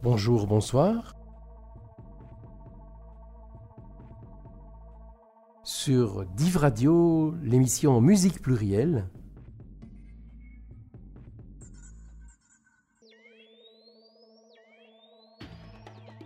Bonjour, 0.00 0.46
bonsoir. 0.46 1.16
Sur 5.64 6.24
Div 6.36 6.56
Radio, 6.56 7.34
l'émission 7.42 8.00
Musique 8.00 8.40
plurielle. 8.40 9.08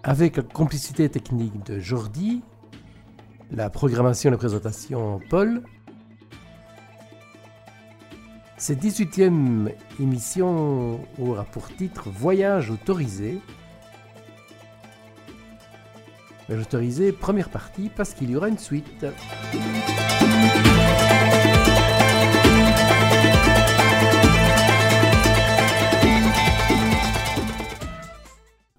Avec 0.02 0.36
la 0.36 0.42
complicité 0.42 1.08
technique 1.08 1.64
de 1.64 1.80
Jordi, 1.80 2.42
la 3.50 3.70
programmation 3.70 4.28
et 4.28 4.32
la 4.32 4.38
présentation 4.38 5.18
Paul. 5.30 5.62
Cette 8.58 8.82
18e 8.82 9.72
émission 9.98 11.00
aura 11.18 11.44
pour 11.44 11.74
titre 11.74 12.10
Voyage 12.10 12.70
autorisé 12.70 13.40
autorisé 16.50 17.12
première 17.12 17.48
partie 17.48 17.90
parce 17.94 18.14
qu'il 18.14 18.30
y 18.30 18.36
aura 18.36 18.48
une 18.48 18.58
suite. 18.58 19.06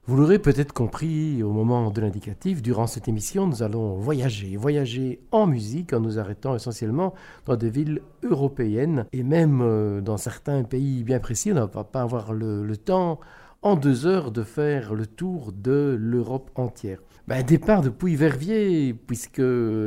Vous 0.05 0.17
l'aurez 0.17 0.37
peut-être 0.37 0.73
compris 0.73 1.41
au 1.41 1.51
moment 1.51 1.89
de 1.89 1.99
l'indicatif, 1.99 2.61
durant 2.61 2.87
cette 2.87 3.07
émission, 3.07 3.47
nous 3.47 3.63
allons 3.63 3.95
voyager, 3.95 4.57
voyager 4.57 5.21
en 5.31 5.47
musique 5.47 5.93
en 5.93 6.01
nous 6.01 6.19
arrêtant 6.19 6.55
essentiellement 6.55 7.13
dans 7.45 7.55
des 7.55 7.69
villes 7.69 8.01
européennes 8.21 9.05
et 9.11 9.23
même 9.23 9.61
euh, 9.63 10.01
dans 10.01 10.17
certains 10.17 10.63
pays 10.65 11.03
bien 11.03 11.19
précis. 11.19 11.51
On 11.51 11.55
ne 11.55 11.61
va 11.61 11.83
pas 11.83 12.01
avoir 12.01 12.33
le, 12.33 12.63
le 12.63 12.77
temps 12.77 13.19
en 13.63 13.75
deux 13.75 14.05
heures 14.05 14.31
de 14.31 14.43
faire 14.43 14.93
le 14.93 15.07
tour 15.07 15.53
de 15.53 15.97
l'Europe 15.99 16.51
entière. 16.55 16.99
Ben, 17.27 17.41
départ 17.43 17.81
depuis 17.81 18.17
Verviers, 18.17 18.93
puisque 18.93 19.41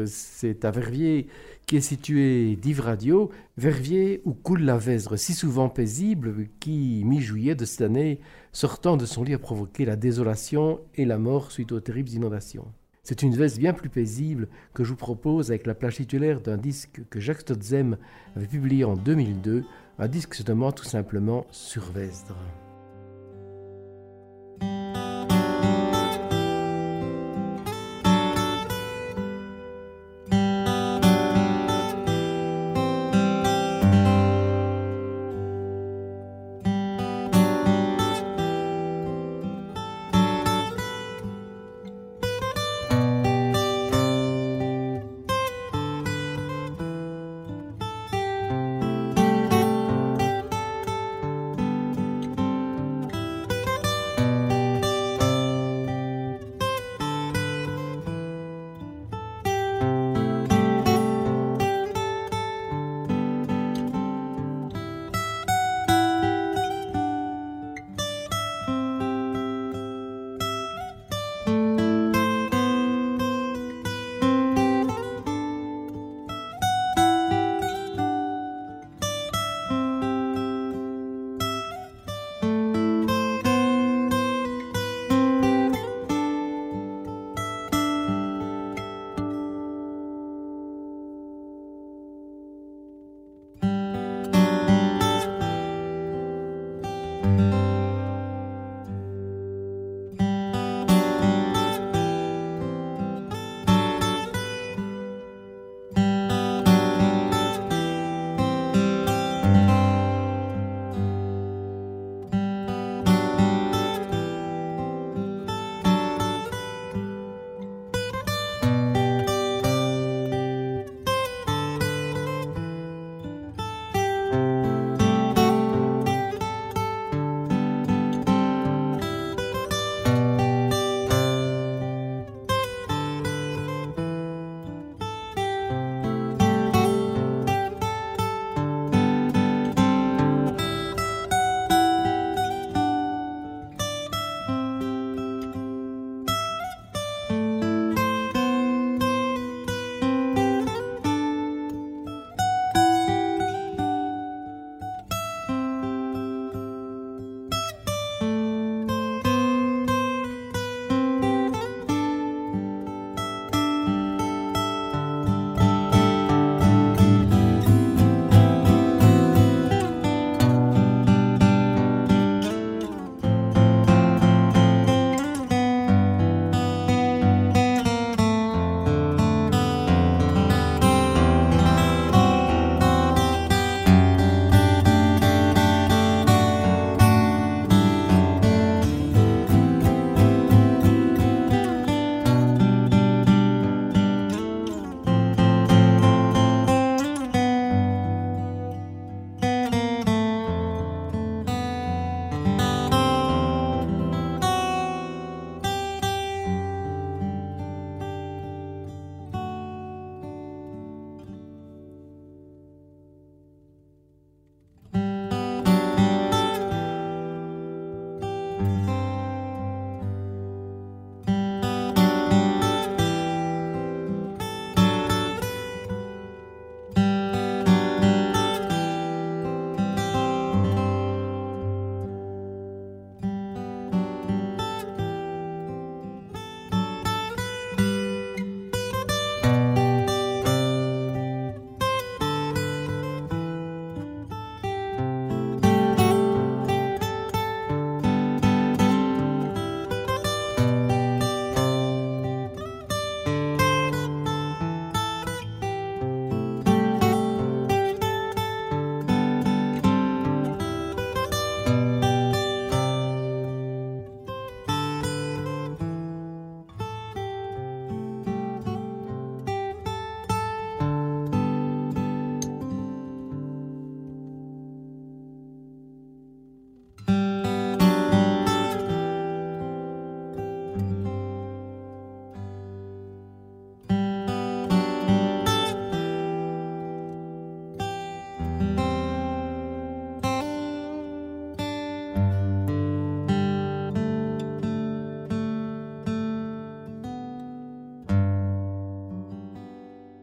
c'est 0.07 0.65
à 0.65 0.71
Verviers 0.71 1.27
qui 1.67 1.77
est 1.77 1.83
situé 1.83 2.57
Div 2.57 2.81
Radio, 2.81 3.31
Verviers 3.59 4.23
où 4.25 4.33
coule 4.33 4.63
la 4.63 4.79
Vesre, 4.79 5.19
si 5.19 5.35
souvent 5.35 5.69
paisible, 5.69 6.49
qui, 6.61 7.03
mi-juillet 7.05 7.55
de 7.55 7.67
cette 7.67 7.83
année, 7.83 8.21
sortant 8.53 8.97
de 8.97 9.05
son 9.05 9.23
lit 9.23 9.35
a 9.35 9.39
provoqué 9.39 9.85
la 9.85 9.97
désolation 9.97 10.81
et 10.95 11.05
la 11.05 11.19
mort 11.19 11.53
suite 11.53 11.73
aux 11.73 11.81
terribles 11.81 12.11
inondations. 12.11 12.73
C'est 13.03 13.23
une 13.23 13.37
veste 13.37 13.59
bien 13.59 13.75
plus 13.75 13.91
paisible 13.91 14.49
que 14.73 14.83
je 14.83 14.91
vous 14.91 14.97
propose 14.97 15.51
avec 15.51 15.67
la 15.67 15.75
plage 15.75 15.97
titulaire 15.97 16.41
d'un 16.41 16.57
disque 16.57 17.03
que 17.11 17.21
Jacques 17.21 17.43
Stotzem 17.43 17.99
avait 18.35 18.47
publié 18.47 18.85
en 18.85 18.97
2002, 18.97 19.65
un 19.99 20.09
disque 20.09 20.35
se 20.35 20.43
nommant 20.43 20.73
tout 20.73 20.85
simplement 20.85 21.47
Survestre. 21.51 22.35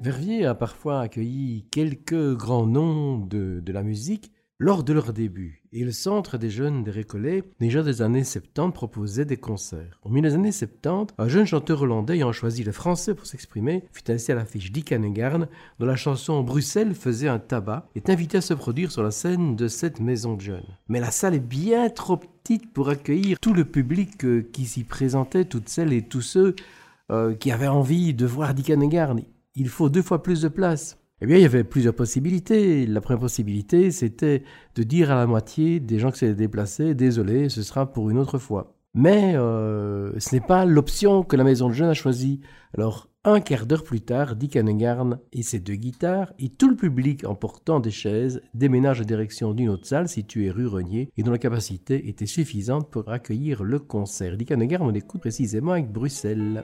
Verviers 0.03 0.45
a 0.45 0.53
parfois 0.53 1.00
accueilli 1.00 1.63
quelques 1.71 2.35
grands 2.35 2.67
noms 2.67 3.19
de, 3.19 3.61
de 3.65 3.71
la 3.71 3.83
musique 3.83 4.33
lors 4.59 4.83
de 4.83 4.91
leur 4.91 5.13
début, 5.13 5.63
et 5.71 5.85
le 5.85 5.94
Centre 5.94 6.38
des 6.38 6.50
jeunes 6.50 6.83
des 6.83 6.91
Récollets, 6.91 7.45
déjà 7.61 7.83
des 7.83 8.01
années 8.01 8.25
70, 8.25 8.73
proposait 8.73 9.23
des 9.23 9.38
concerts. 9.38 10.01
Au 10.03 10.09
milieu 10.09 10.27
des 10.27 10.35
années 10.35 10.51
70, 10.51 11.13
un 11.17 11.27
jeune 11.29 11.45
chanteur 11.45 11.83
hollandais 11.83 12.15
ayant 12.15 12.33
choisi 12.33 12.65
le 12.65 12.73
français 12.73 13.15
pour 13.15 13.27
s'exprimer 13.27 13.85
fut 13.94 14.11
ainsi 14.11 14.33
à 14.33 14.35
l'affiche 14.35 14.73
Dick 14.73 14.91
Hanegarn, 14.91 15.47
dont 15.79 15.85
la 15.85 15.95
chanson 15.95 16.44
Bruxelles 16.44 16.95
faisait 16.95 17.29
un 17.29 17.39
tabac, 17.39 17.88
est 17.95 18.09
invité 18.09 18.39
à 18.39 18.41
se 18.41 18.53
produire 18.53 18.91
sur 18.91 19.03
la 19.03 19.11
scène 19.11 19.56
de 19.56 19.69
cette 19.69 20.01
maison 20.01 20.33
de 20.33 20.41
jeunes. 20.41 20.77
Mais 20.89 20.99
la 20.99 21.11
salle 21.11 21.35
est 21.35 21.39
bien 21.39 21.89
trop 21.89 22.17
petite 22.17 22.73
pour 22.73 22.89
accueillir 22.89 23.39
tout 23.39 23.53
le 23.53 23.63
public 23.63 24.25
euh, 24.25 24.45
qui 24.51 24.65
s'y 24.65 24.83
présentait, 24.83 25.45
toutes 25.45 25.69
celles 25.69 25.94
et 25.94 26.01
tous 26.01 26.21
ceux 26.21 26.57
euh, 27.09 27.35
qui 27.35 27.53
avaient 27.53 27.67
envie 27.67 28.13
de 28.13 28.25
voir 28.25 28.53
Dick 28.53 28.69
Hanegarn. 28.69 29.21
Il 29.55 29.69
faut 29.69 29.89
deux 29.89 30.01
fois 30.01 30.23
plus 30.23 30.41
de 30.41 30.47
place. 30.47 30.97
Eh 31.21 31.27
bien, 31.27 31.38
il 31.38 31.44
y 31.44 31.45
avait 31.45 31.63
plusieurs 31.63 31.94
possibilités. 31.94 32.88
La 32.88 33.01
première 33.01 33.21
possibilité, 33.21 33.91
c'était 33.91 34.44
de 34.75 34.83
dire 34.83 35.11
à 35.11 35.15
la 35.15 35.27
moitié 35.27 35.79
des 35.79 36.00
gens 36.00 36.11
qui 36.11 36.19
s'étaient 36.19 36.33
déplacés, 36.33 36.95
désolé, 36.95 37.50
ce 37.50 37.61
sera 37.61 37.91
pour 37.91 38.09
une 38.09 38.17
autre 38.17 38.39
fois. 38.39 38.75
Mais 38.95 39.35
euh, 39.35 40.11
ce 40.19 40.35
n'est 40.35 40.41
pas 40.41 40.65
l'option 40.65 41.23
que 41.23 41.35
la 41.35 41.44
maison 41.44 41.69
de 41.69 41.73
jeunes 41.73 41.89
a 41.89 41.94
choisie. 41.94 42.41
Alors, 42.75 43.09
un 43.25 43.39
quart 43.41 43.65
d'heure 43.65 43.83
plus 43.83 44.01
tard, 44.01 44.35
Dick 44.35 44.55
Hanegarn 44.55 45.19
et 45.31 45.44
ses 45.44 45.59
deux 45.59 45.75
guitares, 45.75 46.33
et 46.39 46.49
tout 46.49 46.67
le 46.67 46.75
public 46.75 47.23
en 47.23 47.35
portant 47.35 47.79
des 47.79 47.91
chaises, 47.91 48.41
déménagent 48.53 49.01
en 49.01 49.06
direction 49.06 49.53
d'une 49.53 49.69
autre 49.69 49.88
salle 49.88 50.09
située 50.09 50.51
rue 50.51 50.67
Renier 50.67 51.09
et 51.15 51.23
dont 51.23 51.31
la 51.31 51.38
capacité 51.38 52.09
était 52.09 52.25
suffisante 52.25 52.89
pour 52.91 53.09
accueillir 53.09 53.63
le 53.63 53.79
concert. 53.79 54.35
Dick 54.35 54.51
Hanegarn, 54.51 54.85
on 54.85 54.94
écoute 54.94 55.21
précisément 55.21 55.71
avec 55.71 55.91
Bruxelles. 55.91 56.63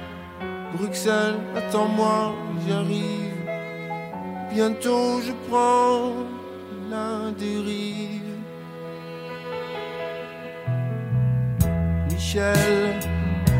Bruxelles, 0.77 1.39
attends-moi, 1.55 2.33
j'arrive. 2.67 3.31
Bientôt 4.53 5.21
je 5.25 5.33
prends 5.49 6.13
la 6.89 7.31
dérive. 7.37 8.21
Michel, 12.09 12.99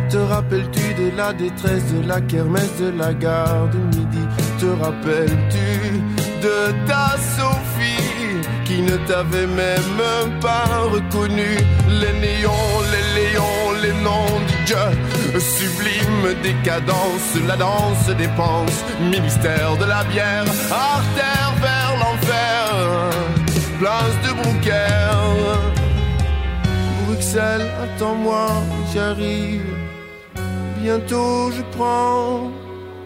te 0.10 0.18
rappelles-tu 0.18 0.94
de 1.02 1.18
la 1.18 1.34
détresse 1.34 1.94
de 1.94 2.08
la 2.08 2.22
kermesse 2.22 2.78
de 2.80 2.90
la 2.98 3.14
gare 3.14 3.70
de 3.70 3.80
midi? 3.98 4.26
Te 4.60 4.68
rappelles-tu 4.84 6.02
de 6.46 6.88
ta 6.88 7.16
Sophie 7.36 8.42
qui 8.66 8.82
ne 8.82 8.98
t'avait 9.08 9.48
même 9.48 10.40
pas 10.42 10.66
reconnu 10.96 11.52
Les 12.02 12.14
néons, 12.26 12.74
les 12.94 13.06
léons, 13.18 13.61
les 13.82 13.94
noms 14.04 14.40
du 14.48 14.58
Dieu. 14.66 15.40
Sublime 15.40 16.34
décadence, 16.44 17.36
la 17.48 17.56
danse 17.56 18.08
dépense 18.18 18.84
Ministère 19.00 19.78
de 19.78 19.86
la 19.86 20.04
bière, 20.04 20.46
artère 20.72 21.54
vers 21.62 21.94
l'enfer. 22.02 23.10
Place 23.80 24.18
de 24.26 24.34
Brouquer 24.42 24.92
Bruxelles, 27.08 27.70
attends-moi, 27.84 28.48
j'arrive. 28.94 29.66
Bientôt 30.82 31.52
je 31.52 31.62
prends 31.76 32.52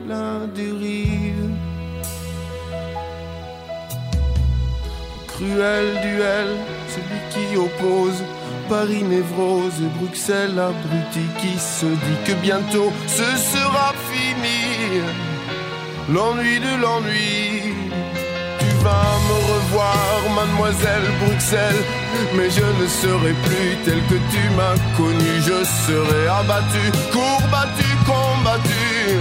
la 0.07 0.45
dérive. 0.53 1.49
Cruel 5.27 5.85
duel, 6.01 6.47
celui 6.93 7.19
qui 7.31 7.57
oppose 7.57 8.23
Paris 8.69 9.03
névrose 9.03 9.81
Bruxelles 9.99 10.57
abruti 10.57 11.25
qui 11.39 11.57
se 11.59 11.85
dit 11.85 12.19
que 12.25 12.33
bientôt 12.41 12.91
ce 13.07 13.23
sera 13.53 13.93
fini. 14.11 15.01
L'ennui 16.09 16.59
de 16.59 16.81
l'ennui. 16.81 17.73
Tu 18.59 18.65
vas 18.83 19.17
me 19.27 19.37
revoir, 19.53 20.19
mademoiselle 20.35 21.07
Bruxelles, 21.23 21.83
mais 22.35 22.49
je 22.49 22.65
ne 22.81 22.87
serai 22.87 23.33
plus 23.45 23.75
tel 23.83 23.99
que 24.09 24.19
tu 24.31 24.41
m'as 24.57 24.77
connu. 24.97 25.31
Je 25.41 25.63
serai 25.85 26.27
abattu, 26.27 26.83
courbattu, 27.11 27.89
combattu, 28.05 29.17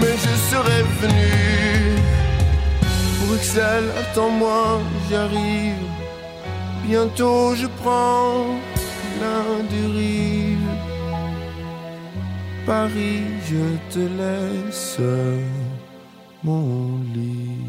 mais 0.00 0.14
je 0.24 0.34
serai 0.50 0.82
venu. 1.00 2.00
Bruxelles, 3.26 3.90
attends-moi, 4.00 4.80
j'arrive. 5.10 5.99
Bientôt 6.90 7.54
je 7.54 7.68
prends 7.80 8.46
la 9.20 9.62
dérive. 9.70 10.58
Paris, 12.66 13.22
je 13.48 13.94
te 13.94 14.00
laisse 14.18 14.98
mon 16.42 16.98
lit. 17.14 17.60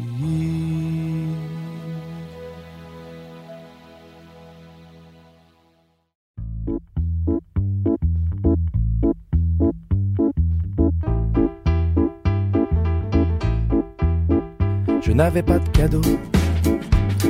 Je 15.00 15.12
n'avais 15.12 15.44
pas 15.44 15.60
de 15.60 15.68
cadeau 15.68 16.00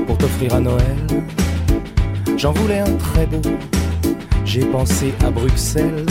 pour 0.06 0.16
t'offrir 0.16 0.54
à 0.54 0.60
Noël. 0.60 0.96
J'en 2.36 2.52
voulais 2.52 2.80
un 2.80 2.96
très 2.96 3.26
beau. 3.26 3.40
J'ai 4.44 4.64
pensé 4.64 5.14
à 5.24 5.30
Bruxelles. 5.30 6.06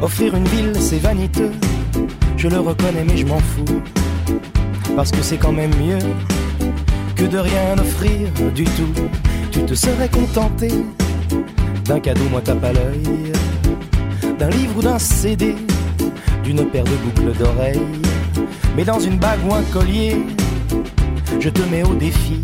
Offrir 0.00 0.34
une 0.34 0.46
ville, 0.48 0.72
c'est 0.78 0.98
vaniteux. 0.98 1.52
Je 2.36 2.48
le 2.48 2.58
reconnais, 2.58 3.04
mais 3.06 3.16
je 3.16 3.26
m'en 3.26 3.38
fous. 3.38 3.82
Parce 4.96 5.10
que 5.10 5.22
c'est 5.22 5.36
quand 5.36 5.52
même 5.52 5.74
mieux 5.76 5.98
que 7.14 7.24
de 7.24 7.38
rien 7.38 7.78
offrir 7.78 8.28
du 8.54 8.64
tout. 8.64 8.92
Tu 9.50 9.60
te 9.64 9.74
serais 9.74 10.08
contenté 10.08 10.68
d'un 11.84 12.00
cadeau, 12.00 12.24
moi 12.30 12.40
t'as 12.42 12.54
pas 12.54 12.72
l'œil. 12.72 13.32
D'un 14.38 14.50
livre 14.50 14.78
ou 14.78 14.82
d'un 14.82 14.98
CD, 14.98 15.54
d'une 16.42 16.64
paire 16.66 16.84
de 16.84 16.96
boucles 17.04 17.38
d'oreilles. 17.38 17.80
Mais 18.76 18.84
dans 18.84 19.00
une 19.00 19.18
bague 19.18 19.40
ou 19.48 19.54
un 19.54 19.62
collier, 19.72 20.16
je 21.38 21.48
te 21.48 21.62
mets 21.70 21.84
au 21.84 21.94
défi 21.94 22.40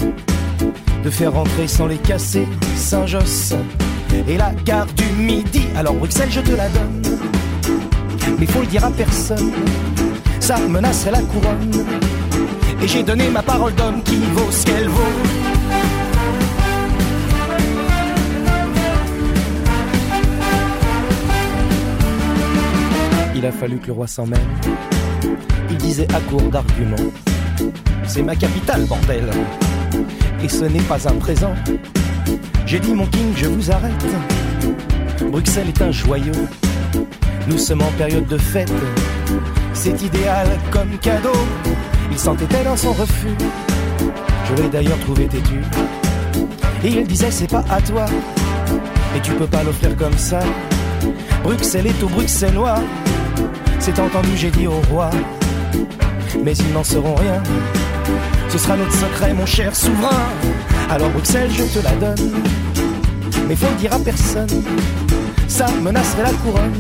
faire 1.11 1.33
rentrer 1.33 1.69
sans 1.69 1.87
les 1.87 1.97
casser 1.97 2.47
Saint-Josse 2.77 3.55
et 4.27 4.37
la 4.37 4.53
gare 4.65 4.87
du 4.87 5.05
Midi. 5.23 5.63
Alors 5.77 5.95
Bruxelles, 5.95 6.31
je 6.31 6.41
te 6.41 6.53
la 6.53 6.69
donne, 6.69 7.03
mais 8.39 8.47
faut 8.47 8.61
le 8.61 8.67
dire 8.67 8.85
à 8.85 8.91
personne. 8.91 9.53
Ça 10.41 10.59
menacerait 10.59 11.11
la 11.11 11.21
couronne. 11.23 11.71
Et 12.83 12.89
j'ai 12.89 13.03
donné 13.03 13.29
ma 13.29 13.43
parole 13.43 13.75
d'homme 13.75 14.03
qui 14.03 14.17
vaut 14.33 14.51
ce 14.51 14.65
qu'elle 14.67 14.89
vaut. 14.89 15.03
Il 23.35 23.47
a 23.47 23.53
fallu 23.53 23.79
que 23.79 23.89
le 23.89 23.93
roi 23.93 24.07
s'en 24.07 24.27
mêle. 24.27 24.41
Il 25.71 25.77
disait 25.79 26.09
à 26.15 26.21
court 26.21 26.51
d'arguments 26.51 26.97
C'est 28.07 28.23
ma 28.23 28.35
capitale, 28.35 28.85
bordel 28.85 29.31
et 30.43 30.49
ce 30.49 30.65
n'est 30.65 30.83
pas 30.83 31.09
un 31.09 31.15
présent. 31.15 31.55
J'ai 32.67 32.79
dit 32.79 32.93
mon 32.93 33.07
king, 33.07 33.33
je 33.37 33.47
vous 33.47 33.71
arrête. 33.71 34.07
Bruxelles 35.31 35.69
est 35.69 35.83
un 35.83 35.91
joyau. 35.91 36.33
Nous 37.49 37.59
sommes 37.59 37.83
en 37.83 37.91
période 37.93 38.27
de 38.27 38.39
fête. 38.39 38.73
C'est 39.73 40.03
idéal 40.03 40.49
comme 40.71 40.91
cadeau. 40.99 41.33
Il 42.11 42.19
s'entêtait 42.19 42.65
dans 42.65 42.77
son 42.77 42.93
refus. 42.93 43.37
Je 44.45 44.63
l'ai 44.63 44.69
d'ailleurs 44.69 44.99
trouvé 45.01 45.27
têtu. 45.27 45.61
Et 46.85 46.89
il 46.89 47.07
disait 47.07 47.31
c'est 47.31 47.51
pas 47.51 47.65
à 47.71 47.81
toi. 47.81 48.07
Et 49.17 49.21
tu 49.21 49.33
peux 49.33 49.47
pas 49.47 49.63
l'offrir 49.63 49.97
comme 49.97 50.17
ça. 50.17 50.41
Bruxelles 51.43 51.87
est 51.87 52.03
au 52.03 52.09
bruxellois. 52.09 52.81
C'est 53.79 53.99
entendu, 53.99 54.37
j'ai 54.37 54.51
dit 54.51 54.67
au 54.67 54.81
roi. 54.91 55.11
Mais 56.45 56.53
ils 56.53 56.73
n'en 56.73 56.85
seront 56.85 57.15
rien 57.15 57.43
Ce 58.49 58.57
sera 58.57 58.77
notre 58.77 58.93
secret, 58.93 59.35
mon 59.35 59.47
cher 59.47 59.77
souverain. 59.77 60.29
Alors 60.89 61.11
Bruxelles, 61.11 61.51
je 61.51 61.65
te 61.65 61.85
la 61.85 61.93
donne. 61.93 62.33
Mais 63.47 63.55
faut 63.55 63.69
le 63.69 63.77
dire 63.77 63.93
à 63.93 63.99
personne, 63.99 64.49
ça 65.47 65.67
menacerait 65.83 66.23
la 66.23 66.33
couronne. 66.33 66.73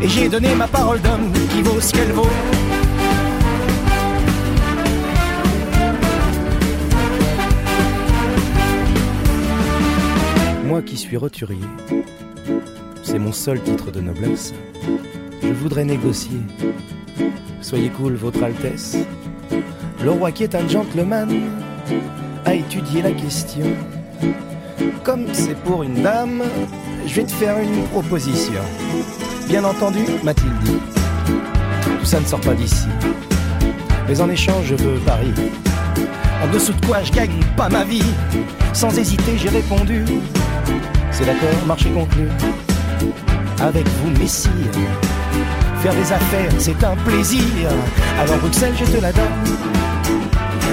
Et 0.00 0.08
j'ai 0.08 0.28
donné 0.28 0.54
ma 0.54 0.68
parole 0.68 1.00
d'homme 1.00 1.32
qui 1.50 1.62
vaut 1.62 1.80
ce 1.80 1.92
qu'elle 1.92 2.12
vaut. 2.12 2.26
Moi 10.64 10.82
qui 10.82 10.96
suis 10.96 11.16
roturier, 11.16 11.58
c'est 13.02 13.18
mon 13.18 13.32
seul 13.32 13.60
titre 13.62 13.90
de 13.90 14.00
noblesse. 14.00 14.54
Je 15.42 15.52
voudrais 15.52 15.84
négocier. 15.84 16.40
Soyez 17.60 17.90
cool, 17.90 18.14
Votre 18.14 18.44
Altesse. 18.44 18.96
Le 20.04 20.10
roi 20.10 20.32
qui 20.32 20.42
est 20.42 20.54
un 20.56 20.66
gentleman 20.68 21.28
a 22.44 22.54
étudié 22.54 23.02
la 23.02 23.12
question. 23.12 23.66
Comme 25.04 25.26
c'est 25.32 25.56
pour 25.58 25.84
une 25.84 26.02
dame, 26.02 26.42
je 27.06 27.14
vais 27.14 27.24
te 27.24 27.30
faire 27.30 27.56
une 27.58 27.84
proposition. 27.84 28.60
Bien 29.46 29.62
entendu, 29.62 30.00
m'a-t-il 30.24 30.52
dit, 30.64 30.78
tout 32.00 32.04
ça 32.04 32.18
ne 32.18 32.24
sort 32.24 32.40
pas 32.40 32.54
d'ici. 32.54 32.88
Mais 34.08 34.20
en 34.20 34.28
échange, 34.28 34.66
je 34.66 34.74
veux 34.74 34.98
Paris. 35.06 35.32
En 36.42 36.52
dessous 36.52 36.72
de 36.72 36.84
quoi 36.84 37.04
je 37.04 37.12
gagne 37.12 37.38
pas 37.56 37.68
ma 37.68 37.84
vie. 37.84 38.02
Sans 38.72 38.96
hésiter, 38.98 39.38
j'ai 39.38 39.50
répondu. 39.50 40.04
C'est 41.12 41.26
d'accord, 41.26 41.66
marché 41.66 41.90
conclu. 41.90 42.26
Avec 43.60 43.86
vous, 43.86 44.10
messire. 44.18 44.50
Faire 45.82 45.94
des 45.94 46.12
affaires, 46.12 46.52
c'est 46.58 46.84
un 46.84 46.94
plaisir. 46.94 47.42
Alors 48.20 48.38
Bruxelles, 48.38 48.74
je 48.78 48.84
te 48.84 49.02
la 49.02 49.12
donne. 49.12 49.24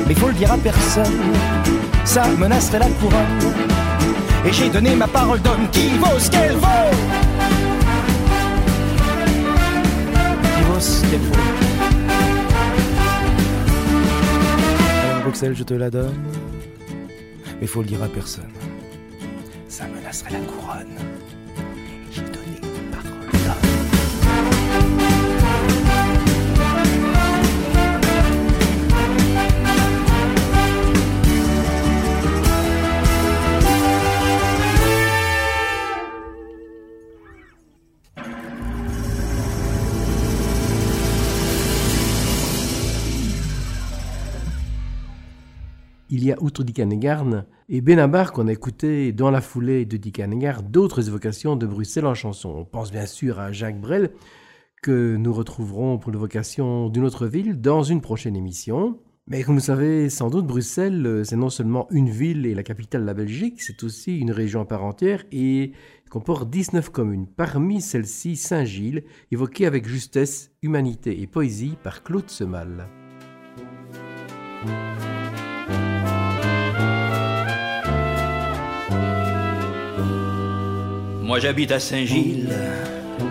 Mais 0.07 0.13
faut 0.13 0.27
le 0.27 0.35
dire 0.35 0.51
à 0.51 0.57
personne. 0.57 1.33
Ça 2.05 2.27
menacerait 2.37 2.77
la 2.77 2.89
couronne. 2.89 3.53
Et 4.45 4.53
j'ai 4.53 4.69
donné 4.69 4.95
ma 4.95 5.07
parole 5.07 5.41
d'homme 5.41 5.67
qui 5.71 5.97
vaut 5.97 6.19
ce 6.19 6.29
qu'elle 6.29 6.53
vaut. 6.57 6.91
Qui 10.43 10.61
vaut 10.61 10.79
ce 10.79 11.01
qu'elle 11.01 11.19
vaut. 11.21 11.33
Alors 15.09 15.23
Bruxelles, 15.23 15.55
je 15.55 15.63
te 15.63 15.73
la 15.73 15.89
donne. 15.89 16.23
Mais 17.59 17.65
faut 17.65 17.81
le 17.81 17.87
dire 17.87 18.03
à 18.03 18.07
personne. 18.07 18.53
Ça 19.67 19.85
menacerait 19.87 20.33
la 20.33 20.39
couronne. 20.39 21.18
Il 46.19 46.25
y 46.25 46.33
a, 46.33 46.43
outre 46.43 46.65
Dick 46.65 46.79
Hanegarn 46.79 47.45
et 47.69 47.79
Benabar 47.79 48.33
qu'on 48.33 48.49
a 48.49 48.51
écouté 48.51 49.13
dans 49.13 49.31
la 49.31 49.39
foulée 49.39 49.85
de 49.85 49.95
Dick 49.95 50.19
Hanegarn, 50.19 50.69
d'autres 50.69 51.07
évocations 51.07 51.55
de 51.55 51.65
Bruxelles 51.65 52.05
en 52.05 52.13
chanson. 52.13 52.49
On 52.57 52.65
pense 52.65 52.91
bien 52.91 53.05
sûr 53.05 53.39
à 53.39 53.53
Jacques 53.53 53.79
Brel, 53.79 54.11
que 54.81 55.15
nous 55.15 55.31
retrouverons 55.31 55.97
pour 55.97 56.11
l'évocation 56.11 56.89
d'une 56.89 57.05
autre 57.05 57.25
ville 57.25 57.61
dans 57.61 57.83
une 57.83 58.01
prochaine 58.01 58.35
émission. 58.35 58.99
Mais 59.27 59.43
comme 59.43 59.55
vous 59.55 59.61
savez 59.61 60.09
sans 60.09 60.29
doute, 60.29 60.45
Bruxelles, 60.45 61.21
c'est 61.23 61.37
non 61.37 61.49
seulement 61.49 61.87
une 61.89 62.09
ville 62.09 62.45
et 62.45 62.53
la 62.53 62.63
capitale 62.63 63.03
de 63.03 63.07
la 63.07 63.13
Belgique, 63.13 63.61
c'est 63.61 63.81
aussi 63.85 64.17
une 64.17 64.31
région 64.31 64.59
à 64.59 64.65
part 64.65 64.83
entière 64.83 65.23
et 65.31 65.71
comporte 66.09 66.49
19 66.49 66.89
communes. 66.89 67.27
Parmi 67.27 67.79
celles-ci, 67.79 68.35
Saint-Gilles, 68.35 69.05
évoqué 69.31 69.65
avec 69.65 69.87
justesse, 69.87 70.51
humanité 70.63 71.21
et 71.21 71.27
poésie 71.27 71.77
par 71.81 72.03
Claude 72.03 72.29
Semal. 72.29 72.89
Moi 81.29 81.37
j'habite 81.39 81.71
à 81.71 81.79
Saint-Gilles, 81.79 82.49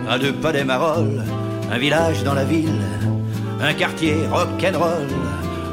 à 0.09 0.17
deux 0.17 0.31
pas 0.31 0.53
des 0.53 0.63
Marolles, 0.63 1.21
un 1.69 1.77
village 1.77 2.23
dans 2.23 2.33
la 2.33 2.45
ville, 2.45 2.81
un 3.59 3.73
quartier 3.73 4.15
rock'n'roll, 4.31 5.09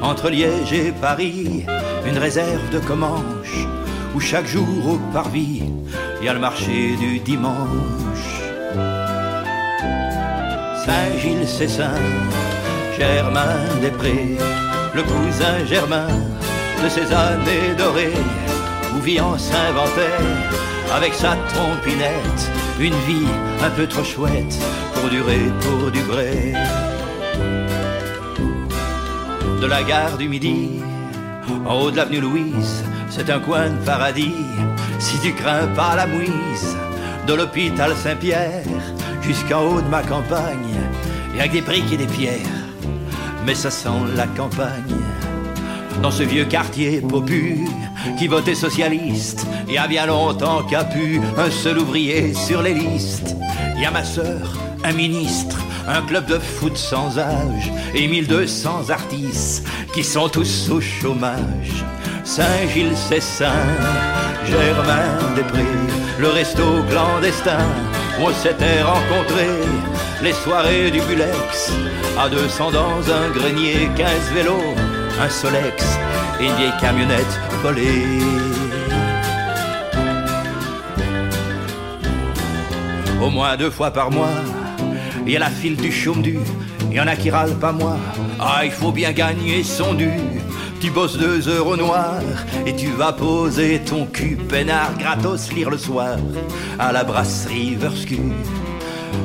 entre 0.03 0.29
Liège 0.29 0.73
et 0.73 0.91
Paris, 0.91 1.65
une 2.05 2.19
réserve 2.19 2.69
de 2.73 2.81
Comanche, 2.81 3.69
où 4.13 4.19
chaque 4.19 4.49
jour 4.49 4.67
au 4.89 4.99
parvis, 5.13 5.63
il 6.21 6.27
y 6.27 6.29
a 6.29 6.35
le 6.35 6.41
marché 6.41 6.97
du 6.97 7.21
dimanche. 7.21 8.41
Saint-Gilles, 10.85 11.47
c'est 11.47 11.69
Saint, 11.69 12.03
Germain 12.99 13.55
des 13.81 13.93
Prés, 13.93 14.37
le 14.97 15.03
cousin 15.05 15.65
Germain 15.65 16.09
de 16.83 16.89
ces 16.89 17.07
années 17.15 17.77
dorées, 17.79 18.19
où 18.97 19.01
Vian 19.01 19.37
s'inventait 19.39 20.25
avec 20.95 21.15
sa 21.15 21.37
trompinette, 21.49 22.51
une 22.81 22.95
vie 23.07 23.27
un 23.63 23.71
peu 23.71 23.87
trop 23.87 24.05
chouette 24.05 24.59
pour 24.95 25.11
durer 25.11 25.51
pour 25.61 25.91
du. 25.91 26.01
De 29.61 29.67
la 29.67 29.83
gare 29.83 30.17
du 30.17 30.29
Midi, 30.29 30.81
en 31.67 31.81
haut 31.81 31.91
de 31.91 31.97
l'avenue 31.97 32.21
Louise, 32.21 32.85
c'est 33.09 33.31
un 33.31 33.41
coin 33.41 33.71
de 33.71 33.85
paradis, 33.85 34.45
si 34.99 35.19
tu 35.21 35.33
crains 35.33 35.67
pas 35.69 35.97
la 35.97 36.07
mouise, 36.07 36.77
de 37.27 37.35
l'hôpital 37.35 37.95
Saint-Pierre 37.97 38.63
jusqu'en 39.23 39.63
haut 39.63 39.81
de 39.81 39.89
ma 39.89 40.03
campagne, 40.03 40.77
et 41.35 41.41
avec 41.41 41.53
des 41.53 41.63
briques 41.63 41.93
et 41.93 41.97
des 41.97 42.07
pierres, 42.07 42.63
mais 43.45 43.55
ça 43.55 43.71
sent 43.71 43.89
la 44.15 44.27
campagne. 44.29 45.03
Dans 46.03 46.11
ce 46.11 46.23
vieux 46.23 46.45
quartier 46.45 47.01
popu 47.01 47.67
qui 48.19 48.29
votait 48.29 48.55
socialiste, 48.55 49.47
il 49.67 49.75
y 49.75 49.79
a 49.79 49.87
bien 49.87 50.07
longtemps 50.07 50.63
qu'a 50.63 50.85
pu 50.85 51.21
un 51.37 51.51
seul 51.51 51.79
ouvrier 51.79 52.35
sur 52.35 52.63
les 52.63 52.75
listes. 52.75 53.37
Il 53.75 53.83
y 53.83 53.87
a 53.87 53.91
ma 53.91 54.05
sœur, 54.05 54.53
un 54.85 54.93
ministre, 54.93 55.59
un 55.89 56.03
club 56.03 56.27
de 56.27 56.39
foot 56.39 56.77
sans 56.77 57.19
âge 57.19 57.73
et 57.95 58.07
1200 58.07 58.91
artistes 58.91 59.67
qui 59.93 60.05
sont 60.05 60.29
tous 60.29 60.71
au 60.71 60.81
chômage. 60.81 61.85
Saint-Gilles, 62.25 62.97
c'est 62.97 63.23
Saint, 63.23 63.67
Germain 64.45 65.35
des 65.35 65.43
Prés, 65.43 65.63
le 66.19 66.29
resto 66.29 66.63
clandestin 66.91 67.67
où 68.21 68.25
on 68.25 68.33
s'était 68.33 68.83
rencontrés. 68.83 69.63
Les 70.23 70.33
soirées 70.33 70.91
du 70.91 71.01
Bulex, 71.03 71.73
à 72.19 72.29
200 72.29 72.71
dans 72.71 73.13
un 73.13 73.31
grenier, 73.31 73.89
15 73.97 74.09
vélos, 74.35 74.75
un 75.21 75.29
Solex 75.31 75.85
et 76.41 76.45
une 76.45 76.55
vieille 76.57 76.73
camionnette 76.81 77.41
volée. 77.63 78.05
Au 83.23 83.31
moins 83.31 83.57
deux 83.57 83.71
fois 83.71 83.91
par 83.91 84.11
mois, 84.11 84.35
il 85.27 85.33
y 85.33 85.37
a 85.37 85.41
la 85.41 85.51
file 85.51 85.77
du 85.77 85.91
chaume 85.91 86.23
du, 86.23 86.39
il 86.91 86.97
y 86.97 87.01
en 87.01 87.07
a 87.07 87.17
qui 87.17 87.31
râlent 87.31 87.59
pas 87.59 87.73
moi. 87.73 87.97
Ah, 88.39 88.65
il 88.65 88.71
faut 88.71 88.93
bien 88.93 89.13
gagner 89.13 89.63
son 89.63 89.95
dû. 89.95 90.11
Tu 90.81 90.91
bosses 90.91 91.17
deux 91.17 91.49
heures 91.49 91.67
au 91.67 91.77
noir 91.77 92.21
et 92.67 92.77
tu 92.77 92.89
vas 92.89 93.13
poser 93.13 93.81
ton 93.81 94.05
cul 94.05 94.37
peinard 94.37 94.97
gratos 94.99 95.51
lire 95.53 95.71
le 95.71 95.79
soir 95.79 96.19
à 96.79 96.93
la 96.93 97.03
brasserie 97.03 97.75
Verscu, 97.75 98.21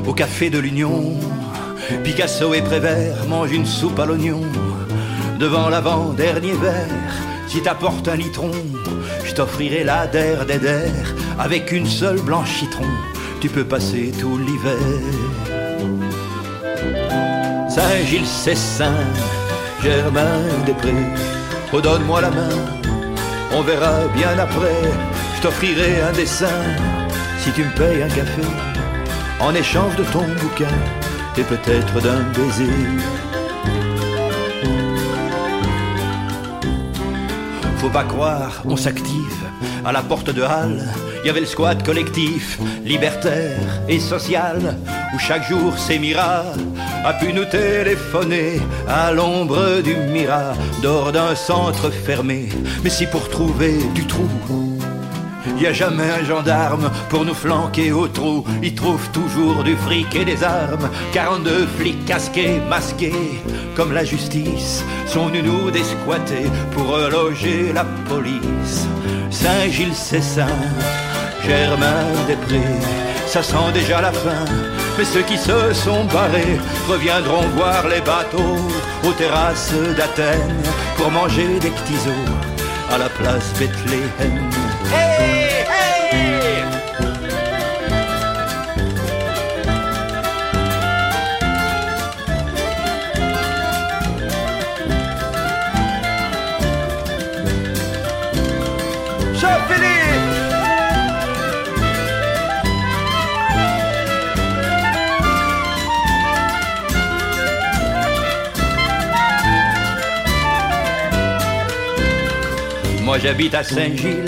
au 0.06 0.14
café 0.14 0.48
de 0.48 0.58
l'Union. 0.58 1.18
Picasso 2.02 2.54
et 2.54 2.62
Prévert 2.62 3.26
mangent 3.28 3.52
une 3.52 3.66
soupe 3.66 3.98
à 3.98 4.06
l'oignon 4.06 4.40
devant 5.42 5.68
l'avant-dernier 5.68 6.52
verre. 6.52 7.12
Si 7.48 7.60
t'apportes 7.60 8.06
un 8.06 8.14
litron, 8.14 8.52
je 9.24 9.34
t'offrirai 9.34 9.82
la 9.82 10.06
der 10.06 10.46
des 10.46 10.58
der 10.58 10.94
avec 11.36 11.72
une 11.72 11.86
seule 12.00 12.20
blanche 12.20 12.52
citron. 12.60 12.92
Tu 13.40 13.48
peux 13.48 13.64
passer 13.64 14.12
tout 14.20 14.38
l'hiver. 14.38 14.86
Saint-Gilles, 17.68 18.32
c'est 18.42 18.54
Saint, 18.54 19.04
Germain 19.82 20.42
des 20.64 20.74
Prés. 20.74 21.08
Oh, 21.72 21.80
donne-moi 21.80 22.20
la 22.20 22.30
main, 22.30 22.56
on 23.52 23.62
verra 23.62 23.94
bien 24.14 24.38
après. 24.38 24.80
Je 25.36 25.42
t'offrirai 25.42 26.02
un 26.08 26.12
dessin 26.12 26.60
si 27.40 27.50
tu 27.50 27.64
me 27.64 27.74
payes 27.74 28.02
un 28.04 28.14
café 28.20 28.46
en 29.40 29.52
échange 29.56 29.96
de 29.96 30.04
ton 30.04 30.26
bouquin 30.40 30.78
et 31.36 31.42
peut-être 31.42 32.00
d'un 32.00 32.22
baiser. 32.36 33.31
Faut 37.82 37.90
pas 37.90 38.04
croire, 38.04 38.62
on 38.64 38.76
s'active 38.76 39.44
à 39.84 39.90
la 39.90 40.02
porte 40.02 40.30
de 40.30 40.42
Halle. 40.42 40.88
Il 41.24 41.26
y 41.26 41.30
avait 41.30 41.40
le 41.40 41.46
squat 41.46 41.84
collectif, 41.84 42.60
libertaire 42.84 43.58
et 43.88 43.98
social, 43.98 44.76
où 45.12 45.18
chaque 45.18 45.48
jour 45.48 45.76
Sémira 45.76 46.44
a 47.04 47.12
pu 47.14 47.32
nous 47.32 47.44
téléphoner 47.44 48.60
à 48.86 49.10
l'ombre 49.10 49.80
du 49.82 49.96
Mira, 49.96 50.52
dehors 50.80 51.10
d'un 51.10 51.34
centre 51.34 51.90
fermé. 51.90 52.50
Mais 52.84 52.90
si 52.90 53.04
pour 53.06 53.28
trouver 53.28 53.78
du 53.96 54.06
trou, 54.06 54.28
y 55.60 55.66
a 55.66 55.72
jamais 55.72 56.10
un 56.10 56.24
gendarme 56.24 56.90
pour 57.08 57.24
nous 57.24 57.34
flanquer 57.34 57.92
au 57.92 58.08
trou. 58.08 58.44
Il 58.62 58.74
trouve 58.74 59.08
toujours 59.10 59.62
du 59.64 59.76
fric 59.76 60.14
et 60.14 60.24
des 60.24 60.42
armes. 60.42 60.88
42 61.12 61.66
flics 61.78 62.04
casqués, 62.04 62.60
masqués, 62.68 63.40
comme 63.76 63.92
la 63.92 64.04
justice, 64.04 64.84
sont 65.06 65.26
venus 65.26 65.44
nous 65.44 65.70
desquatter 65.70 66.50
pour 66.72 66.86
reloger 66.88 67.72
la 67.72 67.84
police. 68.08 68.86
Saint-Gilles, 69.30 69.94
c'est 69.94 70.22
ça, 70.22 70.46
sent 73.42 73.72
déjà 73.72 74.00
la 74.00 74.12
fin. 74.12 74.44
Mais 74.98 75.04
ceux 75.04 75.22
qui 75.22 75.38
se 75.38 75.72
sont 75.72 76.04
barrés 76.04 76.58
reviendront 76.88 77.48
voir 77.56 77.88
les 77.88 78.00
bateaux 78.00 78.58
aux 79.04 79.12
terrasses 79.12 79.72
d'Athènes 79.96 80.62
pour 80.96 81.10
manger 81.10 81.58
des 81.58 81.70
petits 81.70 82.08
à 82.92 82.98
la 82.98 83.08
place 83.08 83.52
Bethléem. 83.58 84.50
Hey, 84.92 85.41
Moi 113.12 113.18
j'habite 113.18 113.54
à 113.54 113.62
Saint-Gilles, 113.62 114.24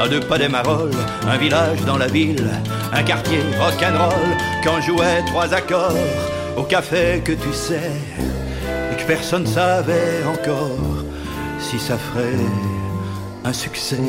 à 0.00 0.08
deux 0.08 0.20
pas 0.20 0.38
des 0.38 0.48
Marolles, 0.48 0.96
un 1.28 1.36
village 1.36 1.82
dans 1.84 1.98
la 1.98 2.06
ville, 2.06 2.48
un 2.90 3.02
quartier 3.02 3.40
rock'n'roll, 3.60 4.38
quand 4.64 4.80
je 4.80 4.86
jouais 4.86 5.22
trois 5.26 5.52
accords 5.52 5.92
au 6.56 6.62
café 6.62 7.20
que 7.22 7.32
tu 7.32 7.52
sais, 7.52 7.92
et 8.90 8.96
que 8.96 9.06
personne 9.06 9.46
savait 9.46 10.24
encore 10.26 10.78
si 11.58 11.78
ça 11.78 11.98
ferait 11.98 12.32
un 13.44 13.52
succès. 13.52 14.00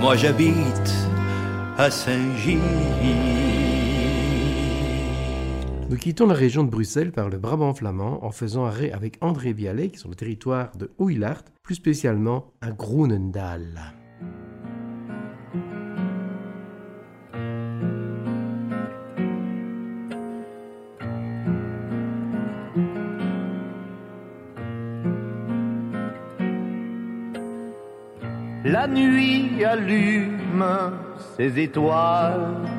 Moi 0.00 0.16
j'habite 0.16 0.90
à 1.76 1.90
Saint-Gilles. 1.90 3.65
Nous 5.88 5.98
quittons 5.98 6.26
la 6.26 6.34
région 6.34 6.64
de 6.64 6.70
Bruxelles 6.70 7.12
par 7.12 7.28
le 7.28 7.38
Brabant 7.38 7.72
flamand 7.72 8.24
en 8.24 8.32
faisant 8.32 8.64
arrêt 8.64 8.90
avec 8.90 9.18
André 9.20 9.54
Bialek 9.54 9.96
sur 9.96 10.08
le 10.08 10.16
territoire 10.16 10.76
de 10.76 10.90
Oeilart, 10.98 11.44
plus 11.62 11.76
spécialement 11.76 12.52
à 12.60 12.72
Groenendaal. 12.72 13.94
La 28.64 28.88
nuit 28.88 29.64
allume 29.64 30.64
ses 31.36 31.60
étoiles. 31.60 32.75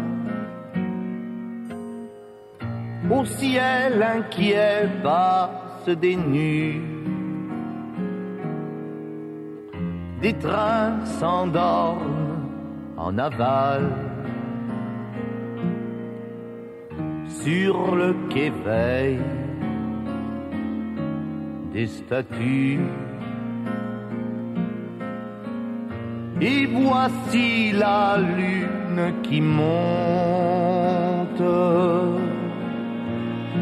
Au 3.09 3.25
ciel 3.25 4.03
inquiet 4.03 4.89
passe 5.03 5.95
des 5.97 6.15
nues. 6.15 6.81
Des 10.21 10.33
trains 10.33 11.05
s'endorment 11.05 12.41
en 12.97 13.17
aval. 13.17 13.89
Sur 17.27 17.95
le 17.95 18.15
quai 18.29 18.51
veille 18.65 19.19
des 21.77 21.87
statues. 21.87 22.79
Et 26.41 26.65
voici 26.65 27.71
la 27.71 28.17
lune 28.17 29.13
qui 29.23 29.41
monte, 29.41 29.67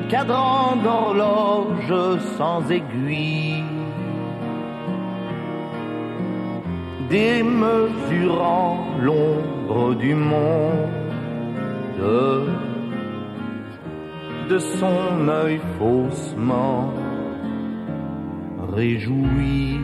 cadran 0.09 0.75
d'horloge 0.83 2.19
sans 2.37 2.61
aiguille, 2.69 3.63
démesurant 7.09 8.79
l'ombre 8.99 9.95
du 9.95 10.15
monde 10.15 10.95
de 14.49 14.59
son 14.59 15.27
œil 15.27 15.59
faussement 15.79 16.93
réjoui. 18.73 19.79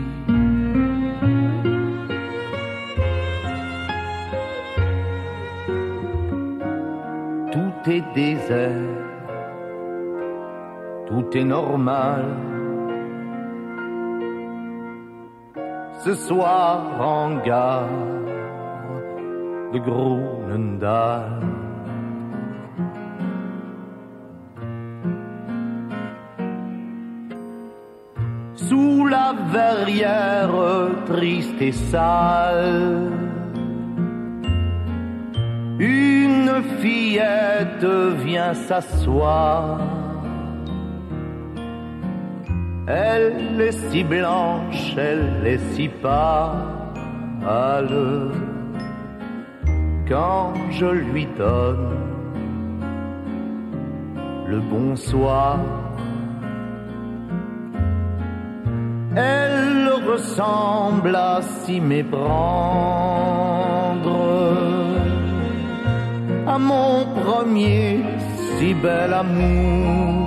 Tout 7.52 7.90
est 7.90 8.04
désert, 8.14 9.01
tout 11.12 11.36
est 11.36 11.44
normal. 11.44 12.24
Ce 16.04 16.14
soir 16.14 16.80
en 17.00 17.36
gare 17.48 17.86
de 19.72 19.78
Groenendaal. 19.78 21.40
Sous 28.54 29.06
la 29.06 29.34
verrière 29.58 30.54
triste 31.06 31.60
et 31.60 31.72
sale, 31.72 33.10
une 35.78 36.52
fillette 36.80 37.84
vient 38.24 38.54
s'asseoir. 38.54 40.01
Elle 42.86 43.60
est 43.60 43.90
si 43.90 44.02
blanche, 44.02 44.96
elle 44.96 45.46
est 45.46 45.60
si 45.74 45.88
pâle. 45.88 46.72
Quand 50.08 50.52
je 50.70 50.86
lui 50.86 51.26
donne 51.38 51.96
le 54.48 54.60
bonsoir, 54.60 55.58
elle 59.14 59.88
ressemble 60.10 61.14
à 61.14 61.40
s'y 61.42 61.80
méprendre 61.80 62.32
à 66.46 66.58
mon 66.58 67.06
premier 67.24 68.00
si 68.58 68.74
bel 68.74 69.12
amour. 69.12 70.21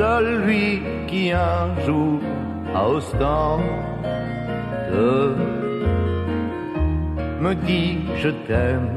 Celui 0.00 0.80
qui 1.08 1.30
un 1.30 1.68
jour 1.84 2.20
à 2.74 2.88
Ostende 2.88 3.60
me 7.42 7.52
dit 7.66 7.98
je 8.16 8.30
t'aime 8.46 8.96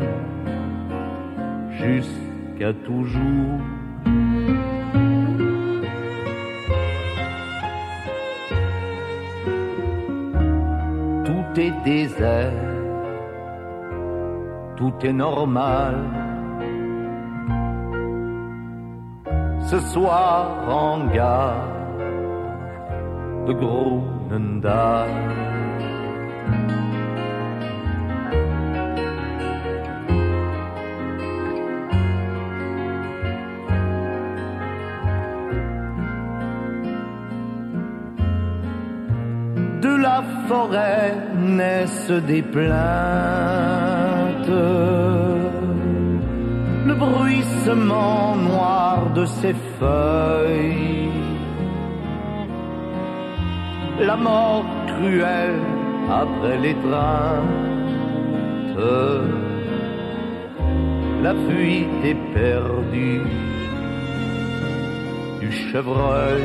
jusqu'à 1.82 2.72
toujours. 2.88 3.60
Tout 11.26 11.60
est 11.60 11.74
désert 11.84 12.74
tout 14.78 14.94
est 15.04 15.14
normal. 15.14 16.23
Ce 19.74 19.80
soir 19.80 20.70
en 20.70 21.08
gare 21.08 21.66
de 23.48 23.54
Groenendaal. 23.54 25.10
la 40.04 40.22
forêt 40.48 41.16
naissent 41.40 42.20
des 42.28 42.42
plaintes. 42.42 42.74
Le 46.90 46.94
bruissement 46.94 48.36
noir 48.36 48.83
de 49.16 49.26
ses 49.26 49.56
feuilles. 49.80 51.10
La 54.00 54.16
mort 54.16 54.66
cruelle 54.88 55.62
après 56.10 56.58
l'étreinte. 56.58 57.50
La 61.22 61.34
fuite 61.46 62.04
éperdue 62.04 63.22
du 65.40 65.52
chevreuil. 65.52 66.44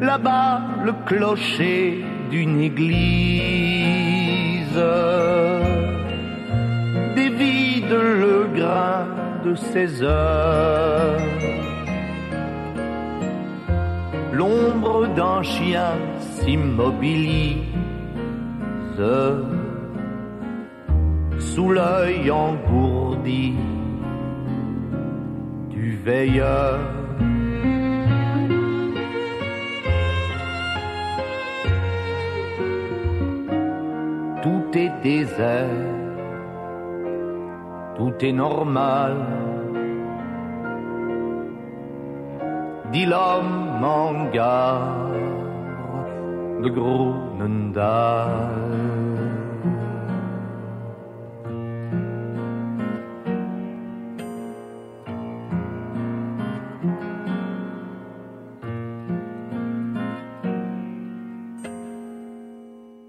Là-bas, 0.00 0.62
le 0.84 0.92
clocher 1.06 2.04
d'une 2.30 2.60
église 2.60 4.30
de 9.56 10.02
heures. 10.02 11.20
L'ombre 14.32 15.08
d'un 15.14 15.42
chien 15.42 15.92
s'immobilise 16.20 17.56
sous 21.38 21.72
l'œil 21.72 22.30
engourdi 22.30 23.54
du 25.70 25.96
veilleur. 25.96 26.78
Tout 34.42 34.64
est 34.74 34.92
désert, 35.02 35.66
est 38.22 38.32
normal. 38.32 39.16
Dit 42.92 43.06
l'homme 43.06 43.84
en 43.84 44.30
gare 44.30 45.10
de 46.62 46.68
Grunendal. 46.68 48.20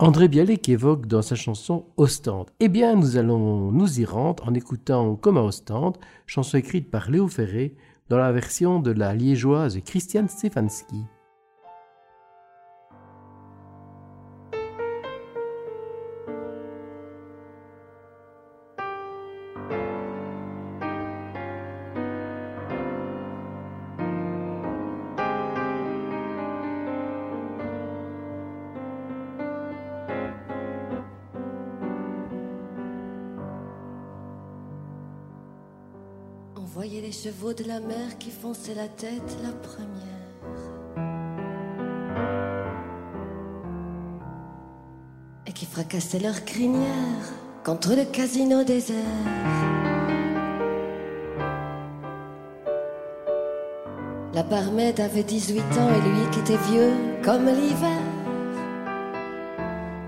André 0.01 0.27
Bialek 0.27 0.67
évoque 0.67 1.05
dans 1.05 1.21
sa 1.21 1.35
chanson 1.35 1.85
Ostende. 1.95 2.49
Eh 2.59 2.69
bien, 2.69 2.95
nous 2.95 3.17
allons 3.17 3.71
nous 3.71 3.99
y 3.99 4.03
rendre 4.03 4.47
en 4.47 4.55
écoutant 4.55 5.15
Comme 5.15 5.37
à 5.37 5.43
Ostende, 5.43 5.99
chanson 6.25 6.57
écrite 6.57 6.89
par 6.89 7.11
Léo 7.11 7.27
Ferré 7.27 7.75
dans 8.09 8.17
la 8.17 8.31
version 8.31 8.79
de 8.79 8.89
la 8.89 9.13
liégeoise 9.13 9.79
Christiane 9.85 10.27
Stefanski. 10.27 11.03
Chevaux 37.11 37.53
de 37.53 37.63
la 37.65 37.79
mer 37.79 38.17
qui 38.19 38.31
fonçaient 38.31 38.73
la 38.73 38.87
tête 38.87 39.37
la 39.43 39.51
première. 39.51 39.87
Et 45.45 45.51
qui 45.51 45.65
fracassaient 45.65 46.19
leurs 46.19 46.43
crinières 46.45 47.33
contre 47.63 47.95
le 47.95 48.05
casino 48.05 48.63
désert. 48.63 48.95
La 54.33 54.43
barmaid 54.43 54.99
avait 54.99 55.23
18 55.23 55.59
ans 55.59 55.89
et 55.89 56.09
lui 56.09 56.29
qui 56.31 56.39
était 56.39 56.63
vieux 56.71 56.93
comme 57.23 57.45
l'hiver. 57.45 58.01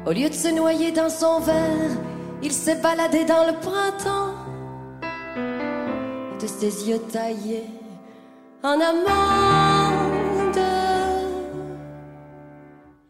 Au 0.08 0.12
lieu 0.12 0.30
de 0.30 0.34
se 0.34 0.48
noyer 0.48 0.92
dans 0.92 1.10
son 1.10 1.40
verre, 1.40 1.98
il 2.42 2.52
s'est 2.52 2.82
baladé 2.82 3.26
dans 3.26 3.46
le 3.46 3.54
printemps 3.60 4.33
de 6.44 6.48
ses 6.48 6.90
yeux 6.90 7.00
taillés 7.00 7.70
en 8.64 8.78
amande. 8.92 10.60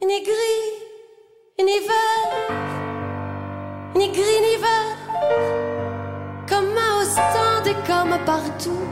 Ni 0.05 0.21
gris, 0.21 0.69
ni 1.59 1.79
vert, 1.89 2.33
ni 3.95 4.07
gris, 4.09 4.41
ni 4.47 4.55
vert, 4.65 4.99
comme 6.47 6.77
à 6.77 7.01
Ostende 7.01 7.67
et 7.67 7.79
comme 7.87 8.15
partout. 8.25 8.87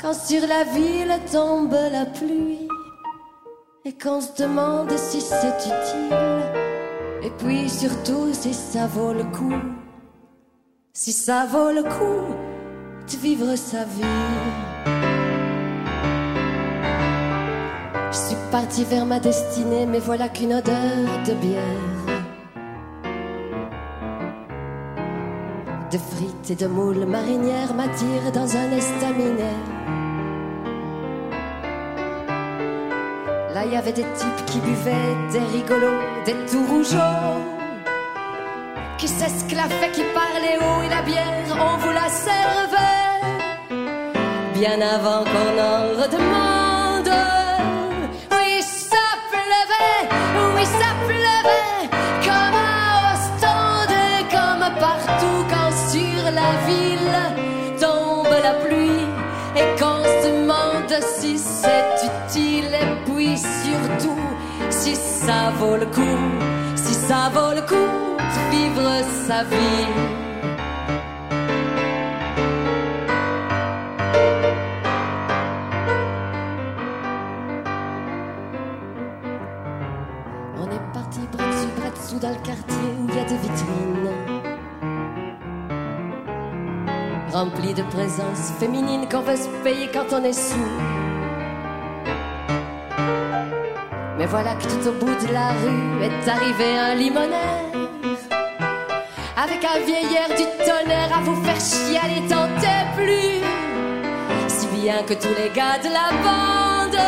Quand 0.00 0.14
sur 0.14 0.40
la 0.46 0.64
ville 0.64 1.18
tombe 1.30 1.76
la 1.92 2.06
pluie 2.06 2.68
et 3.84 3.92
qu'on 3.92 4.22
se 4.22 4.32
demande 4.42 4.96
si 4.96 5.20
c'est 5.20 5.58
utile, 5.58 6.16
et 7.22 7.30
puis 7.38 7.68
surtout 7.68 8.32
si 8.32 8.54
ça 8.54 8.86
vaut 8.86 9.12
le 9.12 9.24
coup, 9.24 9.60
si 10.94 11.12
ça 11.12 11.44
vaut 11.44 11.72
le 11.72 11.82
coup 11.82 12.49
vivre 13.16 13.56
sa 13.56 13.84
vie. 13.84 14.02
Je 18.10 18.16
suis 18.16 18.36
parti 18.50 18.84
vers 18.84 19.06
ma 19.06 19.20
destinée, 19.20 19.86
mais 19.86 19.98
voilà 19.98 20.28
qu'une 20.28 20.54
odeur 20.54 21.06
de 21.26 21.34
bière. 21.34 21.62
De 25.90 25.98
frites 25.98 26.50
et 26.50 26.54
de 26.54 26.66
moules 26.66 27.06
marinières 27.06 27.74
m'attire 27.74 28.32
dans 28.32 28.56
un 28.56 28.70
estaminet. 28.72 29.60
Là, 33.54 33.64
il 33.66 33.72
y 33.72 33.76
avait 33.76 33.92
des 33.92 34.06
types 34.14 34.44
qui 34.46 34.58
buvaient, 34.60 35.16
des 35.32 35.44
rigolos, 35.56 36.00
des 36.24 36.36
tout 36.50 36.64
rougeaux 36.66 37.58
qui 39.00 39.08
s'esclaffaient, 39.08 39.92
qui 39.92 40.02
parlaient 40.14 40.58
haut 40.58 40.82
et 40.82 40.88
la 40.90 41.00
bière, 41.00 41.56
on 41.58 41.78
vous 41.78 41.90
la 41.90 42.08
servait 42.10 42.99
bien 44.60 44.80
avant 44.82 45.24
qu'on 45.24 45.54
en 45.72 45.80
redemande. 46.00 47.14
Oui, 48.36 48.62
ça 48.62 49.06
pleuvait, 49.32 50.02
oui, 50.54 50.64
ça 50.80 50.90
pleuvait, 51.08 51.88
comme 52.26 52.58
à 52.68 53.14
Ostende, 53.14 54.02
comme 54.34 54.66
partout 54.78 55.40
quand 55.52 55.72
sur 55.90 56.22
la 56.40 56.50
ville 56.68 57.20
tombe 57.80 58.34
la 58.48 58.54
pluie 58.62 59.06
et 59.56 59.80
qu'on 59.80 60.02
se 60.04 60.28
demande 60.28 60.94
si 61.16 61.38
c'est 61.38 61.94
utile 62.10 62.74
et 62.84 63.10
puis 63.10 63.38
surtout 63.38 64.24
si 64.68 64.94
ça 64.94 65.52
vaut 65.58 65.76
le 65.76 65.86
coup, 65.86 66.20
si 66.76 66.92
ça 66.92 67.30
vaut 67.32 67.54
le 67.54 67.62
coup 67.62 67.90
de 68.18 68.40
vivre 68.54 68.90
sa 69.26 69.42
vie. 69.44 70.29
Dans 82.18 82.30
le 82.30 82.42
quartier 82.42 82.76
où 82.98 83.08
il 83.08 83.14
y 83.14 83.18
a 83.18 83.24
des 83.24 83.36
vitrines 83.36 83.90
remplies 87.32 87.74
de 87.74 87.82
présence 87.82 88.52
féminine 88.58 89.08
qu'on 89.08 89.20
veut 89.20 89.36
se 89.36 89.48
payer 89.62 89.88
quand 89.92 90.12
on 90.12 90.24
est 90.24 90.32
sous. 90.32 90.56
Mais 94.18 94.26
voilà 94.26 94.54
que 94.56 94.64
tout 94.64 94.88
au 94.88 94.92
bout 94.92 95.14
de 95.26 95.32
la 95.32 95.50
rue 95.50 96.02
est 96.02 96.28
arrivé 96.28 96.78
un 96.78 96.94
limonaire 96.94 97.70
avec 99.36 99.64
un 99.64 99.78
vieillard 99.86 100.28
du 100.30 100.44
tonnerre 100.64 101.16
à 101.16 101.20
vous 101.22 101.42
faire 101.44 101.60
chialer, 101.60 102.22
tentez 102.28 102.84
plus. 102.96 103.40
Si 104.48 104.66
bien 104.66 105.02
que 105.04 105.14
tous 105.14 105.34
les 105.38 105.50
gars 105.54 105.78
de 105.78 105.88
la 105.88 106.10
bande 106.22 107.00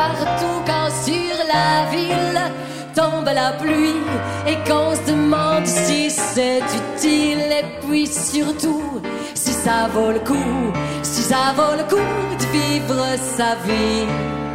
partout 0.00 0.60
quand 0.68 0.90
sur 1.06 1.36
la 1.56 1.70
ville 1.94 2.42
tombe 2.94 3.30
la 3.42 3.50
pluie 3.60 4.06
et 4.50 4.56
qu'on 4.66 4.90
se 4.98 5.04
demande 5.12 5.66
si 5.66 6.10
c'est 6.10 6.62
utile 6.80 7.44
et 7.60 7.66
puis 7.82 8.06
surtout 8.06 9.00
si 9.34 9.52
ça 9.52 9.88
vaut 9.94 10.12
le 10.18 10.22
coup, 10.30 10.72
si 11.02 11.22
ça 11.22 11.44
vaut 11.58 11.76
le 11.80 11.84
coup 11.92 12.12
de 12.40 12.46
vivre 12.56 13.04
sa 13.36 13.50
vie. 13.66 14.49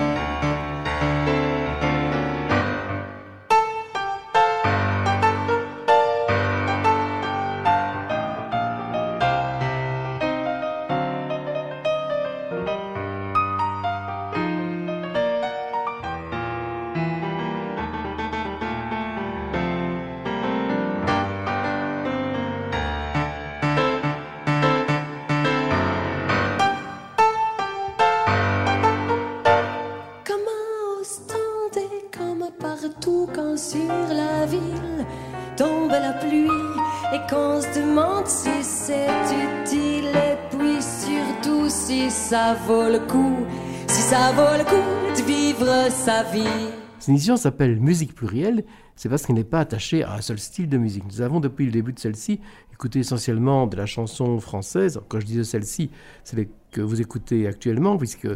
Vaut 42.34 42.90
le 42.90 43.00
coup, 43.08 43.46
si 43.88 44.02
ça 44.02 44.32
vaut 44.32 44.58
le 44.58 44.64
coup 44.64 45.16
de 45.16 45.28
vivre 45.28 45.92
sa 45.92 46.24
vie. 46.24 46.72
Cette 46.98 47.10
émission 47.10 47.38
s'appelle 47.38 47.80
Musique 47.80 48.16
plurielle, 48.16 48.64
c'est 48.96 49.10
parce 49.10 49.26
qu'elle 49.26 49.36
n'est 49.36 49.44
pas 49.44 49.60
attachée 49.60 50.04
à 50.04 50.16
un 50.16 50.22
seul 50.22 50.40
style 50.40 50.68
de 50.68 50.78
musique. 50.78 51.04
Nous 51.06 51.22
avons 51.22 51.40
depuis 51.40 51.66
le 51.66 51.72
début 51.72 51.94
de 51.94 52.00
celle-ci 52.00 52.40
écouté 52.74 53.00
essentiellement 53.00 53.68
de 53.68 53.78
la 53.78 53.86
chanson 53.86 54.40
française. 54.40 55.00
Quand 55.08 55.20
je 55.20 55.26
dis 55.28 55.46
celle-ci, 55.46 55.92
c'est 56.24 56.50
que 56.72 56.82
vous 56.82 57.00
écoutez 57.00 57.46
actuellement, 57.46 57.96
puisque 57.98 58.28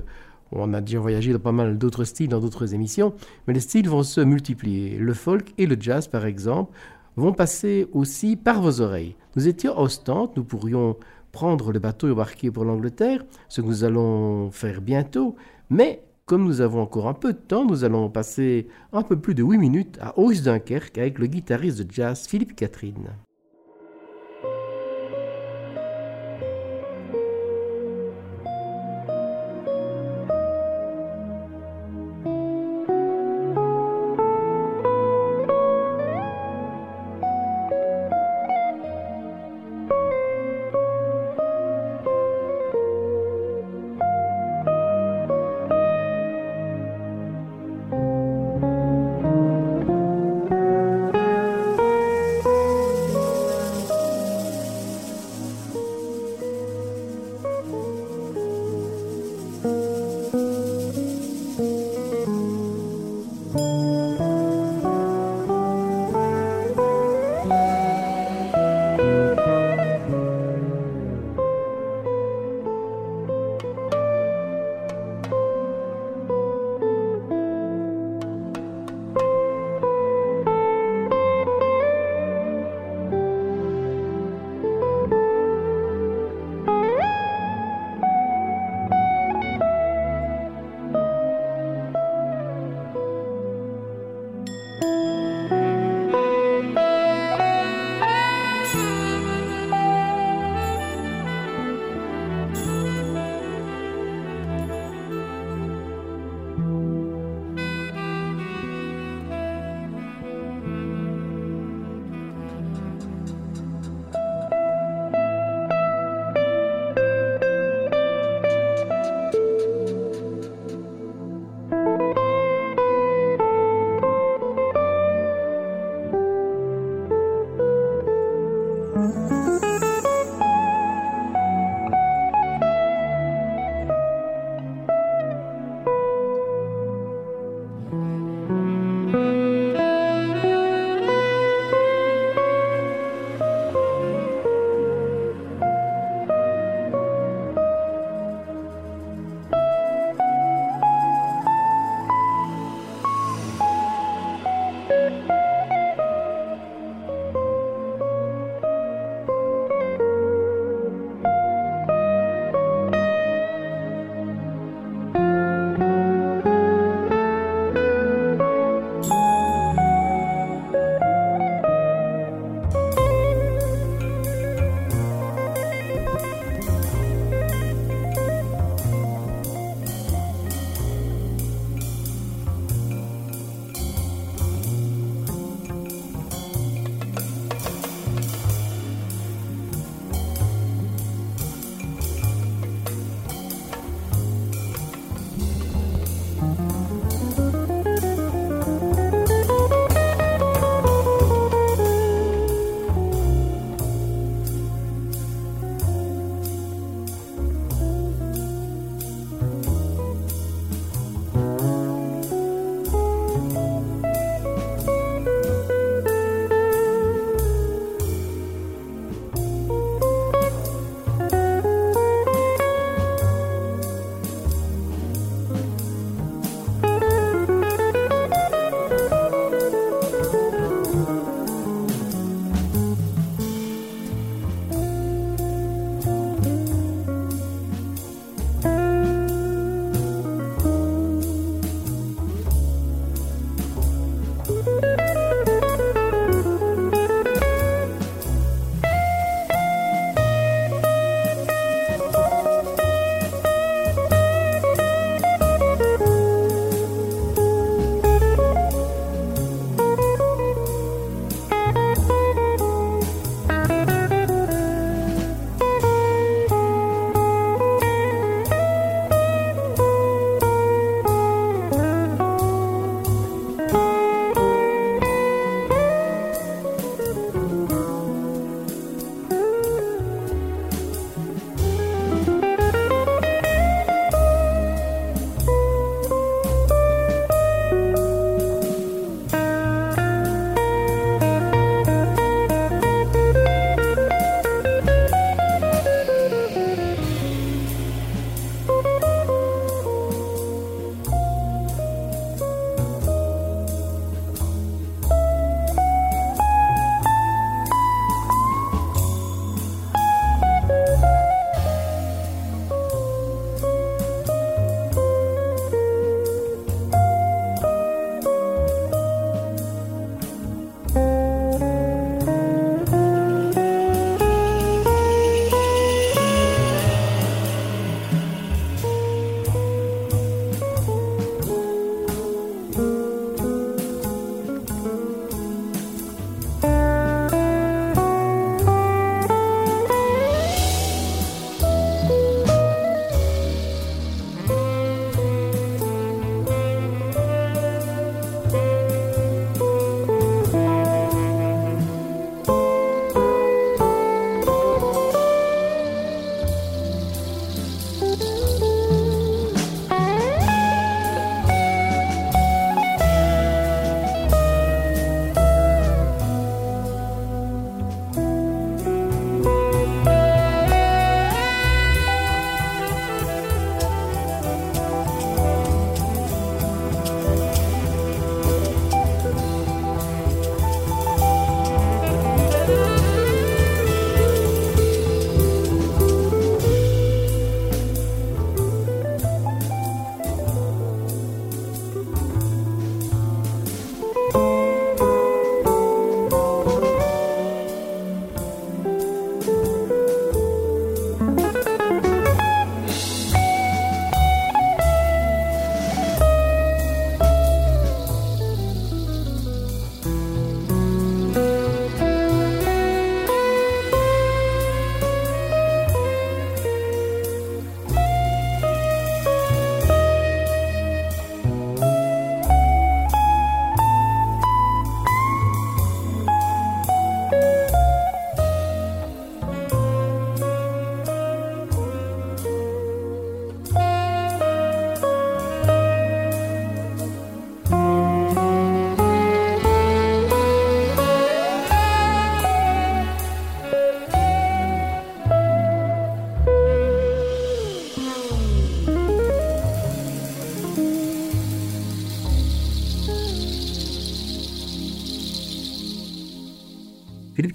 on 0.52 0.72
a 0.74 0.82
déjà 0.82 1.00
voyagé 1.00 1.34
dans 1.34 1.40
pas 1.40 1.52
mal 1.52 1.78
d'autres 1.80 2.04
styles 2.04 2.30
dans 2.30 2.40
d'autres 2.40 2.76
émissions, 2.76 3.14
mais 3.48 3.56
les 3.56 3.60
styles 3.60 3.90
vont 3.90 4.04
se 4.04 4.22
multiplier. 4.22 4.98
Le 4.98 5.16
folk 5.16 5.52
et 5.58 5.66
le 5.66 5.78
jazz, 5.80 6.08
par 6.08 6.28
exemple, 6.28 6.74
vont 7.16 7.34
passer 7.34 7.88
aussi 7.92 8.36
par 8.36 8.62
vos 8.62 8.82
oreilles. 8.82 9.16
Nous 9.36 9.48
étions 9.48 9.76
à 9.76 9.82
Ostende, 9.82 10.32
nous 10.36 10.44
pourrions 10.44 10.96
prendre 11.32 11.72
le 11.72 11.80
bateau 11.80 12.08
et 12.08 12.12
embarquer 12.12 12.52
pour 12.52 12.66
l'Angleterre, 12.66 13.24
ce 13.48 13.62
que 13.62 13.68
nous 13.68 13.84
allons 13.84 14.52
faire 14.52 14.82
bientôt, 14.82 15.36
mais 15.70 16.04
comme 16.26 16.44
nous 16.44 16.62
avons 16.62 16.82
encore 16.82 17.08
un 17.08 17.16
peu 17.16 17.34
de 17.34 17.40
temps, 17.40 17.66
nous 17.66 17.84
allons 17.84 18.10
passer 18.10 18.68
un 18.94 19.02
peu 19.02 19.20
plus 19.20 19.34
de 19.34 19.44
8 19.44 19.58
minutes 19.58 19.98
à 20.00 20.14
Ois 20.20 20.42
Dunkerque 20.44 20.98
avec 20.98 21.18
le 21.18 21.26
guitariste 21.26 21.82
de 21.82 21.92
jazz 21.92 22.28
Philippe 22.28 22.56
Catherine. 22.56 23.10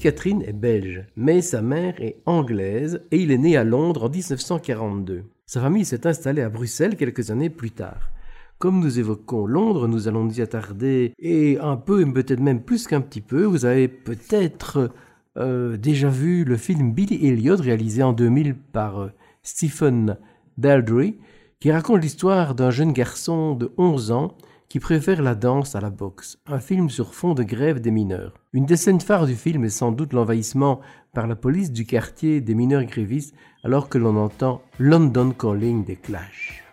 Catherine 0.04 0.42
est 0.42 0.52
belge, 0.52 1.02
mais 1.16 1.40
sa 1.40 1.62
mère 1.62 1.94
est 1.98 2.18
anglaise 2.26 3.00
et 3.10 3.16
il 3.16 3.30
est 3.30 3.38
né 3.38 3.56
à 3.56 3.64
Londres 3.64 4.04
en 4.04 4.10
1942. 4.10 5.22
Sa 5.46 5.62
famille 5.62 5.86
s'est 5.86 6.06
installée 6.06 6.42
à 6.42 6.50
Bruxelles 6.50 6.98
quelques 6.98 7.30
années 7.30 7.48
plus 7.48 7.70
tard. 7.70 8.10
Comme 8.58 8.80
nous 8.80 8.98
évoquons 8.98 9.46
Londres, 9.46 9.88
nous 9.88 10.06
allons 10.06 10.24
nous 10.24 10.38
y 10.38 10.42
attarder 10.42 11.14
et 11.18 11.58
un 11.58 11.78
peu, 11.78 12.04
peut-être 12.12 12.40
même 12.40 12.60
plus 12.60 12.86
qu'un 12.86 13.00
petit 13.00 13.22
peu. 13.22 13.44
Vous 13.44 13.64
avez 13.64 13.88
peut-être 13.88 14.90
euh, 15.38 15.78
déjà 15.78 16.10
vu 16.10 16.44
le 16.44 16.58
film 16.58 16.92
Billy 16.92 17.26
Elliot 17.26 17.56
réalisé 17.56 18.02
en 18.02 18.12
2000 18.12 18.56
par 18.56 18.98
euh, 18.98 19.08
Stephen 19.42 20.18
Daldry 20.58 21.16
qui 21.60 21.72
raconte 21.72 22.02
l'histoire 22.02 22.54
d'un 22.54 22.70
jeune 22.70 22.92
garçon 22.92 23.54
de 23.54 23.72
11 23.78 24.12
ans 24.12 24.36
qui 24.68 24.80
préfère 24.80 25.22
la 25.22 25.34
danse 25.34 25.74
à 25.74 25.80
la 25.80 25.90
boxe, 25.90 26.38
un 26.46 26.58
film 26.58 26.90
sur 26.90 27.14
fond 27.14 27.34
de 27.34 27.42
grève 27.42 27.80
des 27.80 27.90
mineurs. 27.90 28.32
Une 28.52 28.66
des 28.66 28.76
scènes 28.76 29.00
phares 29.00 29.26
du 29.26 29.34
film 29.34 29.64
est 29.64 29.70
sans 29.70 29.92
doute 29.92 30.12
l'envahissement 30.12 30.80
par 31.12 31.26
la 31.26 31.36
police 31.36 31.70
du 31.70 31.86
quartier 31.86 32.40
des 32.40 32.54
mineurs 32.54 32.84
grévistes 32.84 33.34
alors 33.62 33.88
que 33.88 33.98
l'on 33.98 34.16
entend 34.16 34.62
London 34.78 35.30
Calling 35.30 35.84
des 35.84 35.96
Clash. 35.96 36.63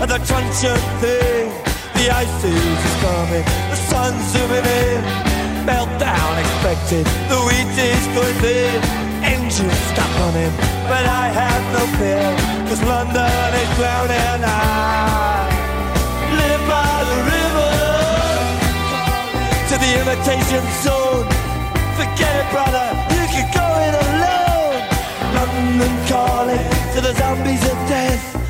And 0.00 0.10
the 0.10 0.18
truncheon 0.24 0.80
thing. 1.00 1.52
The 2.00 2.08
ice 2.08 2.44
is 2.44 2.94
coming, 3.04 3.44
the 3.68 3.76
sun's 3.76 4.24
zooming 4.32 4.64
in. 4.64 5.00
Meltdown 5.68 6.32
expected, 6.40 7.04
the 7.28 7.38
wheat 7.44 7.68
is 7.76 8.04
going 8.16 8.40
in. 8.40 8.80
Engines 9.22 9.80
stop 9.92 10.12
on 10.24 10.32
him, 10.32 10.52
but 10.88 11.04
I 11.04 11.28
have 11.28 11.62
no 11.76 11.84
fear, 12.00 12.24
cause 12.68 12.82
London 12.82 13.50
is 13.60 13.70
drowning 13.76 14.40
I 14.42 15.44
live 16.40 16.62
by 16.64 16.96
the 17.10 17.18
river 17.32 17.72
to 19.68 19.74
the 19.76 19.90
imitation 20.00 20.64
zone. 20.80 21.28
Forget 22.00 22.32
it, 22.40 22.48
brother, 22.48 22.88
you 23.12 23.24
can 23.28 23.46
go 23.52 23.66
it 23.84 23.94
alone. 24.08 24.80
London 25.36 25.92
calling 26.08 26.64
to 26.94 26.98
the 27.04 27.12
zombies 27.20 27.64
of 27.68 27.76
death. 27.86 28.49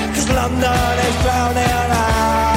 London, 0.29 0.99
is 0.99 1.21
drowning 1.23 1.63
out 1.63 1.91
I 1.91 2.50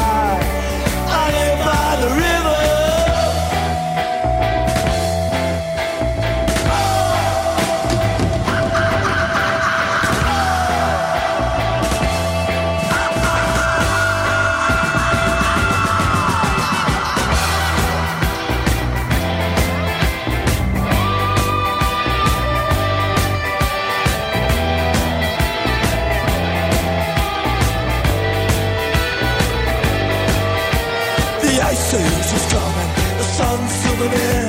again. 34.07 34.44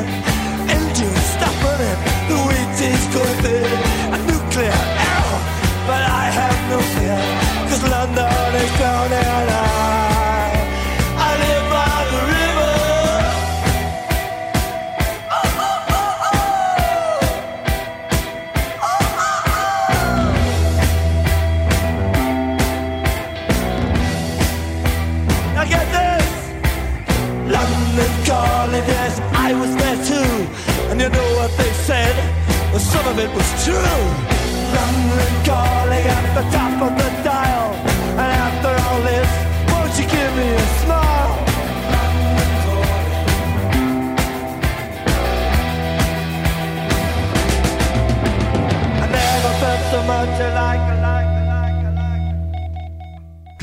It's 33.48 33.66
true. 33.66 33.76
From 34.74 34.96
the 35.18 35.28
calling 35.46 36.08
at 36.08 36.36
the. 36.36 36.65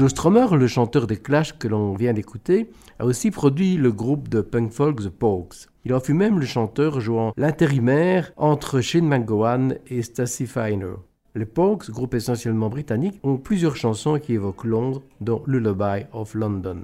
Joe 0.03 0.11
Strummer, 0.11 0.57
le 0.57 0.67
chanteur 0.67 1.07
des 1.07 1.17
Clash 1.17 1.57
que 1.57 1.69
l'on 1.69 1.95
vient 1.95 2.13
d'écouter, 2.13 2.69
a 2.99 3.05
aussi 3.05 3.31
produit 3.31 3.77
le 3.77 3.93
groupe 3.93 4.29
de 4.29 4.41
punk 4.41 4.73
folk 4.73 5.01
The 5.01 5.09
Pogues. 5.09 5.55
Il 5.85 5.95
en 5.95 6.01
fut 6.01 6.13
même 6.13 6.41
le 6.41 6.45
chanteur 6.45 6.99
jouant 6.99 7.33
l'intérimaire 7.37 8.33
entre 8.37 8.81
Shane 8.81 9.07
McGowan 9.07 9.77
et 9.87 10.03
Stacy 10.03 10.49
Finer. 10.49 10.95
Les 11.37 11.47
Pogues, 11.47 11.89
groupe 11.89 12.15
essentiellement 12.15 12.69
britannique, 12.69 13.21
ont 13.23 13.37
plusieurs 13.37 13.77
chansons 13.77 14.19
qui 14.19 14.33
évoquent 14.33 14.65
Londres, 14.65 15.03
dont 15.21 15.45
Lullaby 15.47 16.07
of 16.13 16.35
London. 16.35 16.83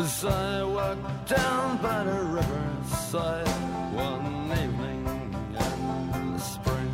As 0.00 0.24
I 0.24 0.64
walked 0.64 1.28
down 1.28 1.76
by 1.82 2.04
the 2.04 2.20
riverside 2.38 3.46
one 3.92 4.50
evening 4.50 5.04
in 5.66 6.32
the 6.32 6.38
spring, 6.38 6.92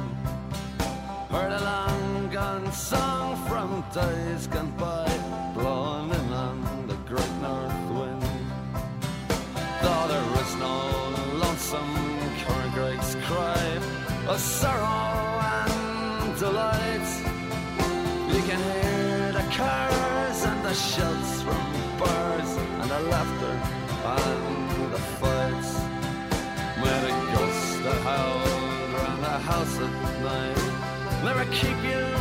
heard 1.31 1.53
a 1.53 1.63
long 1.63 2.31
gone 2.33 2.73
song 2.73 3.37
from 3.47 3.85
days 3.95 4.49
gone 4.49 4.73
by, 4.73 5.07
blowing 5.55 6.11
in 6.19 6.33
on 6.33 6.87
the 6.89 6.97
great 7.11 7.35
north 7.47 7.87
wind. 7.97 8.23
Though 9.83 10.07
there 10.13 10.29
was 10.37 10.51
no 10.67 10.77
lonesome 11.43 11.95
current 12.43 12.75
grace 12.75 13.15
cry 13.27 13.67
of 14.27 14.41
sorrow 14.41 15.23
and 15.63 16.37
delight, 16.41 17.09
you 18.35 18.43
can 18.49 18.61
hear 18.73 19.31
the 19.31 19.47
cars 19.55 20.43
and 20.43 20.65
the 20.65 20.75
shouts 20.75 21.36
and 24.07 24.93
the 24.93 25.03
fights. 25.19 25.73
May 26.81 26.97
the 27.05 27.13
ghosts 27.33 27.77
howl 28.07 28.47
around 28.95 29.21
the 29.21 29.39
house 29.51 29.79
at 29.79 30.23
night 30.23 30.67
keep 31.53 31.83
you 31.85 32.16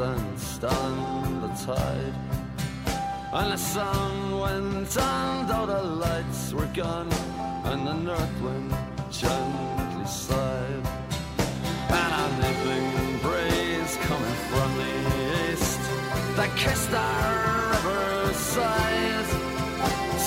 danced 0.00 0.64
on 0.64 1.42
the 1.42 1.48
tide. 1.66 2.14
And 3.34 3.52
the 3.52 3.56
sun 3.58 4.40
went 4.40 4.96
on 4.96 5.46
though 5.46 5.66
the 5.66 5.82
lights 6.04 6.54
were 6.54 6.70
gone 6.82 7.12
And 7.68 7.86
the 7.86 7.96
north 8.08 8.36
wind 8.40 8.74
gently 9.10 10.06
sighed 10.06 10.84
And 11.98 12.12
an 12.22 12.32
evening 12.50 13.18
breeze 13.24 13.94
coming 14.08 14.38
from 14.50 14.68
the 14.80 14.94
east 15.52 15.82
That 16.38 16.50
kissed 16.56 16.92
our 16.92 17.60
riverside. 17.74 19.28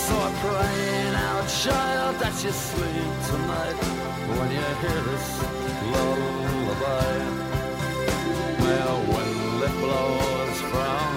So 0.04 0.14
I 0.28 0.32
pray 0.44 1.12
now, 1.20 1.38
child, 1.62 2.14
that 2.22 2.36
you 2.44 2.54
sleep 2.70 3.14
tonight 3.32 3.80
when 4.38 4.50
you 4.58 4.68
hear 4.84 5.02
this 5.10 5.28
lullaby. 5.94 7.16
May 8.64 8.80
a 8.80 8.98
wind 9.12 9.43
that 9.64 9.80
blows 9.80 10.62
from 10.62 11.13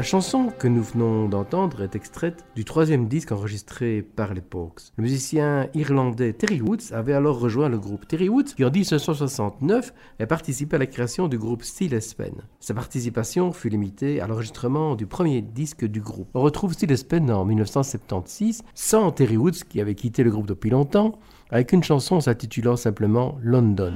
La 0.00 0.04
chanson 0.04 0.46
que 0.46 0.66
nous 0.66 0.82
venons 0.82 1.28
d'entendre 1.28 1.82
est 1.82 1.94
extraite 1.94 2.46
du 2.56 2.64
troisième 2.64 3.06
disque 3.06 3.32
enregistré 3.32 4.00
par 4.00 4.32
les 4.32 4.40
Pogues. 4.40 4.80
Le 4.96 5.02
musicien 5.02 5.68
irlandais 5.74 6.32
Terry 6.32 6.62
Woods 6.62 6.94
avait 6.94 7.12
alors 7.12 7.38
rejoint 7.38 7.68
le 7.68 7.76
groupe. 7.76 8.08
Terry 8.08 8.30
Woods, 8.30 8.54
qui 8.56 8.64
en 8.64 8.70
1969 8.70 9.92
a 10.18 10.26
participé 10.26 10.76
à 10.76 10.78
la 10.78 10.86
création 10.86 11.28
du 11.28 11.36
groupe 11.36 11.62
Steel 11.62 11.92
Espen. 11.92 12.32
Sa 12.60 12.72
participation 12.72 13.52
fut 13.52 13.68
limitée 13.68 14.22
à 14.22 14.26
l'enregistrement 14.26 14.94
du 14.94 15.04
premier 15.04 15.42
disque 15.42 15.84
du 15.84 16.00
groupe. 16.00 16.30
On 16.32 16.40
retrouve 16.40 16.72
Steel 16.72 16.92
Espen 16.92 17.30
en 17.30 17.44
1976, 17.44 18.62
sans 18.74 19.12
Terry 19.12 19.36
Woods 19.36 19.64
qui 19.68 19.82
avait 19.82 19.94
quitté 19.94 20.22
le 20.22 20.30
groupe 20.30 20.46
depuis 20.46 20.70
longtemps, 20.70 21.18
avec 21.50 21.72
une 21.72 21.82
chanson 21.82 22.22
s'intitulant 22.22 22.76
simplement 22.76 23.36
London. 23.42 23.92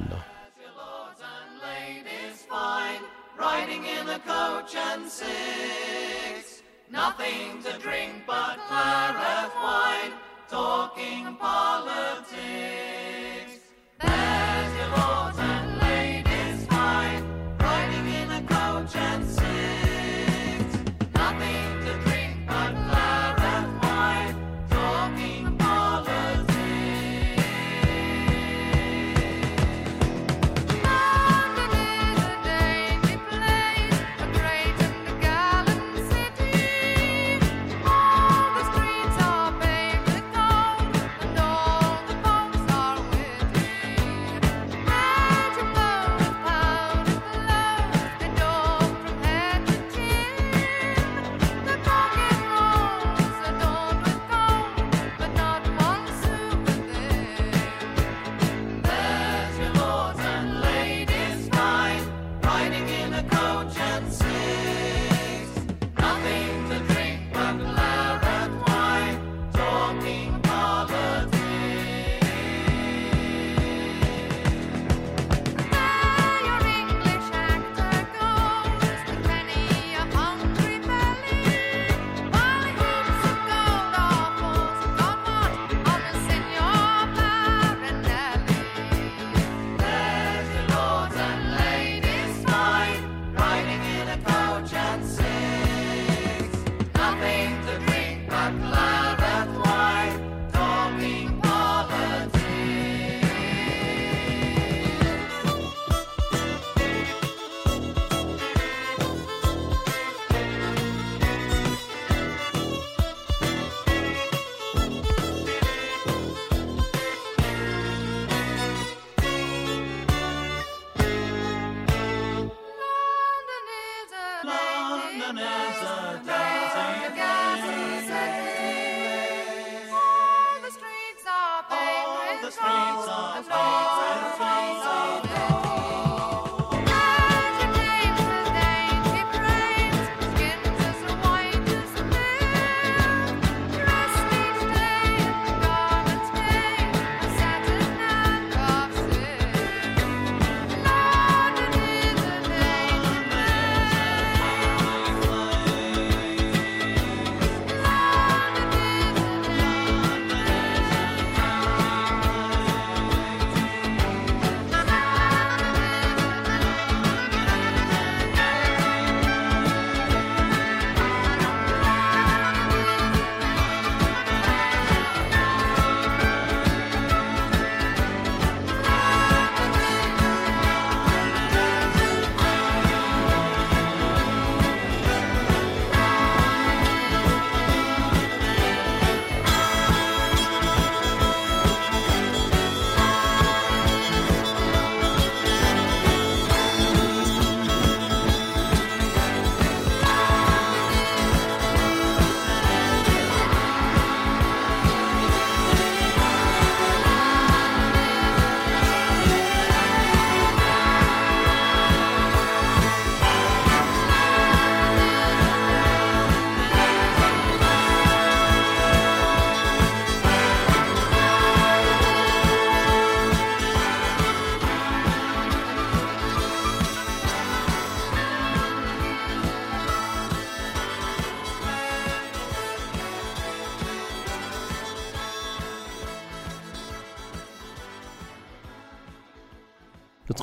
Nothing 6.95 7.61
to 7.65 7.77
drink 7.81 8.23
but 8.25 8.57
claret 8.69 9.53
wine, 9.57 10.13
talking 10.49 11.35
politics. 11.35 12.39
There's 14.01 14.77
your 14.77 14.91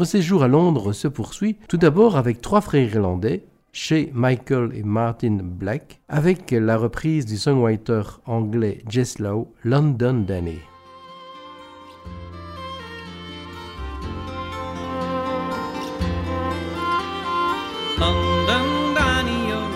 Notre 0.02 0.14
séjour 0.14 0.42
à 0.42 0.48
Londres 0.48 0.94
se 0.94 1.08
poursuit 1.08 1.58
tout 1.68 1.78
d'abord 1.78 2.18
avec 2.18 2.42
trois 2.42 2.62
frères 2.62 2.92
irlandais, 2.92 3.46
chez 3.72 4.10
Michael 4.16 4.72
et 4.74 4.82
Martin 4.82 5.38
Black, 5.44 6.02
avec 6.10 6.50
la 6.50 6.76
reprise 6.76 7.28
du 7.28 7.38
songwriter 7.38 8.02
anglais 8.26 8.84
Jess 8.90 9.20
Lowe, 9.20 9.54
London 9.64 10.26
Danny. 10.28 10.58
London 18.00 18.96
Danny, 18.96 19.50
you're 19.50 19.70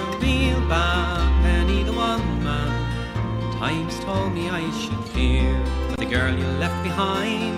a 0.72 1.86
the 1.86 1.94
one 1.94 2.44
man. 2.44 3.60
Times 3.60 4.00
told 4.00 4.34
me 4.34 4.50
I 4.50 4.72
should 4.72 5.06
fear 5.14 5.56
the 5.98 6.06
girl 6.06 6.34
you 6.34 6.48
left 6.58 6.82
behind. 6.84 7.55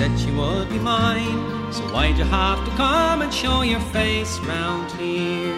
Said 0.00 0.18
she 0.18 0.30
would 0.30 0.70
be 0.70 0.78
mine, 0.78 1.70
so 1.70 1.82
why'd 1.92 2.16
you 2.16 2.24
have 2.24 2.64
to 2.64 2.70
come 2.70 3.20
and 3.20 3.30
show 3.30 3.60
your 3.60 3.80
face 3.92 4.38
round 4.38 4.90
here? 4.92 5.54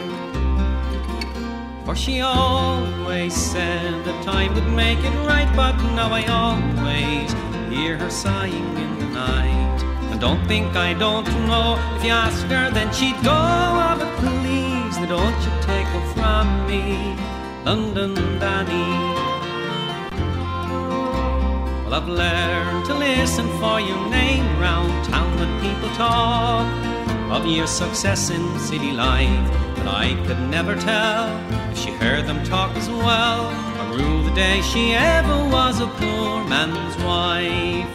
For 1.85 1.95
she 1.95 2.23
always 2.23 3.37
said 3.37 4.05
that 4.05 4.25
time 4.25 4.53
would 4.57 4.67
make 4.67 4.99
it 4.99 5.17
right, 5.29 5.49
but 5.55 5.77
now 5.95 6.11
I 6.13 6.25
always 6.27 7.31
hear 7.73 7.97
her 7.97 8.11
sighing 8.11 8.77
in 8.79 8.99
the 8.99 9.07
night. 9.15 9.81
And 10.11 10.21
don't 10.21 10.45
think 10.49 10.75
I 10.75 10.93
don't 10.95 11.29
know. 11.47 11.79
If 11.97 12.05
you 12.05 12.11
ask 12.11 12.45
her, 12.49 12.69
then 12.73 12.93
she'd 12.93 13.23
go. 13.23 13.31
Oh, 13.31 13.97
but 13.97 14.13
please, 14.19 14.97
don't 15.07 15.39
you 15.47 15.53
take 15.63 15.87
her 15.87 16.05
from 16.15 16.67
me, 16.67 17.15
London 17.65 18.17
Danny. 18.41 19.32
Well, 21.93 22.01
I've 22.01 22.09
learned 22.09 22.87
to 22.87 22.95
listen 22.95 23.47
for 23.61 23.79
your 23.79 24.09
name 24.09 24.59
round 24.59 25.05
town 25.05 25.31
when 25.39 25.61
people 25.61 25.95
talk 25.95 26.67
of 27.31 27.47
your 27.47 27.67
success 27.67 28.31
in 28.31 28.59
city 28.59 28.93
life. 28.93 29.51
But 29.77 29.89
I 29.89 30.15
could 30.27 30.41
never 30.49 30.75
tell 30.75 31.29
if 31.71 31.77
she 31.77 31.91
heard 31.91 32.25
them 32.27 32.43
talk 32.45 32.75
as 32.77 32.89
well, 32.89 33.45
I 33.45 33.95
rue 33.95 34.25
the 34.25 34.35
day 34.35 34.63
she 34.63 34.95
ever 34.95 35.37
was 35.51 35.81
a 35.81 35.87
poor 35.87 36.43
man's 36.49 36.97
wife. 37.05 37.93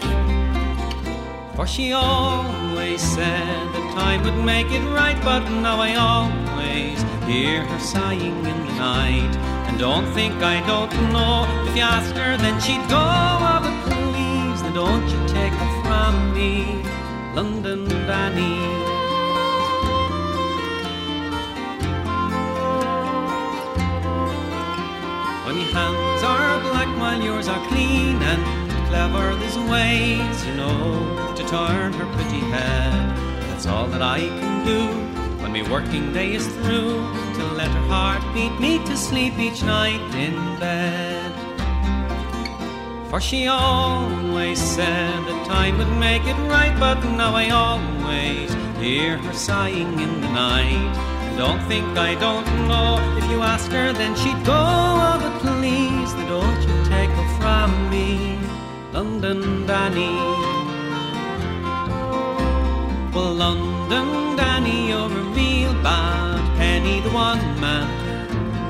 For 1.56 1.66
she 1.66 1.94
always 1.94 3.02
said 3.02 3.74
that 3.74 3.94
time 3.96 4.22
would 4.26 4.46
make 4.46 4.68
it 4.70 4.86
right, 4.94 5.20
but 5.24 5.40
now 5.50 5.80
I 5.82 5.96
always 5.96 7.02
hear 7.26 7.64
her 7.64 7.80
sighing 7.80 8.46
in 8.46 8.58
the 8.68 8.74
night. 8.74 9.57
Don't 9.78 10.12
think 10.14 10.34
I 10.42 10.66
don't 10.66 10.92
know. 11.14 11.46
If 11.70 11.76
you 11.76 11.84
ask 11.84 12.12
her, 12.16 12.36
then 12.38 12.60
she'd 12.60 12.82
go. 12.90 12.98
Oh, 12.98 13.60
but 13.62 13.76
please, 13.86 14.64
now 14.64 14.74
don't 14.74 15.08
you 15.08 15.20
take 15.28 15.54
her 15.54 15.84
from 15.84 16.34
me, 16.34 16.82
London 17.36 17.88
Danny. 17.88 18.58
When 25.46 25.58
your 25.62 25.72
hands 25.78 26.24
are 26.24 26.60
black 26.72 26.90
while 27.00 27.22
yours 27.22 27.48
are 27.48 27.68
clean 27.68 28.20
and 28.24 28.88
clever, 28.90 29.36
there's 29.36 29.60
ways, 29.70 30.44
you 30.48 30.56
know, 30.56 31.34
to 31.36 31.44
turn 31.48 31.94
her 31.94 32.06
pretty 32.16 32.40
head. 32.50 33.16
That's 33.50 33.68
all 33.68 33.86
that 33.90 34.02
I 34.02 34.22
can 34.22 34.66
do 34.66 35.17
when 35.48 35.64
my 35.64 35.72
working 35.72 36.12
day 36.14 36.34
is 36.34 36.46
through, 36.58 37.00
to 37.36 37.44
let 37.54 37.70
her 37.72 37.88
heart 37.88 38.22
beat 38.34 38.54
me 38.60 38.80
to 38.86 38.98
sleep 38.98 39.38
each 39.40 39.64
night 39.64 40.02
in 40.16 40.34
bed. 40.60 41.32
For 43.10 43.22
she 43.22 43.48
always 43.48 44.60
said 44.60 45.14
that 45.28 45.46
time 45.48 45.78
would 45.78 45.94
make 46.00 46.24
it 46.26 46.40
right, 46.50 46.76
but 46.80 47.02
now 47.16 47.34
I 47.34 47.50
always 47.50 48.54
hear 48.78 49.18
her 49.18 49.34
sighing 49.34 50.00
in 50.00 50.22
the 50.22 50.30
night. 50.30 50.94
And 51.28 51.38
don't 51.38 51.64
think 51.68 51.86
I 51.98 52.16
don't 52.16 52.48
know. 52.68 52.98
If 53.18 53.30
you 53.32 53.42
ask 53.42 53.72
her, 53.72 53.94
then 53.94 54.16
she'd 54.16 54.44
go. 54.46 54.54
Oh, 54.54 55.18
but 55.22 55.40
please, 55.40 56.14
now 56.14 56.28
don't 56.28 56.62
you 56.68 56.76
take 56.90 57.10
her 57.10 57.30
from 57.40 57.90
me, 57.90 58.38
London 58.92 59.66
Danny. 59.66 60.16
Well, 63.14 63.34
London 63.34 64.36
Danny, 64.36 64.90
you're 64.90 65.27
real 65.38 65.74
bad 65.84 66.42
penny, 66.58 67.00
the 67.02 67.12
one 67.12 67.40
man. 67.62 67.88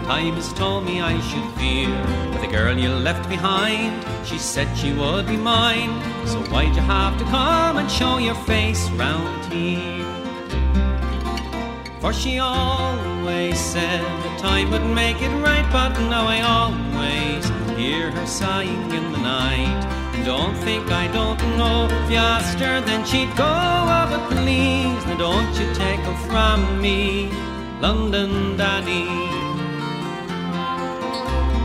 Time 0.06 0.36
has 0.40 0.52
told 0.54 0.86
me 0.86 1.02
I 1.02 1.16
should 1.28 1.48
fear 1.60 1.92
for 2.32 2.40
the 2.46 2.52
girl 2.58 2.78
you 2.78 2.90
left 2.90 3.28
behind. 3.30 3.92
She 4.28 4.38
said 4.38 4.68
she 4.78 4.92
would 4.94 5.26
be 5.28 5.38
mine, 5.38 5.94
so 6.26 6.38
why'd 6.52 6.76
you 6.76 6.82
have 6.82 7.18
to 7.20 7.26
come 7.26 7.78
and 7.78 7.90
show 7.90 8.18
your 8.18 8.40
face 8.52 8.90
round 8.92 9.42
here? 9.54 10.06
For 12.02 12.12
she 12.14 12.40
always 12.40 13.58
said 13.60 14.04
that 14.24 14.36
time 14.40 14.72
would 14.72 14.88
make 15.04 15.20
it 15.22 15.34
right, 15.50 15.68
but 15.72 15.92
now 16.14 16.26
I 16.36 16.40
always 16.58 17.44
hear 17.78 18.12
her 18.12 18.28
sighing 18.28 18.92
in 18.92 19.06
the 19.14 19.22
night. 19.38 19.82
And 20.14 20.26
don't 20.26 20.56
think 20.68 20.86
I 21.04 21.08
don't 21.20 21.42
know. 21.58 21.88
If 21.90 22.12
you 22.12 22.18
asked 22.18 22.60
her, 22.60 22.82
then 22.82 23.06
she'd 23.06 23.34
go. 23.36 23.46
Oh, 23.46 24.06
but 24.12 24.24
please, 24.32 25.06
now 25.06 25.18
don't 25.18 25.54
you 25.60 25.68
from 26.38 26.80
me, 26.80 27.32
London 27.82 28.58
Danny. 28.58 29.08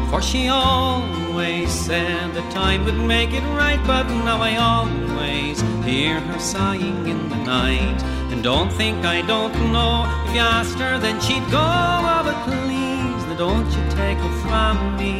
For 0.08 0.22
she 0.22 0.48
always 0.48 1.70
said 1.70 2.32
that 2.32 2.48
time 2.50 2.86
would 2.86 3.00
make 3.16 3.32
it 3.34 3.46
right, 3.62 3.82
but 3.86 4.06
now 4.28 4.38
I 4.40 4.52
always 4.56 5.60
hear 5.84 6.20
her 6.20 6.38
sighing 6.38 7.06
in 7.06 7.28
the 7.28 7.40
night. 7.56 7.98
And 8.32 8.42
don't 8.42 8.72
think 8.72 9.04
I 9.04 9.20
don't 9.34 9.56
know. 9.74 9.94
If 10.24 10.34
you 10.36 10.40
asked 10.40 10.78
her, 10.78 10.98
then 10.98 11.20
she'd 11.20 11.46
go. 11.58 11.66
Oh, 12.14 12.22
but 12.28 12.38
please, 12.48 13.22
now 13.28 13.36
don't 13.46 13.70
you 13.76 13.82
take 14.00 14.18
her 14.24 14.34
from 14.44 14.76
me, 14.96 15.16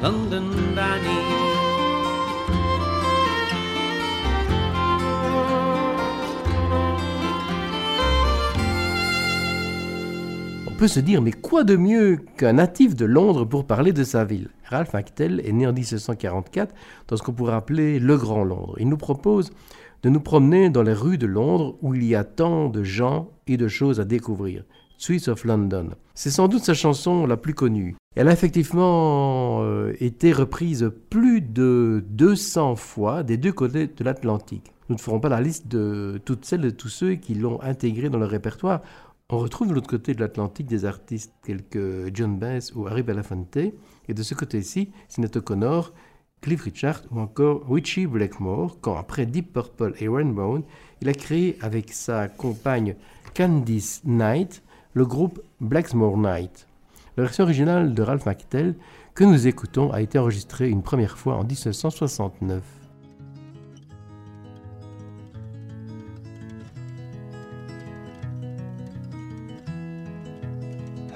London 0.00 0.76
Danny. 0.76 1.57
Peut 10.78 10.86
se 10.86 11.00
dire, 11.00 11.20
mais 11.20 11.32
quoi 11.32 11.64
de 11.64 11.74
mieux 11.74 12.20
qu'un 12.36 12.52
natif 12.52 12.94
de 12.94 13.04
Londres 13.04 13.44
pour 13.44 13.66
parler 13.66 13.92
de 13.92 14.04
sa 14.04 14.24
ville? 14.24 14.48
Ralph 14.64 14.94
McTell 14.94 15.42
est 15.44 15.50
né 15.50 15.66
en 15.66 15.72
1744 15.72 16.72
dans 17.08 17.16
ce 17.16 17.22
qu'on 17.24 17.32
pourrait 17.32 17.54
appeler 17.54 17.98
le 17.98 18.16
Grand 18.16 18.44
Londres. 18.44 18.76
Il 18.78 18.88
nous 18.88 18.96
propose 18.96 19.50
de 20.04 20.08
nous 20.08 20.20
promener 20.20 20.70
dans 20.70 20.84
les 20.84 20.92
rues 20.92 21.18
de 21.18 21.26
Londres 21.26 21.76
où 21.82 21.94
il 21.94 22.04
y 22.04 22.14
a 22.14 22.22
tant 22.22 22.68
de 22.68 22.84
gens 22.84 23.28
et 23.48 23.56
de 23.56 23.66
choses 23.66 23.98
à 23.98 24.04
découvrir. 24.04 24.62
Streets 24.98 25.28
of 25.28 25.44
London. 25.44 25.90
C'est 26.14 26.30
sans 26.30 26.46
doute 26.46 26.62
sa 26.62 26.74
chanson 26.74 27.26
la 27.26 27.36
plus 27.36 27.54
connue. 27.54 27.96
Elle 28.14 28.28
a 28.28 28.32
effectivement 28.32 29.62
euh, 29.62 29.92
été 29.98 30.32
reprise 30.32 30.92
plus 31.10 31.40
de 31.40 32.04
200 32.08 32.76
fois 32.76 33.24
des 33.24 33.36
deux 33.36 33.52
côtés 33.52 33.88
de 33.88 34.04
l'Atlantique. 34.04 34.72
Nous 34.88 34.94
ne 34.94 35.00
ferons 35.00 35.18
pas 35.18 35.28
la 35.28 35.40
liste 35.40 35.66
de 35.68 36.20
toutes 36.24 36.44
celles 36.44 36.64
et 36.64 36.72
tous 36.72 36.88
ceux 36.88 37.14
qui 37.14 37.34
l'ont 37.34 37.60
intégrée 37.62 38.10
dans 38.10 38.18
leur 38.18 38.30
répertoire. 38.30 38.80
On 39.30 39.36
retrouve 39.40 39.68
de 39.68 39.74
l'autre 39.74 39.90
côté 39.90 40.14
de 40.14 40.20
l'Atlantique 40.20 40.68
des 40.68 40.86
artistes 40.86 41.34
tels 41.42 41.62
que 41.62 42.08
John 42.14 42.38
Baez 42.38 42.72
ou 42.74 42.86
Harry 42.86 43.02
Belafonte, 43.02 43.58
et 43.58 44.14
de 44.14 44.22
ce 44.22 44.32
côté-ci, 44.32 44.90
Sinead 45.06 45.36
O'Connor, 45.36 45.92
Cliff 46.40 46.62
Richard 46.62 47.02
ou 47.10 47.20
encore 47.20 47.68
Richie 47.68 48.06
Blackmore, 48.06 48.78
quand 48.80 48.96
après 48.96 49.26
Deep 49.26 49.52
Purple 49.52 49.92
et 50.00 50.08
Rainbow, 50.08 50.64
il 51.02 51.10
a 51.10 51.12
créé 51.12 51.58
avec 51.60 51.92
sa 51.92 52.28
compagne 52.28 52.96
Candice 53.36 54.00
Knight 54.06 54.62
le 54.94 55.04
groupe 55.04 55.42
Blacksmore 55.60 56.16
Night. 56.16 56.66
La 57.18 57.24
version 57.24 57.44
originale 57.44 57.92
de 57.92 58.00
Ralph 58.00 58.24
McTell 58.24 58.76
que 59.14 59.24
nous 59.24 59.46
écoutons 59.46 59.92
a 59.92 60.00
été 60.00 60.18
enregistrée 60.18 60.70
une 60.70 60.82
première 60.82 61.18
fois 61.18 61.34
en 61.34 61.44
1969. 61.44 62.77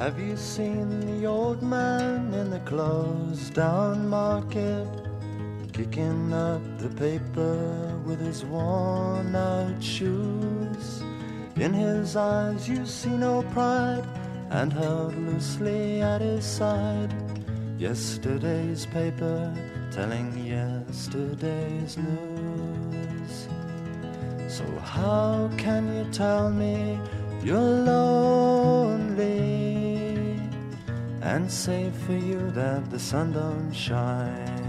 Have 0.03 0.19
you 0.19 0.37
seen 0.37 0.99
the 0.99 1.29
old 1.29 1.63
man 1.63 2.35
in 2.35 2.51
the 2.51 2.59
closed 2.71 3.55
down 3.55 4.09
market? 4.09 4.89
Kicking 5.73 6.33
up 6.33 6.61
the 6.79 6.89
paper 6.89 8.01
with 8.05 8.19
his 8.19 8.45
worn 8.45 9.33
out 9.37 9.81
shoes. 9.81 11.05
In 11.55 11.73
his 11.73 12.17
eyes 12.17 12.69
you 12.69 12.85
see 12.85 13.17
no 13.17 13.45
pride, 13.55 14.05
and 14.51 14.73
held 14.73 15.15
loosely 15.15 16.03
at 16.03 16.21
his 16.21 16.45
side. 16.45 17.15
Yesterday's 17.79 18.87
paper 18.87 19.55
telling 19.93 20.37
yesterday's 20.45 21.97
news. 21.97 23.47
So 24.49 24.65
how 24.81 25.49
can 25.57 25.95
you 25.95 26.13
tell 26.13 26.51
me 26.51 26.99
you're 27.45 27.59
lonely 27.59 29.33
and 31.21 31.51
say 31.51 31.91
for 32.07 32.13
you 32.13 32.51
that 32.53 32.91
the 32.91 32.99
sun 32.99 33.33
don't 33.33 33.73
shine? 33.73 34.63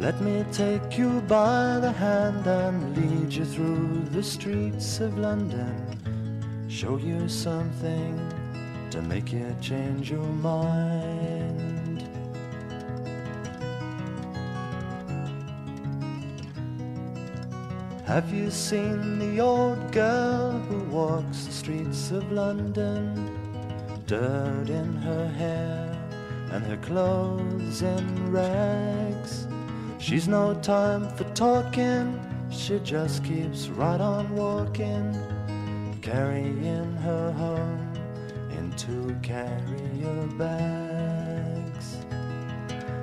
Let 0.00 0.20
me 0.20 0.44
take 0.52 0.96
you 0.96 1.20
by 1.22 1.78
the 1.80 1.92
hand 1.92 2.46
and 2.46 2.96
lead 2.96 3.32
you 3.32 3.44
through 3.44 4.04
the 4.12 4.22
streets 4.22 5.00
of 5.00 5.18
London. 5.18 5.74
Show 6.68 6.98
you 6.98 7.28
something 7.28 8.16
to 8.90 9.02
make 9.02 9.32
you 9.32 9.54
change 9.60 10.10
your 10.10 10.26
mind. 10.26 11.67
Have 18.08 18.32
you 18.32 18.50
seen 18.50 19.18
the 19.18 19.38
old 19.38 19.92
girl 19.92 20.52
who 20.52 20.78
walks 20.84 21.44
the 21.44 21.52
streets 21.52 22.10
of 22.10 22.32
London? 22.32 23.12
Dirt 24.06 24.70
in 24.70 24.96
her 24.96 25.28
hair 25.28 25.94
and 26.50 26.64
her 26.64 26.78
clothes 26.78 27.82
in 27.82 28.32
rags. 28.32 29.46
She's 29.98 30.26
no 30.26 30.54
time 30.54 31.06
for 31.16 31.24
talking, 31.34 32.18
she 32.48 32.78
just 32.78 33.22
keeps 33.24 33.68
right 33.68 34.00
on 34.00 34.34
walking, 34.34 35.14
carrying 36.00 36.96
her 37.04 37.30
home 37.32 37.92
in 38.52 38.72
two 38.78 39.14
carrier 39.20 40.26
bags. 40.38 41.98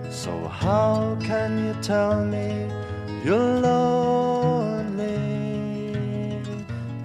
So, 0.10 0.48
how 0.48 1.16
can 1.22 1.64
you 1.64 1.80
tell 1.84 2.26
me 2.26 2.68
you're 3.24 3.62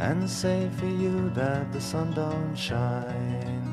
and 0.00 0.28
say 0.28 0.68
for 0.78 0.86
you 0.86 1.30
that 1.30 1.72
the 1.72 1.80
sun 1.80 2.12
don't 2.12 2.56
shine? 2.56 3.70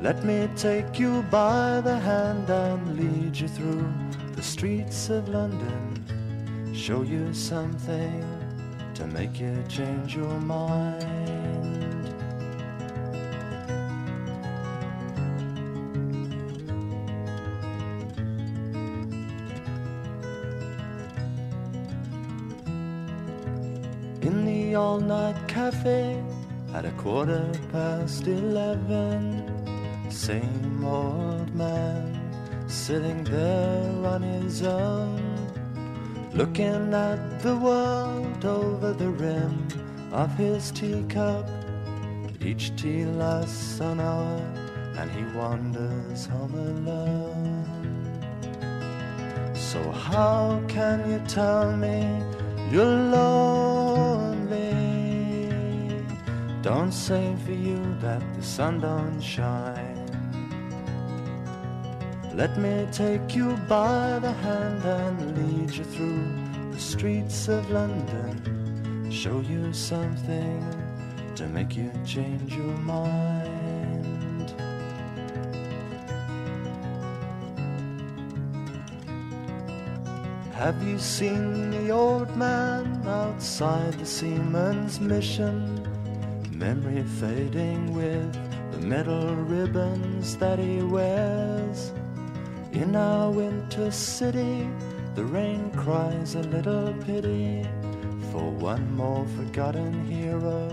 Let 0.00 0.24
me 0.24 0.48
take 0.56 0.98
you 0.98 1.22
by 1.30 1.80
the 1.80 1.98
hand 1.98 2.48
and 2.50 2.98
lead 2.98 3.36
you 3.36 3.48
through 3.48 3.92
the 4.32 4.42
streets 4.42 5.10
of 5.10 5.28
London. 5.28 6.72
Show 6.74 7.02
you 7.02 7.32
something 7.32 8.24
to 8.94 9.06
make 9.06 9.40
you 9.40 9.64
change 9.68 10.14
your 10.14 10.38
mind. 10.40 11.25
All 24.76 25.00
night 25.00 25.36
cafe 25.48 26.22
at 26.74 26.84
a 26.84 26.90
quarter 26.92 27.50
past 27.72 28.26
eleven. 28.26 29.42
Same 30.10 30.84
old 30.84 31.54
man 31.54 32.20
sitting 32.68 33.24
there 33.24 34.06
on 34.06 34.22
his 34.22 34.62
own, 34.62 35.20
looking 36.34 36.92
at 36.92 37.40
the 37.40 37.56
world 37.56 38.44
over 38.44 38.92
the 38.92 39.08
rim 39.08 39.66
of 40.12 40.30
his 40.36 40.70
teacup. 40.70 41.48
Each 42.40 42.74
tea 42.76 43.04
lasts 43.06 43.80
an 43.80 43.98
hour, 43.98 44.40
and 44.98 45.10
he 45.10 45.24
wanders 45.36 46.26
home 46.26 46.54
alone. 46.54 47.64
So, 49.54 49.80
how 49.90 50.62
can 50.68 51.10
you 51.10 51.18
tell 51.26 51.76
me 51.76 51.98
you're 52.70 52.84
lonely? 52.84 54.15
Don't 56.66 56.90
say 56.90 57.36
for 57.44 57.52
you 57.52 57.78
that 58.00 58.20
the 58.34 58.42
sun 58.42 58.80
don't 58.80 59.20
shine. 59.20 60.10
Let 62.34 62.58
me 62.58 62.88
take 62.90 63.36
you 63.36 63.56
by 63.68 64.18
the 64.18 64.32
hand 64.32 64.84
and 64.84 65.38
lead 65.38 65.70
you 65.76 65.84
through 65.84 66.26
the 66.72 66.80
streets 66.80 67.46
of 67.46 67.70
London. 67.70 69.08
Show 69.12 69.38
you 69.42 69.72
something 69.72 70.60
to 71.36 71.46
make 71.46 71.76
you 71.76 71.88
change 72.04 72.56
your 72.56 72.76
mind. 72.78 74.50
Have 80.52 80.82
you 80.82 80.98
seen 80.98 81.70
the 81.70 81.90
old 81.90 82.36
man 82.36 83.06
outside 83.06 83.92
the 84.00 84.04
seaman's 84.04 84.98
mission? 84.98 85.85
Memory 86.58 87.04
fading 87.20 87.92
with 87.92 88.32
the 88.72 88.78
metal 88.78 89.36
ribbons 89.36 90.38
that 90.38 90.58
he 90.58 90.80
wears. 90.80 91.92
In 92.72 92.96
our 92.96 93.30
winter 93.30 93.90
city, 93.90 94.66
the 95.14 95.24
rain 95.26 95.70
cries 95.72 96.34
a 96.34 96.40
little 96.44 96.94
pity 97.04 97.62
for 98.32 98.50
one 98.50 98.90
more 98.96 99.26
forgotten 99.36 100.06
hero 100.06 100.70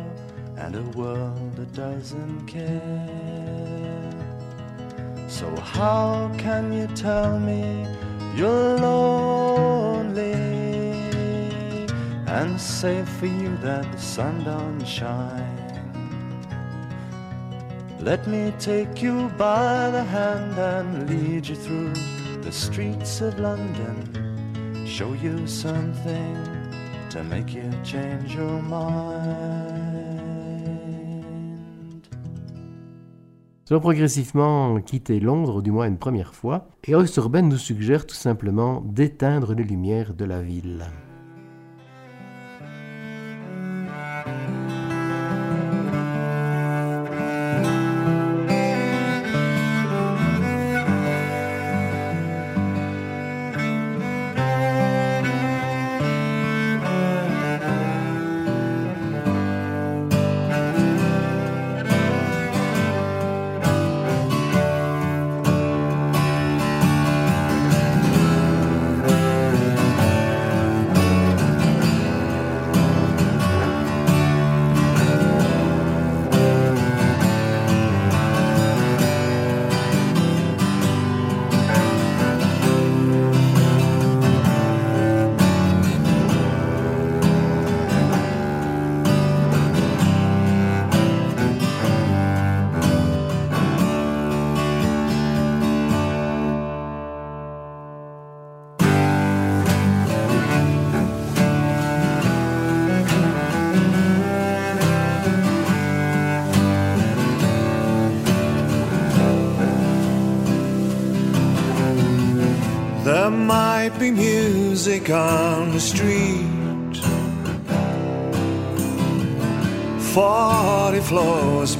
and 0.55 0.77
a 0.77 0.83
world 0.97 1.53
that 1.57 1.73
doesn't 1.73 2.47
care. 2.47 4.09
So, 5.27 5.53
how 5.59 6.31
can 6.37 6.71
you 6.71 6.87
tell 6.95 7.37
me 7.37 7.85
you're 8.37 8.77
lonely 8.79 10.31
and 12.25 12.59
say 12.59 13.03
for 13.19 13.25
you 13.25 13.57
that 13.57 13.91
the 13.91 13.97
sun 13.97 14.45
don't 14.45 14.85
shine? 14.85 15.62
Let 18.05 18.27
me 18.27 18.51
take 18.59 19.01
you 19.01 19.29
by 19.37 19.89
the 19.89 20.03
hand 20.03 20.59
and 20.59 21.09
lead 21.09 21.47
you 21.47 21.55
through 21.55 21.93
the 22.41 22.51
streets 22.51 23.21
of 23.21 23.39
London. 23.39 24.85
Show 24.85 25.13
you 25.13 25.47
something 25.47 26.35
to 27.11 27.23
make 27.23 27.53
you 27.53 27.71
change 27.81 28.35
your 28.35 28.61
mind. 28.61 29.23
allons 33.69 33.79
progressivement 33.79 34.81
quitter 34.81 35.21
Londres, 35.21 35.61
du 35.61 35.71
moins 35.71 35.87
une 35.87 35.97
première 35.97 36.35
fois, 36.35 36.67
et 36.85 36.95
Oyster 36.95 37.21
nous 37.41 37.57
suggère 37.57 38.05
tout 38.05 38.15
simplement 38.15 38.81
d'éteindre 38.81 39.53
les 39.53 39.63
lumières 39.63 40.13
de 40.13 40.25
la 40.25 40.41
ville. 40.41 40.85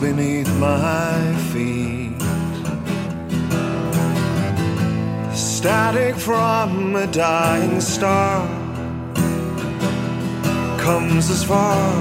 Beneath 0.04 0.52
my 0.60 1.34
feet. 1.52 2.22
Static 5.34 6.16
from 6.18 6.94
a 6.98 7.08
dying 7.08 7.80
star 7.80 8.46
comes 10.78 11.30
as 11.30 11.42
far, 11.46 11.94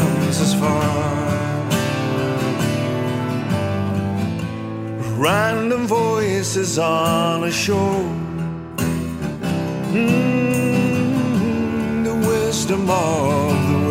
comes 0.00 0.36
as 0.46 0.52
far. 0.62 0.84
Random 5.16 5.86
voices 5.86 6.78
on 6.78 7.44
a 7.44 7.50
shore. 7.50 8.10
Mm, 9.94 11.24
the 12.04 12.14
wisdom 12.28 12.90
of 12.90 13.72
the 13.72 13.81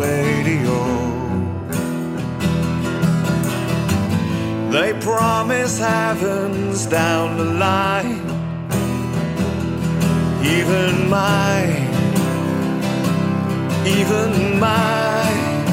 They 4.72 4.94
promise 5.00 5.78
heavens 5.78 6.86
down 6.86 7.36
the 7.36 7.44
line. 7.44 8.24
Even 10.42 11.10
mine, 11.10 11.92
even 13.84 14.58
mine. 14.58 15.66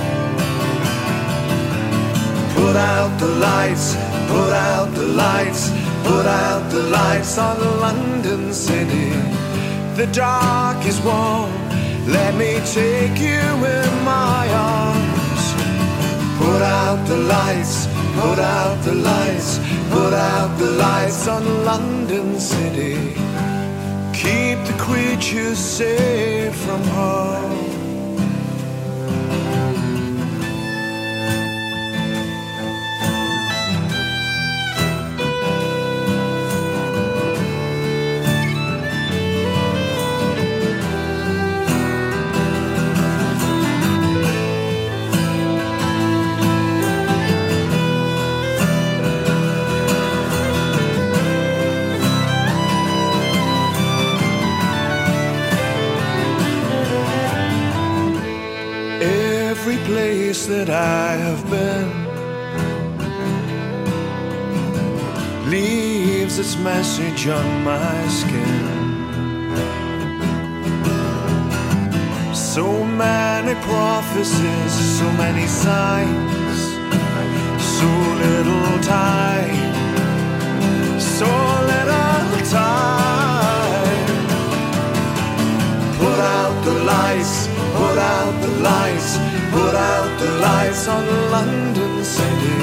Put 2.56 2.76
out 2.76 3.18
the 3.22 3.32
lights, 3.40 3.96
put 4.28 4.52
out 4.52 4.94
the 4.94 5.08
lights, 5.08 5.70
put 6.04 6.26
out 6.26 6.70
the 6.70 6.84
lights 6.84 7.38
on 7.38 7.58
London 7.80 8.52
City. 8.52 9.12
The 9.96 10.10
dark 10.12 10.86
is 10.86 11.00
warm, 11.00 11.54
let 12.06 12.36
me 12.36 12.60
take 12.66 13.18
you 13.18 13.48
in 13.78 14.04
my 14.04 14.46
arms. 14.54 15.44
Put 16.38 16.62
out 16.62 17.00
the 17.08 17.18
lights, 17.18 17.89
put 18.22 18.40
out 18.40 18.84
the 18.84 18.94
lights, 18.94 19.60
put 19.92 20.14
out 20.14 20.58
the 20.60 20.72
lights 20.72 21.28
on 21.28 21.44
London 21.64 22.40
City. 22.40 22.96
Keep 24.14 24.58
the 24.70 24.76
creatures 24.78 25.58
safe 25.58 26.56
from 26.56 26.84
harm. 26.96 27.79
Its 66.40 66.56
message 66.58 67.28
on 67.28 67.64
my 67.66 68.08
skin. 68.08 68.66
So 72.34 72.86
many 72.86 73.56
prophecies, 73.62 74.72
so 75.00 75.12
many 75.24 75.46
signs, 75.48 76.60
so 77.78 77.90
little 78.24 78.80
time, 78.80 79.56
so 80.98 81.30
little 81.74 82.40
time. 82.48 84.06
Put 86.00 86.20
out 86.40 86.56
the 86.64 86.76
lights, 86.94 87.48
put 87.80 87.98
out 88.16 88.34
the 88.42 88.54
lights, 88.70 89.18
put 89.52 89.76
out 89.76 90.10
the 90.20 90.32
lights 90.40 90.88
on 90.88 91.06
London 91.32 92.04
City. 92.04 92.60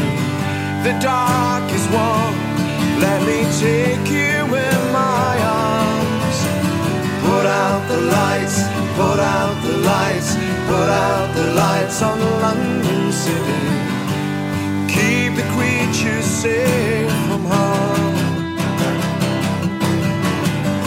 The 0.82 0.98
dark 0.98 1.70
is 1.72 1.86
warm, 1.90 2.45
let 3.00 3.20
me 3.28 3.38
take 3.60 4.06
you 4.10 4.44
in 4.66 4.80
my 4.92 5.34
arms. 5.42 6.38
Put 7.26 7.46
out 7.46 7.82
the 7.88 8.00
lights, 8.00 8.58
put 8.96 9.18
out 9.18 9.56
the 9.62 9.76
lights, 9.92 10.30
put 10.70 10.88
out 10.88 11.34
the 11.34 11.46
lights 11.54 12.02
on 12.02 12.18
London 12.44 13.12
City. 13.12 13.62
Keep 14.94 15.36
the 15.40 15.46
creatures 15.54 16.24
safe 16.24 17.12
from 17.26 17.44
harm. 17.44 18.14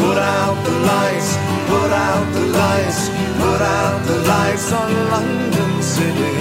Put 0.01 0.17
out 0.17 0.57
the 0.65 0.75
lights, 0.91 1.29
put 1.71 1.91
out 1.91 2.25
the 2.33 2.45
lights, 2.61 3.09
put 3.43 3.61
out 3.61 3.99
the 4.07 4.19
lights 4.33 4.71
on 4.71 4.91
London 5.13 5.71
City. 5.81 6.37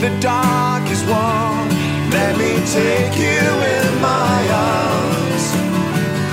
The 0.00 0.10
dark 0.20 0.84
is 0.90 1.02
warm, 1.04 1.67
let 2.10 2.36
me 2.38 2.52
take 2.66 3.16
you 3.16 3.44
in 3.76 4.00
my 4.00 4.40
arms. 4.52 5.44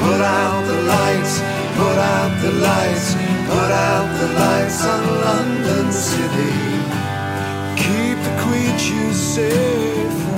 Put 0.02 0.22
out 0.22 0.66
the 0.66 0.80
lights, 0.84 1.40
put 1.80 1.98
out 1.98 2.32
the 2.42 2.52
lights, 2.70 3.16
put 3.50 3.72
out 3.72 4.08
the 4.22 4.30
lights 4.34 4.86
on 4.86 5.04
London 5.28 5.92
City. 5.92 6.56
Keep 7.76 8.18
the 8.28 8.36
creatures 8.46 9.18
safe 9.18 10.35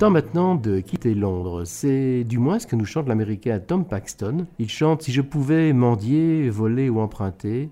temps 0.00 0.08
maintenant 0.08 0.54
de 0.54 0.80
quitter 0.80 1.14
Londres. 1.14 1.66
C'est 1.66 2.24
du 2.24 2.38
moins 2.38 2.58
ce 2.58 2.66
que 2.66 2.74
nous 2.74 2.86
chante 2.86 3.06
l'américain 3.06 3.60
Tom 3.60 3.84
Paxton. 3.84 4.46
Il 4.58 4.70
chante 4.70 5.02
Si 5.02 5.12
je 5.12 5.20
pouvais 5.20 5.74
mendier, 5.74 6.48
voler 6.48 6.88
ou 6.88 7.00
emprunter, 7.00 7.68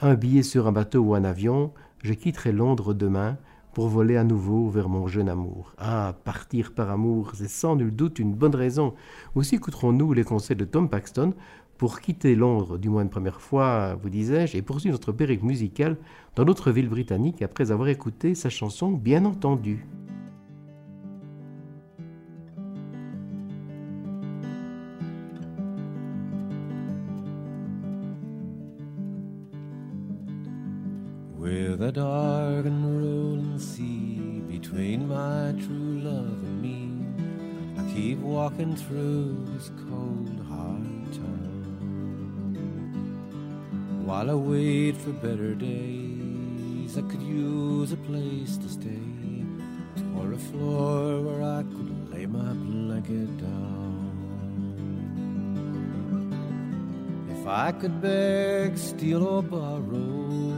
un 0.00 0.14
billet 0.14 0.42
sur 0.42 0.66
un 0.66 0.72
bateau 0.72 1.00
ou 1.00 1.14
un 1.14 1.22
avion, 1.22 1.74
je 2.02 2.14
quitterai 2.14 2.52
Londres 2.52 2.94
demain 2.94 3.36
pour 3.74 3.88
voler 3.88 4.16
à 4.16 4.24
nouveau 4.24 4.70
vers 4.70 4.88
mon 4.88 5.06
jeune 5.06 5.28
amour. 5.28 5.74
Ah, 5.76 6.14
partir 6.24 6.72
par 6.72 6.90
amour, 6.90 7.32
c'est 7.34 7.50
sans 7.50 7.76
nul 7.76 7.94
doute 7.94 8.20
une 8.20 8.32
bonne 8.32 8.54
raison. 8.54 8.94
Aussi 9.34 9.56
écouterons-nous 9.56 10.14
les 10.14 10.24
conseils 10.24 10.56
de 10.56 10.64
Tom 10.64 10.88
Paxton 10.88 11.34
pour 11.76 12.00
quitter 12.00 12.36
Londres, 12.36 12.78
du 12.78 12.88
moins 12.88 13.02
une 13.02 13.10
première 13.10 13.42
fois, 13.42 13.96
vous 13.96 14.08
disais-je, 14.08 14.56
et 14.56 14.62
poursuivre 14.62 14.94
notre 14.94 15.12
périple 15.12 15.44
musical 15.44 15.98
dans 16.36 16.46
notre 16.46 16.70
ville 16.70 16.88
britannique 16.88 17.42
après 17.42 17.70
avoir 17.70 17.88
écouté 17.88 18.34
sa 18.34 18.48
chanson 18.48 18.92
Bien 18.92 19.26
entendu. 19.26 19.84
With 31.56 31.80
a 31.80 31.90
dark 31.90 32.66
and 32.66 32.84
rolling 33.00 33.58
sea 33.58 34.42
between 34.46 35.08
my 35.08 35.54
true 35.64 36.00
love 36.04 36.42
and 36.48 36.60
me, 36.60 36.90
I 37.80 37.82
keep 37.94 38.18
walking 38.18 38.76
through 38.76 39.46
this 39.54 39.70
cold, 39.88 40.38
hard 40.50 41.12
town. 41.14 42.52
While 44.04 44.30
I 44.30 44.34
wait 44.34 44.98
for 44.98 45.12
better 45.12 45.54
days, 45.54 46.98
I 46.98 47.00
could 47.00 47.22
use 47.22 47.90
a 47.92 47.96
place 48.08 48.58
to 48.58 48.68
stay, 48.68 49.46
or 50.18 50.34
a 50.34 50.38
floor 50.38 51.22
where 51.22 51.42
I 51.42 51.62
could 51.62 52.12
lay 52.12 52.26
my 52.26 52.52
blanket 52.52 53.34
down. 53.38 54.12
If 57.30 57.46
I 57.46 57.72
could 57.72 58.02
beg, 58.02 58.76
steal, 58.76 59.26
or 59.26 59.42
borrow 59.42 60.55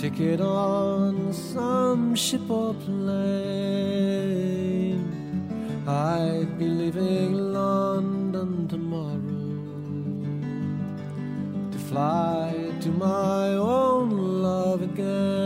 ticket 0.00 0.40
on 0.40 1.32
some 1.32 2.14
ship 2.14 2.48
or 2.48 2.72
plane. 2.72 3.02
I'd 5.88 6.56
be 6.56 6.66
leaving 6.66 7.52
London 7.52 8.68
tomorrow 8.68 9.18
to 11.72 11.78
fly 11.90 12.54
to 12.80 12.88
my 12.90 13.48
own 13.54 14.40
love 14.40 14.82
again. 14.82 15.37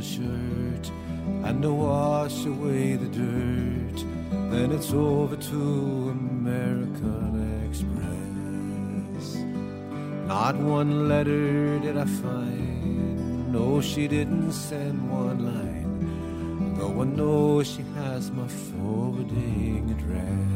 My 0.00 0.06
shirt 0.06 0.90
and 1.44 1.62
to 1.62 1.72
wash 1.72 2.46
away 2.46 2.96
the 2.96 3.08
dirt. 3.08 3.98
Then 4.50 4.72
it's 4.72 4.92
over 4.92 5.36
to 5.36 5.60
American 6.10 7.32
Express. 7.68 9.26
Not 10.26 10.56
one 10.56 11.08
letter 11.08 11.78
did 11.80 11.98
I 11.98 12.06
find. 12.06 13.52
No, 13.52 13.80
she 13.82 14.08
didn't 14.08 14.52
send 14.52 15.10
one 15.10 15.38
line. 15.52 16.74
Though 16.76 17.02
I 17.02 17.04
know 17.04 17.62
she 17.62 17.84
has 17.96 18.30
my 18.30 18.48
forwarding 18.48 19.90
address. 19.96 20.50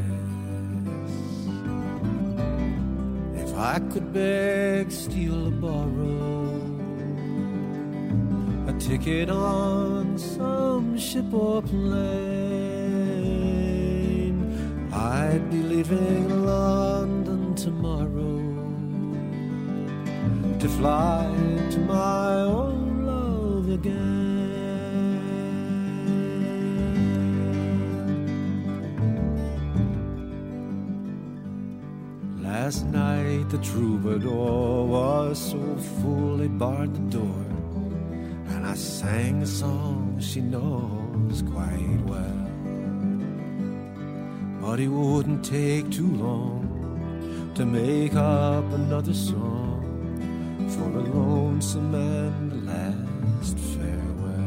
If 3.43 3.51
I 3.59 3.79
could 3.93 4.13
beg, 4.13 4.91
steal, 4.91 5.49
or 5.49 5.51
borrow 5.51 6.44
ticket 8.85 9.31
on 9.31 10.19
some 10.19 10.99
ship 10.99 11.33
or 11.33 11.63
plane. 11.63 12.05
I'd 14.93 15.51
be 15.51 15.63
leaving 15.63 16.45
London 16.45 17.55
tomorrow 17.55 18.43
to 20.59 20.69
fly 20.69 21.33
to 21.71 21.79
my 21.79 22.43
own 22.43 23.07
love 23.07 23.71
again. 23.71 24.05
Last 32.43 32.85
night 32.85 33.49
the 33.49 33.59
troubadour 33.59 34.85
was 34.85 35.39
so 35.53 35.77
full 36.03 36.37
they 36.37 36.49
barred 36.49 36.93
the 36.95 37.19
door 37.19 37.44
I 38.75 38.77
sang 38.77 39.41
a 39.41 39.47
song 39.47 40.19
she 40.19 40.41
knows 40.41 41.43
quite 41.43 42.01
well. 42.07 42.49
But 44.61 44.81
it 44.81 44.89
wouldn't 44.89 45.45
take 45.45 45.93
too 45.93 46.11
long 46.17 47.53
to 47.55 47.65
make 47.65 48.17
up 48.17 48.65
another 48.73 49.15
song 49.15 49.79
for 50.75 50.91
a 50.99 51.03
lonesome 51.03 51.95
and 51.95 52.67
last 52.67 53.57
farewell. 53.75 54.43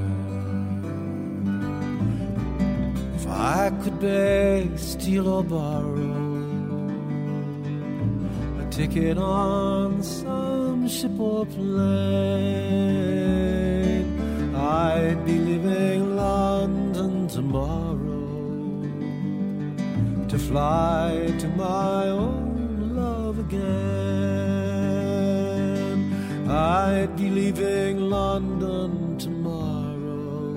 If 3.16 3.28
I 3.28 3.70
could 3.82 3.98
beg, 4.02 4.78
steal, 4.78 5.30
or 5.30 5.44
borrow 5.46 6.90
a 8.60 8.66
ticket 8.72 9.18
on 9.18 10.04
some 10.04 10.90
ship 10.90 11.18
or 11.18 11.46
plane. 11.46 12.98
I'd 14.68 15.24
be 15.26 15.38
leaving 15.40 16.18
London 16.18 17.30
tomorrow 17.30 18.28
to 20.28 20.38
fly 20.38 21.34
to 21.40 21.48
my 21.50 22.10
own 22.10 22.94
love 22.94 23.40
again. 23.40 23.64
I'd 26.50 27.16
be 27.16 27.30
leaving 27.30 28.10
London 28.10 29.18
tomorrow 29.18 30.52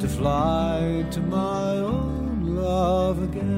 to 0.00 0.08
fly 0.08 1.04
to 1.10 1.20
my 1.20 1.76
own 1.76 2.56
love 2.56 3.22
again. 3.22 3.57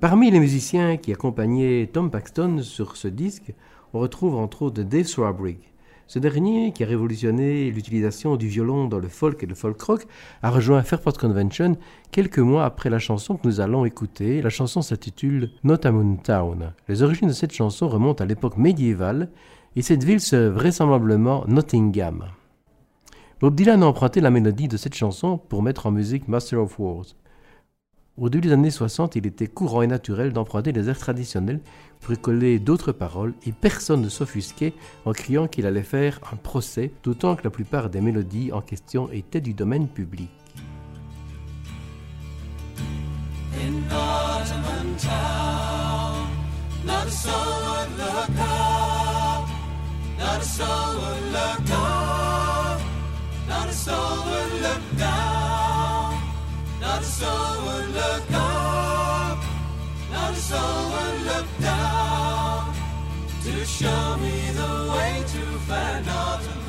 Parmi 0.00 0.30
les 0.30 0.40
musiciens 0.40 0.96
qui 0.96 1.12
accompagnaient 1.12 1.86
Tom 1.92 2.10
Paxton 2.10 2.62
sur 2.62 2.96
ce 2.96 3.06
disque, 3.06 3.52
on 3.92 3.98
retrouve 3.98 4.34
entre 4.36 4.62
autres 4.62 4.82
Dave 4.82 5.04
Strawbridge. 5.04 5.58
Ce 6.06 6.18
dernier, 6.18 6.72
qui 6.72 6.82
a 6.82 6.86
révolutionné 6.86 7.70
l'utilisation 7.70 8.36
du 8.36 8.48
violon 8.48 8.86
dans 8.86 8.98
le 8.98 9.08
folk 9.08 9.42
et 9.42 9.46
le 9.46 9.54
folk 9.54 9.78
rock, 9.82 10.06
a 10.42 10.50
rejoint 10.50 10.82
Fairport 10.82 11.18
Convention 11.18 11.76
quelques 12.12 12.38
mois 12.38 12.64
après 12.64 12.88
la 12.88 12.98
chanson 12.98 13.36
que 13.36 13.46
nous 13.46 13.60
allons 13.60 13.84
écouter. 13.84 14.40
La 14.40 14.48
chanson 14.48 14.80
s'intitule 14.80 15.50
Notamun 15.64 16.16
Town. 16.16 16.72
Les 16.88 17.02
origines 17.02 17.28
de 17.28 17.34
cette 17.34 17.52
chanson 17.52 17.86
remontent 17.86 18.24
à 18.24 18.26
l'époque 18.26 18.56
médiévale 18.56 19.28
et 19.76 19.82
cette 19.82 20.02
ville 20.02 20.20
c'est 20.20 20.48
vraisemblablement 20.48 21.44
Nottingham. 21.46 22.24
Bob 23.38 23.54
Dylan 23.54 23.82
a 23.82 23.86
emprunté 23.86 24.22
la 24.22 24.30
mélodie 24.30 24.66
de 24.66 24.78
cette 24.78 24.94
chanson 24.94 25.36
pour 25.36 25.62
mettre 25.62 25.84
en 25.84 25.90
musique 25.90 26.26
Master 26.26 26.62
of 26.62 26.78
Wars. 26.78 27.04
Au 28.16 28.28
début 28.28 28.48
des 28.48 28.52
années 28.52 28.70
60, 28.70 29.16
il 29.16 29.26
était 29.26 29.46
courant 29.46 29.82
et 29.82 29.86
naturel 29.86 30.32
d'emprunter 30.32 30.72
des 30.72 30.88
airs 30.88 30.98
traditionnels 30.98 31.60
pour 32.00 32.12
y 32.12 32.18
coller 32.18 32.58
d'autres 32.58 32.92
paroles 32.92 33.34
et 33.46 33.52
personne 33.52 34.02
ne 34.02 34.08
s'offusquait 34.08 34.74
en 35.04 35.12
criant 35.12 35.46
qu'il 35.46 35.64
allait 35.64 35.82
faire 35.82 36.20
un 36.32 36.36
procès, 36.36 36.92
d'autant 37.02 37.36
que 37.36 37.44
la 37.44 37.50
plupart 37.50 37.88
des 37.88 38.00
mélodies 38.00 38.52
en 38.52 38.60
question 38.60 39.10
étaient 39.10 39.40
du 39.40 39.54
domaine 39.54 39.88
public. 39.88 40.30
Not 56.90 57.02
a 57.02 57.04
soul 57.04 57.56
would 57.66 57.88
look 57.94 58.24
up, 58.32 59.38
not 60.10 60.32
a 60.32 60.42
soul 60.50 60.82
would 60.92 61.22
look 61.30 61.46
down 61.60 62.74
to 63.44 63.64
show 63.64 64.16
me 64.16 64.36
the 64.60 64.72
way 64.92 65.22
to 65.34 65.42
find 65.68 66.04
Nottingham 66.06 66.59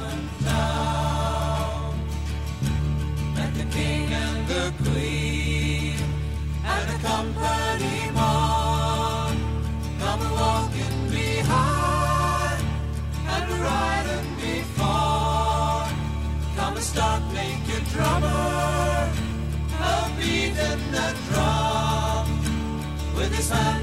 this 23.31 23.49
man. 23.49 23.80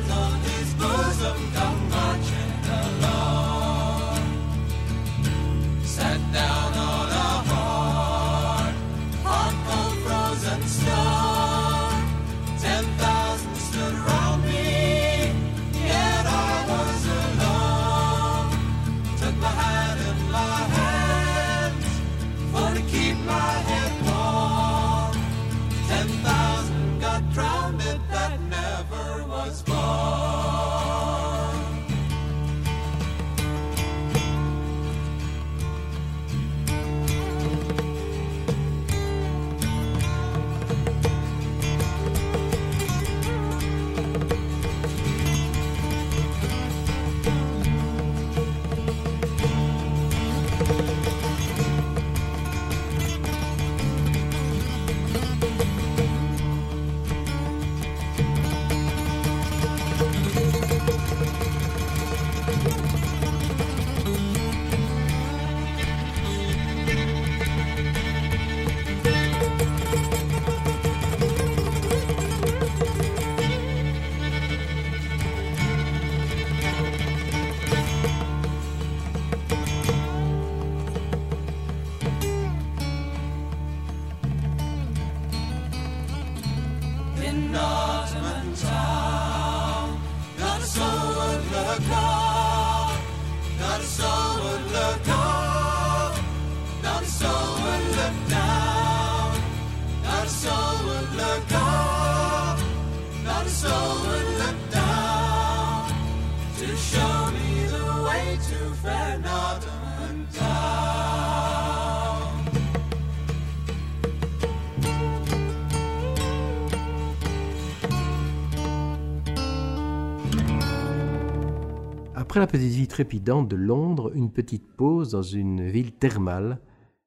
Après 122.49 122.57
la 122.57 122.65
petite 122.65 122.79
vie 122.79 122.89
trépidante 122.89 123.47
de 123.47 123.57
Londres, 123.57 124.11
une 124.15 124.33
petite 124.33 124.67
pause 124.75 125.11
dans 125.11 125.21
une 125.21 125.69
ville 125.69 125.93
thermale, 125.93 126.59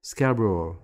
Scarborough, 0.03 0.75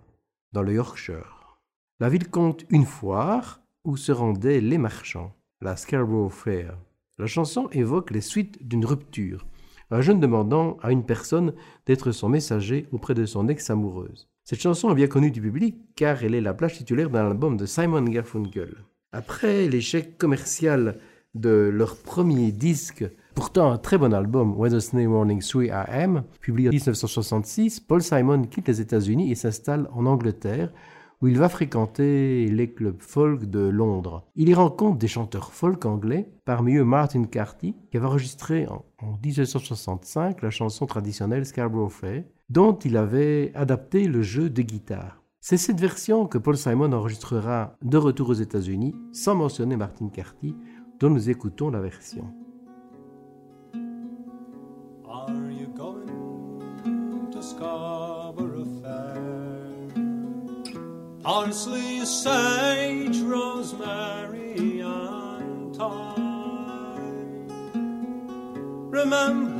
dans 0.51 0.63
le 0.63 0.73
Yorkshire. 0.73 1.59
La 1.99 2.09
ville 2.09 2.27
compte 2.27 2.65
une 2.71 2.87
foire 2.87 3.61
où 3.83 3.97
se 3.97 4.11
rendaient 4.11 4.59
les 4.59 4.79
marchands, 4.79 5.31
la 5.61 5.75
Scarborough 5.75 6.31
Fair. 6.31 6.75
La 7.19 7.27
chanson 7.27 7.69
évoque 7.71 8.09
les 8.09 8.21
suites 8.21 8.67
d'une 8.67 8.83
rupture, 8.83 9.45
un 9.91 10.01
jeune 10.01 10.19
demandant 10.19 10.77
à 10.81 10.91
une 10.91 11.05
personne 11.05 11.53
d'être 11.85 12.11
son 12.11 12.27
messager 12.27 12.87
auprès 12.91 13.13
de 13.13 13.27
son 13.27 13.49
ex-amoureuse. 13.49 14.27
Cette 14.43 14.61
chanson 14.61 14.89
est 14.89 14.95
bien 14.95 15.05
connue 15.05 15.29
du 15.29 15.39
public 15.39 15.77
car 15.95 16.23
elle 16.23 16.33
est 16.33 16.41
la 16.41 16.55
plage 16.55 16.79
titulaire 16.79 17.11
d'un 17.11 17.27
album 17.27 17.57
de 17.57 17.67
Simon 17.67 18.01
Garfunkel. 18.01 18.75
Après 19.11 19.67
l'échec 19.67 20.17
commercial 20.17 20.97
de 21.35 21.69
leur 21.71 21.95
premier 21.95 22.51
disque, 22.51 23.05
pourtant 23.37 23.71
un 23.71 23.77
très 23.77 23.99
bon 23.99 24.15
album, 24.15 24.57
Wednesday 24.57 25.05
Morning 25.05 25.43
3 25.43 25.71
AM, 25.71 26.23
publié 26.41 26.69
en 26.69 26.71
1966, 26.71 27.81
Paul 27.81 28.01
Simon 28.01 28.41
quitte 28.45 28.67
les 28.67 28.81
États-Unis 28.81 29.31
et 29.31 29.35
s'installe 29.35 29.87
en 29.93 30.07
Angleterre, 30.07 30.73
où 31.21 31.27
il 31.27 31.37
va 31.37 31.47
fréquenter 31.47 32.47
les 32.47 32.73
clubs 32.73 32.99
folk 32.99 33.45
de 33.45 33.59
Londres. 33.59 34.25
Il 34.35 34.49
y 34.49 34.55
rencontre 34.55 34.97
des 34.97 35.07
chanteurs 35.07 35.53
folk 35.53 35.85
anglais, 35.85 36.31
parmi 36.45 36.77
eux 36.77 36.83
Martin 36.83 37.25
Carty, 37.25 37.75
qui 37.91 37.97
avait 37.97 38.07
enregistré 38.07 38.65
en, 38.65 38.83
en 39.03 39.19
1965 39.23 40.41
la 40.41 40.49
chanson 40.49 40.87
traditionnelle 40.87 41.45
Scarborough 41.45 41.91
Fair, 41.91 42.23
dont 42.49 42.73
il 42.73 42.97
avait 42.97 43.51
adapté 43.53 44.07
le 44.07 44.23
jeu 44.23 44.49
de 44.49 44.63
guitare. 44.63 45.21
C'est 45.41 45.57
cette 45.57 45.79
version 45.79 46.25
que 46.25 46.39
Paul 46.39 46.57
Simon 46.57 46.91
enregistrera 46.91 47.75
de 47.83 47.97
retour 47.97 48.29
aux 48.29 48.33
États-Unis, 48.33 48.95
sans 49.13 49.35
mentionner 49.35 49.77
Martin 49.77 50.09
Carty, 50.09 50.55
dont 50.99 51.11
nous 51.11 51.29
écoutons 51.29 51.69
la 51.69 51.81
version. 51.81 52.33
Scarborough 57.49 58.65
Fair? 58.81 59.87
Honestly, 61.23 62.05
sage, 62.05 63.19
rosemary, 63.21 64.81
and 64.81 65.75
thyme. 65.75 67.47
Remember 68.91 69.56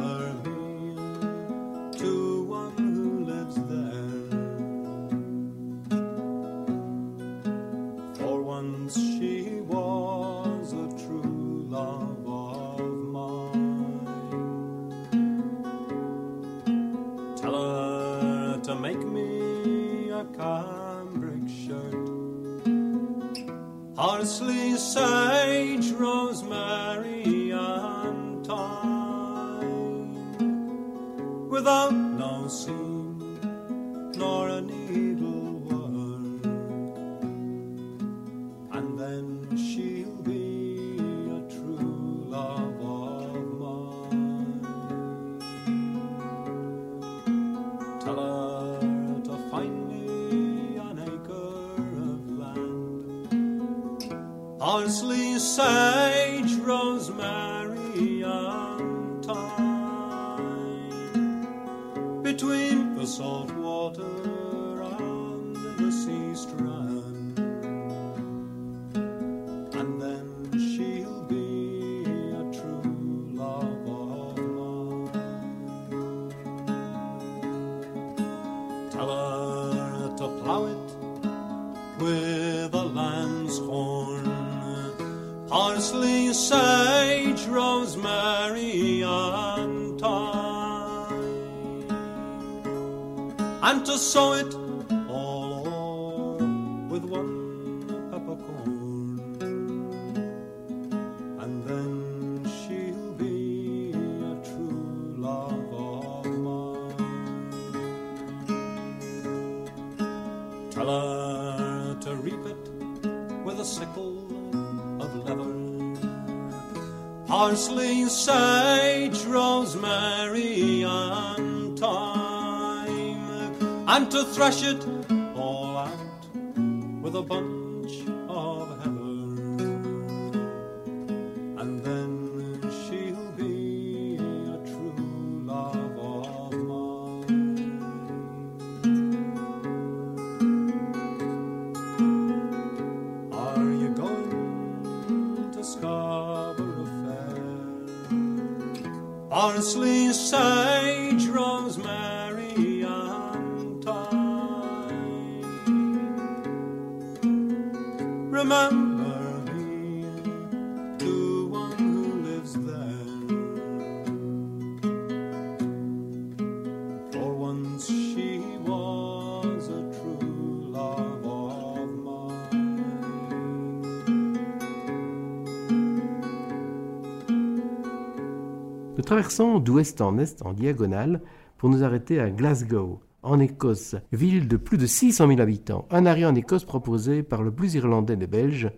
traversons 179.07 179.59
d'ouest 179.59 180.01
en 180.01 180.17
est 180.17 180.41
en 180.41 180.51
diagonale 180.51 181.21
pour 181.57 181.69
nous 181.69 181.81
arrêter 181.81 182.19
à 182.19 182.29
Glasgow, 182.29 182.99
en 183.23 183.39
Écosse, 183.39 183.95
ville 184.11 184.49
de 184.49 184.57
plus 184.57 184.77
de 184.77 184.85
600 184.85 185.29
000 185.29 185.39
habitants. 185.39 185.88
Un 185.91 186.05
arrêt 186.05 186.25
en 186.25 186.35
Écosse 186.35 186.65
proposé 186.65 187.23
par 187.23 187.41
le 187.41 187.49
blues 187.49 187.73
irlandais 187.75 188.17
des 188.17 188.27
Belges, 188.27 188.69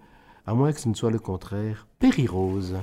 à 0.46 0.54
moins 0.54 0.72
que 0.72 0.80
ce 0.80 0.88
ne 0.88 0.94
soit 0.94 1.10
le 1.10 1.18
contraire, 1.18 1.88
Perry 1.98 2.28
Rose. 2.28 2.76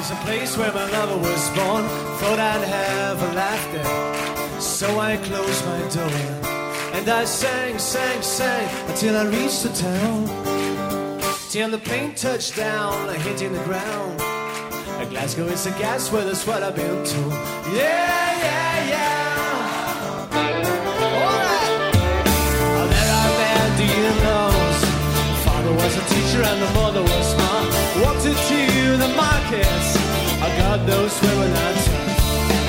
A 0.00 0.24
place 0.24 0.56
where 0.56 0.72
my 0.72 0.90
lover 0.90 1.18
was 1.20 1.50
born. 1.54 1.84
Thought 2.18 2.40
I'd 2.40 2.64
have 2.64 3.22
a. 3.22 4.60
So 4.60 4.98
I 4.98 5.16
closed 5.18 5.64
my. 5.66 6.98
And 6.98 7.08
I 7.08 7.24
sang, 7.24 7.78
sang, 7.78 8.22
sang 8.22 8.68
until 8.88 9.16
I 9.16 9.26
reached 9.26 9.62
the 9.62 9.68
town. 9.68 10.26
Till 11.50 11.70
the 11.70 11.78
touched 12.16 12.56
down, 12.56 13.06
the 13.06 13.62
ground. 13.66 14.09
Glasgow 15.20 15.48
is 15.52 15.66
a 15.66 15.70
gas 15.72 16.10
well, 16.10 16.24
that's 16.24 16.46
what 16.46 16.62
I've 16.62 16.74
been 16.74 17.04
told. 17.04 17.32
Yeah, 17.76 18.24
yeah, 18.40 18.88
yeah. 18.88 20.32
Alright. 20.32 20.64
Oh, 22.80 22.86
there 22.88 23.10
are 23.20 23.32
there, 23.36 23.68
do 23.76 23.84
you 23.84 24.10
know? 24.24 24.48
Father 25.44 25.72
was 25.76 25.92
a 26.00 26.04
teacher 26.08 26.40
and 26.40 26.58
the 26.64 26.70
mother 26.72 27.02
was 27.04 27.28
mom. 27.36 27.68
Walked 28.00 28.24
into 28.32 28.96
the 28.96 29.12
markets. 29.12 29.88
Oh, 30.40 30.48
God 30.56 30.88
knows 30.88 31.12
where 31.20 31.36
we're 31.36 31.52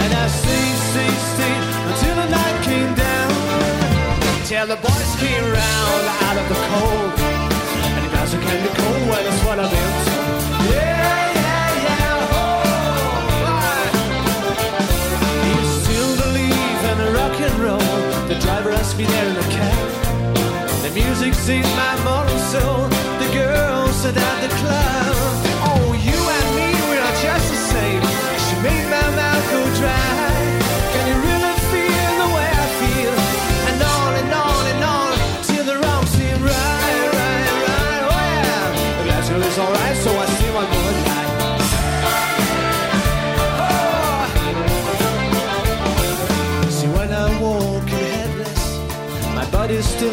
And 0.04 0.12
I 0.12 0.28
stayed, 0.28 0.80
stayed, 0.92 1.20
stayed 1.32 1.64
until 1.88 2.16
the 2.20 2.28
night 2.36 2.58
came 2.68 2.92
down. 3.00 3.32
Till 4.44 4.68
the 4.68 4.76
boys 4.76 5.12
came 5.24 5.48
round 5.56 6.04
out 6.28 6.36
of 6.36 6.46
the 6.52 6.60
cold. 6.68 7.16
And 7.96 8.04
the 8.04 8.12
guys 8.12 8.36
can 8.36 8.60
be 8.60 8.72
cold 8.76 9.04
when 9.08 9.24
it's 9.24 9.40
what 9.48 9.58
I've 9.58 9.72
been 9.72 9.81
there 19.06 19.28
in 19.28 19.36
the 19.36 19.42
cab. 19.42 20.36
The 20.84 20.92
music 20.92 21.34
sings 21.34 21.70
my 21.76 21.94
moral 22.04 22.38
soul. 22.38 22.88
The 23.20 23.30
girls 23.34 23.96
said 23.96 24.18
at 24.18 24.50
the 24.50 24.56
club. 24.58 25.51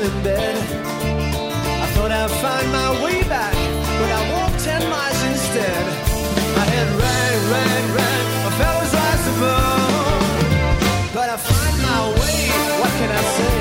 In 0.08 0.22
bed. 0.22 0.56
I 1.84 1.86
thought 1.94 2.10
I'd 2.10 2.30
find 2.44 2.68
my 2.72 2.90
way 3.04 3.22
back, 3.28 3.54
but 4.00 4.10
I 4.18 4.20
walked 4.32 4.60
ten 4.64 4.82
miles 4.88 5.22
instead. 5.30 5.84
My 6.56 6.64
head 6.72 6.88
rang, 7.02 7.38
rang, 7.54 7.86
rang, 7.98 8.24
my 8.44 8.52
fellows 8.60 8.92
rise 9.00 9.26
above. 9.34 10.22
But 11.16 11.28
I 11.34 11.36
find 11.36 11.76
my 11.90 12.00
way, 12.20 12.38
what 12.80 12.92
can 12.98 13.10
I 13.20 13.22
say? 13.36 13.58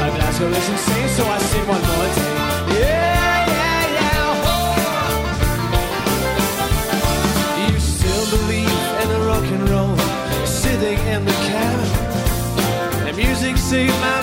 My 0.00 0.10
Glasgow 0.16 0.48
is 0.60 0.68
insane, 0.74 1.08
so 1.16 1.22
I 1.24 1.38
sing 1.50 1.66
one 1.74 1.82
more 1.90 2.08
day. 2.16 2.32
Yeah, 2.80 3.36
yeah, 3.54 3.96
yeah. 3.98 4.34
Oh. 4.50 4.52
You 7.66 7.74
still 7.80 8.24
believe 8.36 8.80
in 9.02 9.06
the 9.14 9.20
rock 9.30 9.46
and 9.56 9.64
roll, 9.72 9.96
sitting 10.46 11.00
in 11.14 11.20
the 11.24 11.36
cab. 11.48 11.80
The 13.06 13.12
music 13.16 13.56
saved 13.56 13.98
my 14.00 14.19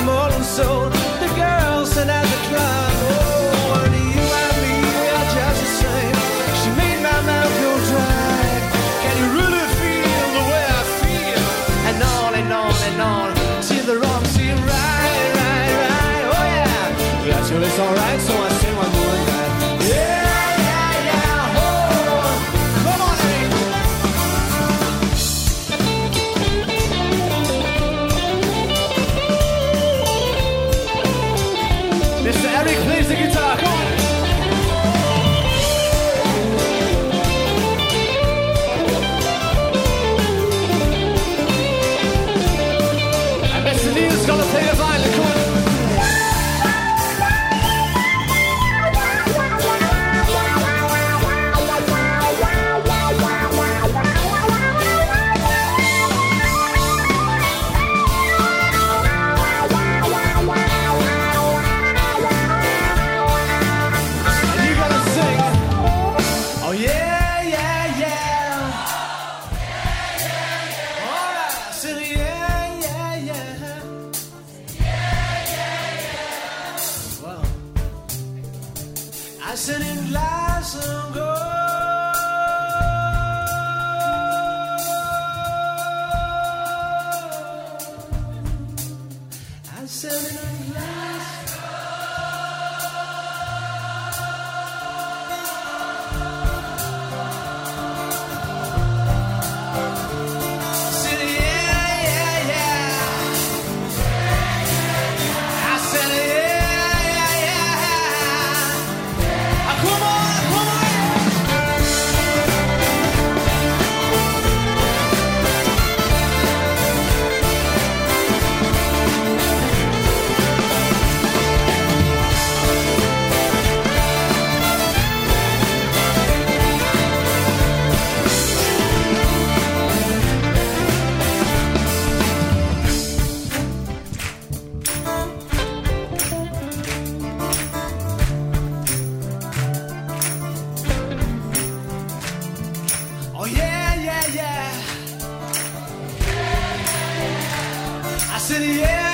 in 148.49 148.61
the 148.61 148.83
air. 148.83 149.06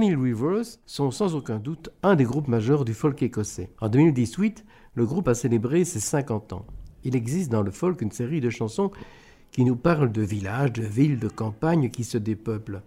Camille 0.00 0.14
Rivers 0.14 0.78
sont 0.86 1.10
sans 1.10 1.34
aucun 1.34 1.58
doute 1.58 1.90
un 2.02 2.16
des 2.16 2.24
groupes 2.24 2.48
majeurs 2.48 2.86
du 2.86 2.94
folk 2.94 3.22
écossais. 3.22 3.68
En 3.82 3.90
2018, 3.90 4.64
le 4.94 5.04
groupe 5.04 5.28
a 5.28 5.34
célébré 5.34 5.84
ses 5.84 6.00
50 6.00 6.54
ans. 6.54 6.64
Il 7.04 7.14
existe 7.14 7.52
dans 7.52 7.60
le 7.60 7.70
folk 7.70 8.00
une 8.00 8.10
série 8.10 8.40
de 8.40 8.48
chansons 8.48 8.90
qui 9.52 9.62
nous 9.62 9.76
parlent 9.76 10.10
de 10.10 10.22
villages, 10.22 10.72
de 10.72 10.84
villes, 10.84 11.18
de 11.18 11.28
campagnes 11.28 11.90
qui 11.90 12.04
se 12.04 12.16
dépeuplent, 12.16 12.80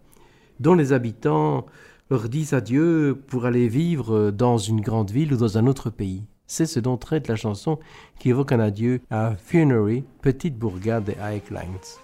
dont 0.59 0.73
les 0.73 0.91
habitants 0.91 1.67
leur 2.09 2.29
disent 2.29 2.55
adieu 2.55 3.15
pour 3.27 3.45
aller 3.45 3.67
vivre 3.67 4.31
dans 4.31 4.57
une 4.57 4.81
grande 4.81 5.11
ville 5.11 5.35
ou 5.35 5.37
dans 5.37 5.59
un 5.59 5.67
autre 5.67 5.91
pays. 5.91 6.23
C'est 6.47 6.65
ce 6.65 6.79
dont 6.79 6.97
traite 6.97 7.27
la 7.27 7.35
chanson 7.35 7.77
qui 8.17 8.31
évoque 8.31 8.53
un 8.53 8.59
adieu 8.59 9.01
à 9.11 9.35
Funery, 9.35 10.03
petite 10.23 10.57
bourgade 10.57 11.03
des 11.03 11.17
Highlands. 11.21 12.01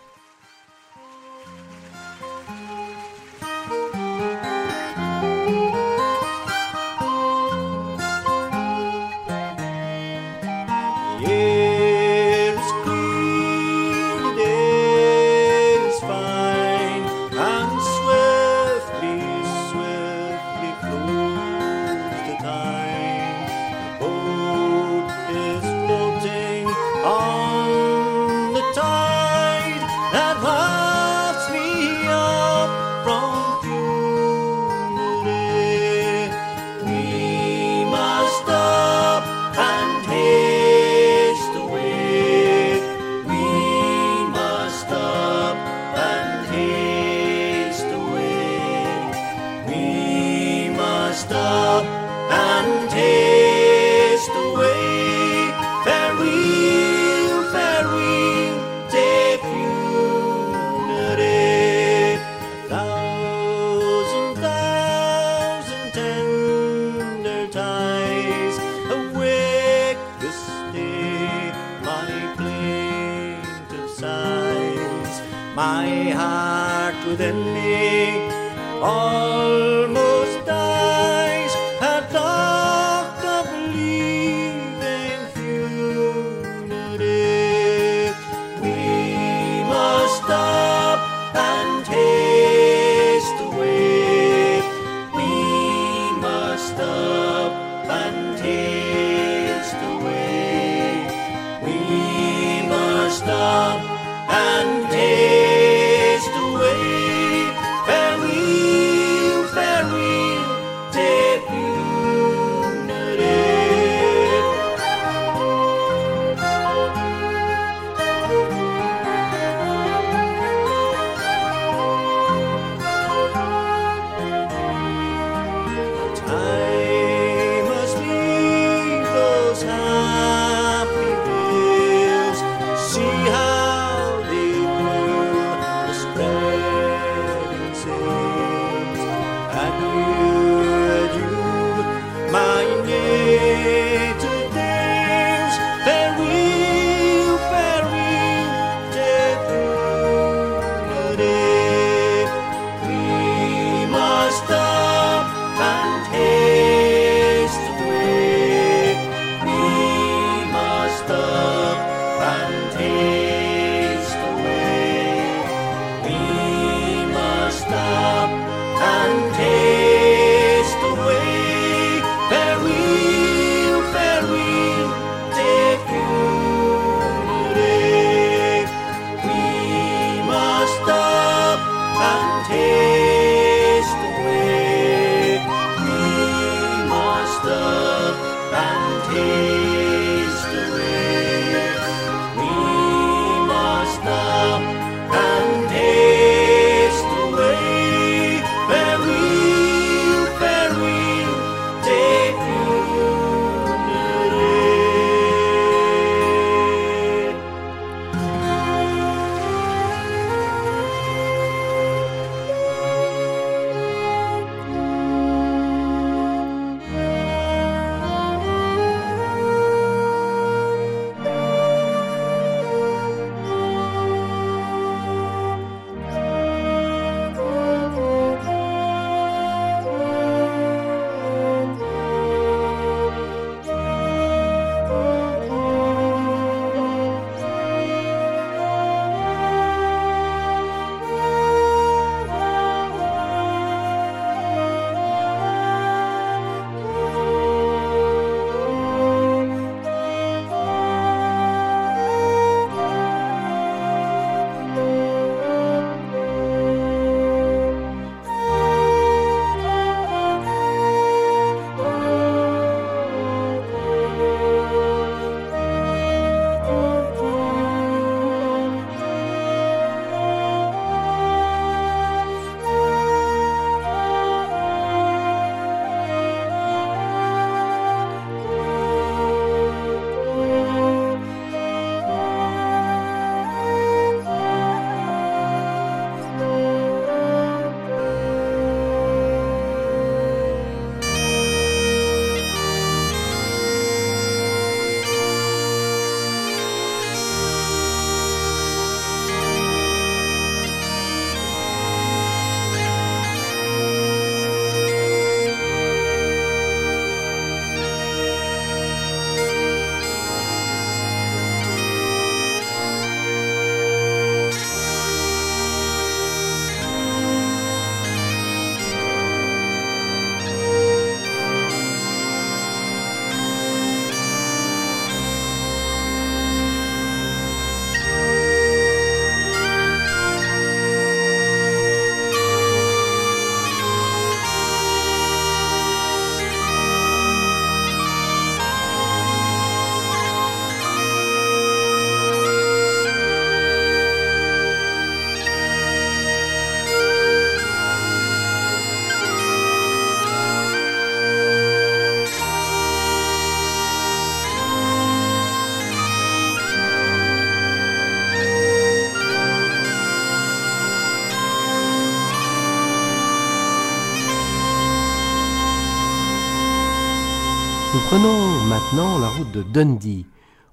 Prenons 368.10 368.66
maintenant 368.68 369.20
la 369.20 369.28
route 369.28 369.52
de 369.52 369.62
Dundee, 369.62 370.26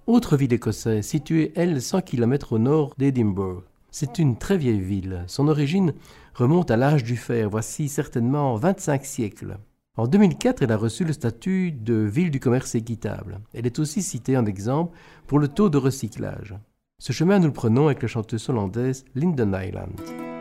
autre 0.06 0.38
ville 0.38 0.54
écossaise 0.54 1.04
située, 1.04 1.52
elle, 1.54 1.82
100 1.82 2.00
km 2.00 2.54
au 2.54 2.58
nord 2.58 2.94
d'Édimbourg. 2.96 3.62
C'est 3.90 4.18
une 4.18 4.38
très 4.38 4.56
vieille 4.56 4.80
ville. 4.80 5.22
Son 5.26 5.48
origine 5.48 5.92
remonte 6.32 6.70
à 6.70 6.78
l'âge 6.78 7.04
du 7.04 7.18
fer, 7.18 7.50
voici 7.50 7.90
certainement 7.90 8.56
25 8.56 9.04
siècles. 9.04 9.58
En 9.98 10.06
2004, 10.06 10.62
elle 10.62 10.72
a 10.72 10.78
reçu 10.78 11.04
le 11.04 11.12
statut 11.12 11.72
de 11.72 11.96
ville 11.96 12.30
du 12.30 12.40
commerce 12.40 12.74
équitable. 12.74 13.40
Elle 13.52 13.66
est 13.66 13.80
aussi 13.80 14.00
citée 14.00 14.38
en 14.38 14.46
exemple 14.46 14.96
pour 15.26 15.38
le 15.38 15.48
taux 15.48 15.68
de 15.68 15.76
recyclage. 15.76 16.54
Ce 16.98 17.12
chemin, 17.12 17.38
nous 17.38 17.48
le 17.48 17.52
prenons 17.52 17.88
avec 17.88 18.00
la 18.00 18.08
chanteuse 18.08 18.48
hollandaise 18.48 19.04
Linden 19.14 19.54
Island. 19.62 20.35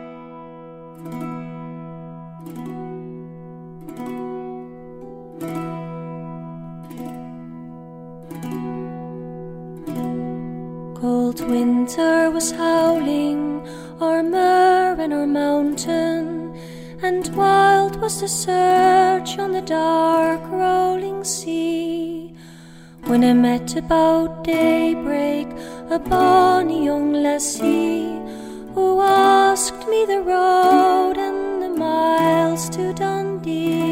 Winter 11.46 12.30
was 12.30 12.50
howling 12.50 13.66
o'er 14.00 14.22
moor 14.22 15.00
and 15.00 15.12
o'er 15.12 15.26
mountain, 15.26 16.54
and 17.02 17.34
wild 17.36 18.00
was 18.00 18.20
the 18.20 18.28
search 18.28 19.38
on 19.38 19.52
the 19.52 19.62
dark 19.62 20.40
rolling 20.50 21.22
sea. 21.24 22.34
When 23.04 23.22
I 23.22 23.32
met 23.34 23.76
about 23.76 24.44
daybreak 24.44 25.48
a 25.90 25.98
bonny 25.98 26.84
young 26.84 27.12
lassie 27.12 28.20
who 28.74 29.00
asked 29.00 29.86
me 29.88 30.04
the 30.06 30.20
road 30.20 31.16
and 31.16 31.62
the 31.62 31.70
miles 31.70 32.68
to 32.70 32.92
Dundee. 32.92 33.86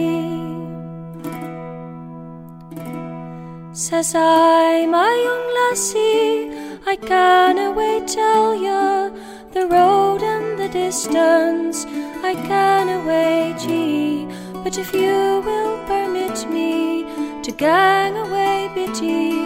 Says 3.72 4.14
I, 4.16 4.86
my 4.86 5.12
young 5.26 5.46
lassie, 5.58 6.53
I 6.86 6.96
can't 6.96 7.58
away 7.58 8.02
tell 8.06 8.54
ya 8.54 9.08
the 9.52 9.66
road 9.66 10.22
and 10.22 10.58
the 10.58 10.68
distance. 10.68 11.86
I 12.22 12.34
can't 12.34 12.90
away 12.90 13.54
gee, 13.58 14.28
but 14.62 14.76
if 14.76 14.92
you 14.92 15.40
will 15.46 15.78
permit 15.86 16.46
me 16.50 17.06
to 17.42 17.52
gang 17.52 18.18
away, 18.18 18.70
Bitty, 18.74 19.40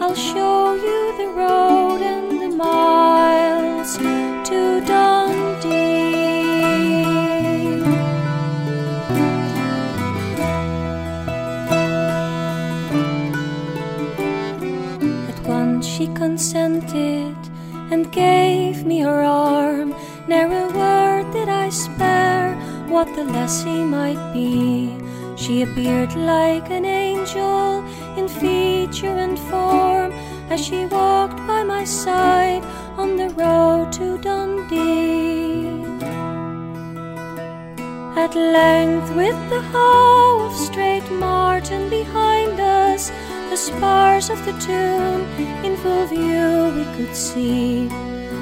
I'll 0.00 0.14
show 0.14 0.72
you 0.72 1.00
the 1.18 1.28
road 1.36 2.00
and 2.00 2.40
the 2.40 2.56
miles 2.56 3.98
to 4.48 4.80
Dundee. 4.86 5.97
And 17.90 18.12
gave 18.12 18.84
me 18.84 19.00
her 19.00 19.22
arm. 19.22 19.94
Ne'er 20.26 20.46
a 20.46 20.68
word 20.72 21.32
did 21.32 21.48
I 21.48 21.70
spare 21.70 22.54
what 22.88 23.06
the 23.14 23.24
lassie 23.24 23.84
might 23.84 24.32
be. 24.32 24.96
She 25.36 25.62
appeared 25.62 26.14
like 26.14 26.70
an 26.70 26.84
angel 26.84 27.84
in 28.16 28.28
feature 28.28 29.16
and 29.24 29.38
form 29.38 30.12
as 30.50 30.64
she 30.64 30.86
walked 30.86 31.38
by 31.46 31.62
my 31.62 31.84
side 31.84 32.64
on 32.96 33.16
the 33.16 33.30
road 33.30 33.92
to 33.92 34.18
Dundee. 34.18 35.84
At 38.16 38.34
length, 38.34 39.14
with 39.14 39.38
the 39.48 39.60
how 39.72 40.40
of 40.46 40.56
straight 40.56 41.08
Martin 41.12 41.88
behind 41.88 42.60
us, 42.60 43.10
the 43.50 43.56
spars 43.56 44.28
of 44.30 44.38
the 44.44 44.52
tomb 44.60 45.22
in 45.64 45.76
full 45.78 46.06
view 46.06 46.72
we 46.76 46.84
could 46.96 47.14
see. 47.16 47.88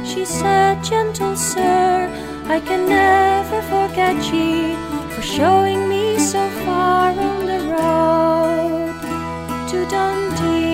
She 0.05 0.25
said, 0.25 0.83
Gentle 0.83 1.37
sir, 1.37 2.11
I 2.47 2.61
can 2.61 2.89
never 2.89 3.61
forget 3.63 4.17
ye 4.33 4.75
for 5.15 5.23
showing 5.23 5.89
me 5.89 6.19
so 6.19 6.49
far 6.65 7.11
on 7.11 7.47
the 7.47 7.61
road 7.75 8.95
to 9.71 9.87
Dundee, 9.89 10.66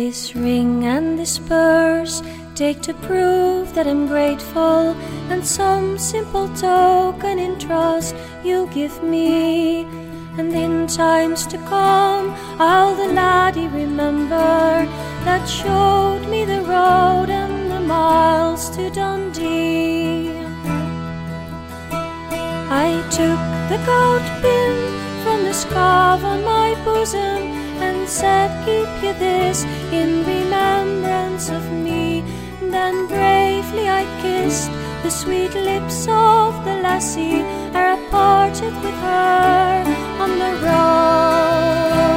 This 0.00 0.34
ring 0.34 0.86
and 0.86 1.18
this 1.18 1.38
purse 1.38 2.22
take 2.54 2.80
to 2.88 2.94
prove 2.94 3.74
that 3.74 3.86
I'm 3.86 4.06
grateful, 4.06 4.96
and 5.28 5.44
some 5.44 5.98
simple 5.98 6.48
token 6.56 7.38
in 7.38 7.58
trust 7.58 8.16
you'll 8.42 8.68
give 8.68 9.02
me. 9.02 9.82
And 10.38 10.54
in 10.54 10.86
times 10.86 11.46
to 11.48 11.58
come, 11.68 12.30
I'll 12.58 12.94
the 12.94 13.12
laddie 13.12 13.68
remember 13.68 14.88
that 15.26 15.44
showed 15.44 16.26
me 16.30 16.46
the 16.46 16.62
road 16.62 17.28
and 17.28 17.70
the 17.70 17.80
miles 17.80 18.70
to 18.76 18.88
Dundee. 18.88 20.30
I 22.86 22.88
took 23.18 23.40
the 23.68 23.80
gold 23.84 24.24
pin 24.40 24.76
from 25.22 25.44
the 25.44 25.52
scarf 25.52 26.24
on 26.24 26.42
my 26.42 26.74
bosom 26.86 27.59
and 27.82 28.08
said, 28.08 28.50
Keep 28.64 28.90
you 29.02 29.12
this 29.18 29.64
in 29.92 30.24
remembrance 30.24 31.50
of 31.50 31.70
me. 31.72 32.22
Then 32.60 33.06
bravely 33.06 33.88
I 33.88 34.04
kissed 34.22 34.70
the 35.02 35.10
sweet 35.10 35.54
lips 35.54 36.06
of 36.08 36.64
the 36.64 36.76
lassie 36.84 37.42
ere 37.74 37.94
I 37.94 37.98
parted 38.10 38.74
with 38.84 38.98
her 39.06 39.84
on 40.24 40.30
the 40.38 40.52
road 40.66 42.09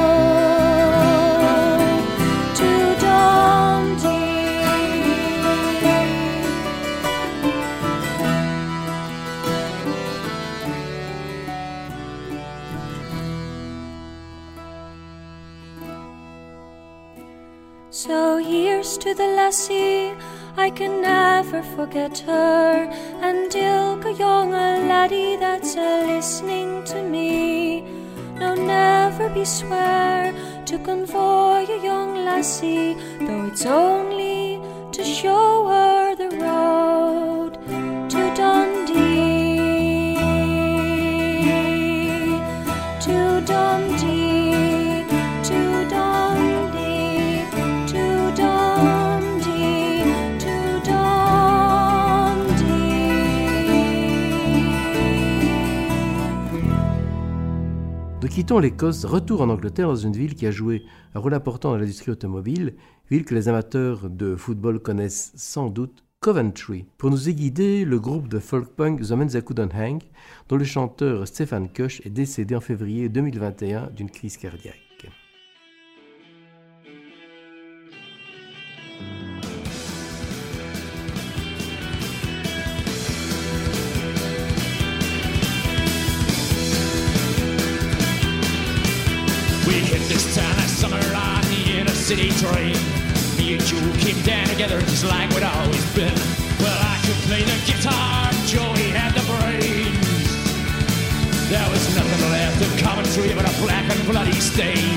to 19.04 19.12
the 19.12 19.26
lassie, 19.36 20.14
I 20.56 20.70
can 20.70 21.02
never 21.02 21.62
forget 21.76 22.20
her. 22.20 22.88
And 23.20 23.54
ilka 23.54 24.12
young 24.12 24.54
a 24.54 24.80
laddie 24.90 25.36
that's 25.36 25.76
a 25.76 26.06
listening 26.06 26.84
to 26.84 27.02
me. 27.02 27.82
No, 28.40 28.54
never 28.54 29.28
be 29.28 29.44
swear 29.44 30.32
to 30.64 30.78
convoy 30.78 31.66
a 31.76 31.78
young 31.84 32.24
lassie, 32.24 32.94
though 33.20 33.44
it's 33.52 33.66
only 33.66 34.58
to 34.92 35.04
show 35.04 35.66
her 35.68 36.16
the 36.16 36.30
road 36.38 37.33
quittons 58.34 58.58
l'Écosse, 58.58 59.04
retour 59.04 59.42
en 59.42 59.48
Angleterre 59.48 59.86
dans 59.86 59.94
une 59.94 60.16
ville 60.16 60.34
qui 60.34 60.44
a 60.44 60.50
joué 60.50 60.82
un 61.14 61.20
rôle 61.20 61.34
important 61.34 61.70
dans 61.70 61.76
l'industrie 61.76 62.10
automobile, 62.10 62.74
ville 63.08 63.24
que 63.24 63.32
les 63.32 63.48
amateurs 63.48 64.10
de 64.10 64.34
football 64.34 64.80
connaissent 64.80 65.30
sans 65.36 65.68
doute, 65.68 66.02
Coventry. 66.18 66.84
Pour 66.98 67.10
nous 67.12 67.28
y 67.28 67.34
guider, 67.34 67.84
le 67.84 68.00
groupe 68.00 68.26
de 68.26 68.40
folk 68.40 68.70
punk 68.74 69.02
The 69.02 69.12
Men 69.12 69.28
That 69.28 69.42
Couldn't 69.42 69.72
Hang, 69.72 70.02
dont 70.48 70.56
le 70.56 70.64
chanteur 70.64 71.28
Stefan 71.28 71.68
Kush 71.68 72.00
est 72.04 72.10
décédé 72.10 72.56
en 72.56 72.60
février 72.60 73.08
2021 73.08 73.90
d'une 73.94 74.10
crise 74.10 74.36
cardiaque. 74.36 74.83
Hit 89.84 90.00
this 90.08 90.34
town 90.34 90.56
last 90.56 90.80
summer 90.80 90.96
on 90.96 91.42
the 91.52 91.78
inner 91.78 91.90
city 91.90 92.30
train. 92.40 92.76
Me 93.36 93.54
and 93.54 93.64
Joe 93.64 93.92
came 94.00 94.20
down 94.22 94.46
together 94.48 94.80
just 94.80 95.04
like 95.04 95.28
we'd 95.30 95.42
always 95.42 95.84
been. 95.94 96.14
Well, 96.60 96.78
I 96.80 96.96
could 97.04 97.20
play 97.28 97.42
the 97.44 97.58
guitar, 97.68 98.30
Joey 98.46 98.88
had 98.96 99.12
the 99.12 99.24
brains. 99.28 100.14
There 101.50 101.68
was 101.70 101.84
nothing 101.94 102.30
left 102.30 102.60
of 102.64 102.72
Coventry 102.80 103.34
but 103.34 103.44
a 103.44 103.54
black 103.60 103.84
and 103.90 104.08
bloody 104.08 104.32
stain. 104.40 104.96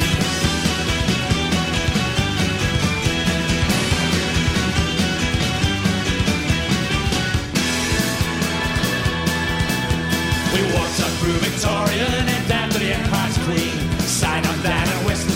We 10.53 10.61
walked 10.73 10.99
up 11.01 11.11
through 11.19 11.39
Victoria 11.43 12.36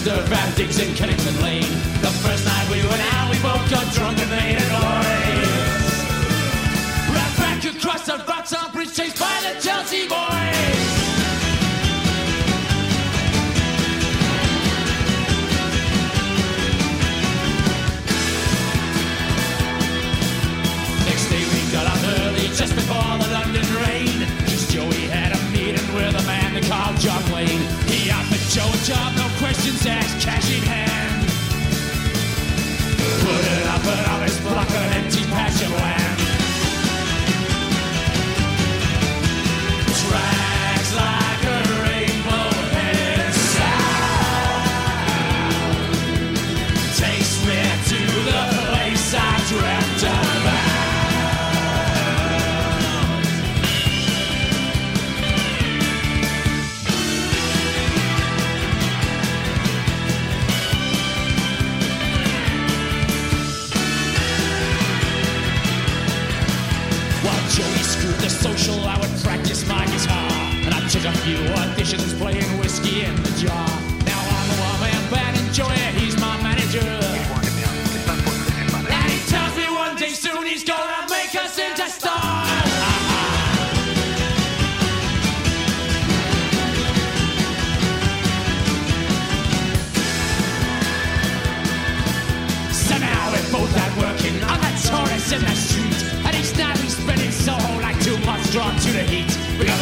Van 0.04 0.56
Diggs 0.56 0.80
in 0.80 0.96
Kennington 0.96 1.40
Lane. 1.44 1.62
The 2.02 2.10
first 2.26 2.44
night 2.44 2.68
we 2.72 2.82
went 2.88 3.02
out, 3.14 3.30
we 3.30 3.38
both 3.38 3.70
got 3.70 3.86
drunk 3.94 4.18
and 4.18 4.32
made 4.32 4.58
a 4.58 4.68
noise. 4.74 5.94
Right 7.14 7.38
back 7.38 7.64
across 7.66 8.08
the 8.08 8.18
Vauxhall 8.18 8.72
Bridge, 8.72 8.96
chased 8.96 9.20
by 9.20 9.30
the 9.46 9.62
Chelsea 9.62 10.08
boys. 10.08 10.18
Next 21.06 21.30
day 21.30 21.46
we 21.46 21.72
got 21.72 21.86
up 21.86 22.02
early, 22.26 22.48
just 22.58 22.74
before 22.74 23.18
the 23.22 23.30
London 23.32 23.68
rain. 23.86 24.26
Cause 24.50 24.68
Joey 24.74 25.06
had 25.14 25.32
a 25.38 25.40
meeting 25.52 25.94
with 25.94 26.16
a 26.16 26.26
man 26.26 26.60
called 26.64 26.98
John 26.98 27.22
Wayne. 27.32 27.62
He 27.86 28.10
offered 28.10 28.42
Joe 28.50 28.66
a 28.66 28.84
job, 28.84 29.16
no 29.16 29.31
questions 29.62 29.86
asked, 29.86 30.20
cash 30.26 30.58
in 30.58 30.64
hand. 30.64 30.91
A 71.04 71.12
few 71.26 71.38
auditions 71.58 72.16
playing 72.20 72.60
whiskey 72.60 73.04
in 73.04 73.16
the 73.24 73.32
jar. 73.32 73.68
Now 74.06 74.22
I'm 74.22 74.48
the 74.50 74.56
one 74.62 74.80
man 74.82 75.12
band 75.12 75.38
enjoyer, 75.38 75.92
he's 75.98 76.16
my 76.22 76.40
manager. 76.44 76.80
And 78.88 79.12
he 79.12 79.20
tells 79.28 79.58
me 79.58 79.66
one 79.74 79.96
day 79.98 80.10
soon 80.10 80.46
he's 80.46 80.64
gonna 80.64 81.08
make 81.10 81.34
us 81.34 81.58
into 81.58 81.90
stars. 81.90 82.48
Somehow 92.72 93.32
we're 93.32 93.52
both 93.52 93.76
a 93.76 93.92
tourist 94.88 95.34
in 95.34 95.42
the 95.42 95.56
street, 95.56 96.00
and 96.26 96.36
he's 96.36 96.56
now 96.58 96.76
he's 96.78 96.96
spinning 96.96 97.32
so 97.32 97.54
like 97.82 98.00
two 98.04 98.18
months 98.20 98.52
drawn 98.52 98.76
to 98.76 98.92
the 98.92 99.04
heat. 99.04 99.32
We 99.58 99.66
got 99.66 99.81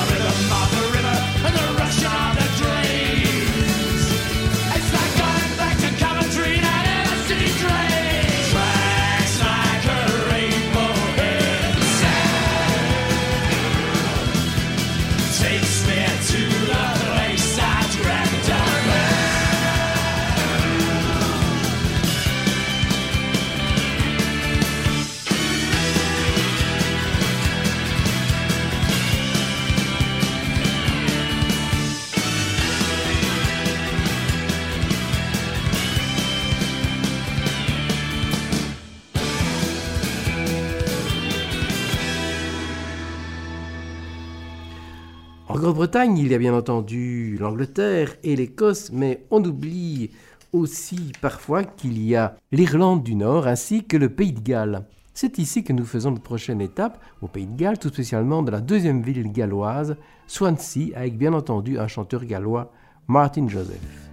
Grande-Bretagne, 45.79 46.17
il 46.17 46.27
y 46.27 46.35
a 46.35 46.37
bien 46.37 46.53
entendu 46.53 47.37
l'Angleterre 47.39 48.13
et 48.21 48.35
l'Écosse, 48.35 48.91
mais 48.91 49.25
on 49.31 49.41
oublie 49.41 50.11
aussi 50.51 51.13
parfois 51.21 51.63
qu'il 51.63 52.03
y 52.05 52.17
a 52.17 52.35
l'Irlande 52.51 53.01
du 53.01 53.15
Nord 53.15 53.47
ainsi 53.47 53.85
que 53.85 53.95
le 53.95 54.09
Pays 54.09 54.33
de 54.33 54.41
Galles. 54.41 54.83
C'est 55.13 55.37
ici 55.37 55.63
que 55.63 55.71
nous 55.71 55.85
faisons 55.85 56.11
notre 56.11 56.21
prochaine 56.21 56.59
étape, 56.59 56.99
au 57.21 57.29
Pays 57.29 57.47
de 57.47 57.55
Galles, 57.55 57.79
tout 57.79 57.87
spécialement 57.87 58.43
dans 58.43 58.51
la 58.51 58.59
deuxième 58.59 59.01
ville 59.01 59.31
galloise, 59.31 59.95
Swansea, 60.27 60.91
avec 60.97 61.17
bien 61.17 61.31
entendu 61.31 61.79
un 61.79 61.87
chanteur 61.87 62.25
gallois, 62.25 62.73
Martin 63.07 63.47
Joseph. 63.47 64.09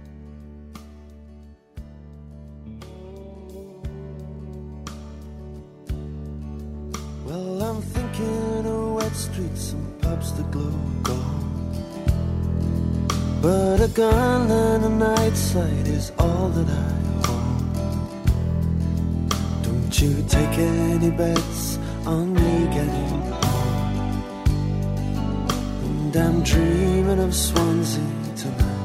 But 13.41 13.81
a 13.81 13.87
gun 13.87 14.49
and 14.49 14.85
a 14.85 14.89
night 14.89 15.35
sight 15.35 15.87
is 15.87 16.11
all 16.17 16.49
that 16.49 16.67
I 16.67 16.91
want. 17.29 17.73
Don't 19.63 20.01
you 20.01 20.25
take 20.27 20.57
any 20.57 21.11
bets 21.11 21.77
on 22.05 22.33
me 22.33 22.65
getting 22.73 23.21
home. 23.43 24.47
And 25.83 26.17
I'm 26.17 26.41
dreaming 26.41 27.19
of 27.19 27.35
Swansea 27.35 28.01
tonight. 28.35 28.77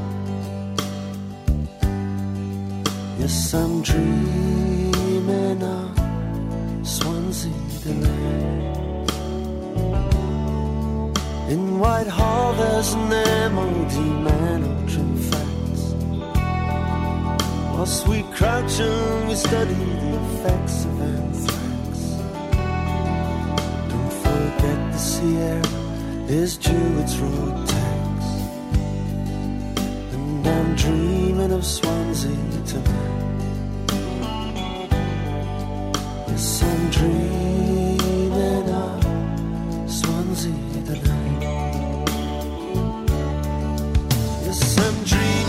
Yes, 3.19 3.55
I'm 3.55 3.81
dreaming 3.81 5.62
of 5.62 6.87
Swansea 6.87 7.53
tonight. 7.83 8.91
In 11.53 11.79
Whitehall, 11.79 12.55
there's 12.55 12.95
an 12.95 13.11
MOD 13.55 13.95
man 14.24 14.65
on 14.65 14.87
trim 14.87 15.16
facts. 15.31 15.83
Whilst 17.74 18.09
we 18.09 18.23
crouch 18.37 18.81
and 18.81 19.29
we 19.29 19.35
study 19.35 19.74
the 19.74 20.12
effects 20.23 20.87
of 20.87 20.99
anthrax. 21.12 21.95
Don't 23.91 24.12
forget 24.24 24.93
the 24.93 24.99
Sierra 24.99 25.66
is 26.41 26.57
due 26.57 26.99
its 27.03 27.16
road 27.19 27.69
tax. 27.69 28.24
And 30.15 30.47
I'm 30.47 30.74
dreaming 30.74 31.53
of 31.53 31.66
Swansea 31.66 32.35
tonight. 32.65 33.12
Yes, 36.29 36.62
I'm 36.62 36.91
dreaming 36.91 37.72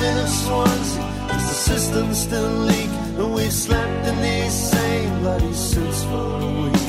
of 0.06 0.30
Swansea. 0.30 1.04
As 1.32 1.44
the 1.50 1.56
systems 1.72 2.18
still 2.22 2.52
leak, 2.70 2.90
and 3.18 3.34
we've 3.34 3.54
slept 3.54 4.08
in 4.08 4.22
these 4.22 4.54
same 4.54 5.20
bloody 5.20 5.54
suits 5.54 6.04
for 6.04 6.40
a 6.42 6.52
week. 6.64 6.88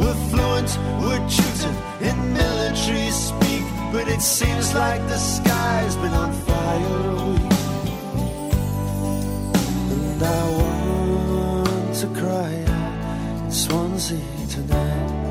We're 0.00 0.20
fluent, 0.30 0.70
we're 1.02 1.24
tutored 1.28 1.76
in 2.00 2.32
military 2.32 3.10
speak, 3.10 3.64
but 3.92 4.08
it 4.08 4.22
seems 4.22 4.74
like 4.74 5.00
the 5.08 5.18
sky's 5.18 5.96
been 5.96 6.14
on 6.14 6.32
fire 6.32 7.00
a 7.10 7.26
week. 7.30 7.52
And 9.92 10.22
I 10.22 10.42
want 10.58 11.94
to 12.02 12.06
cry 12.20 12.64
out 12.68 13.44
in 13.44 13.52
Swansea 13.52 14.20
tonight. 14.48 15.23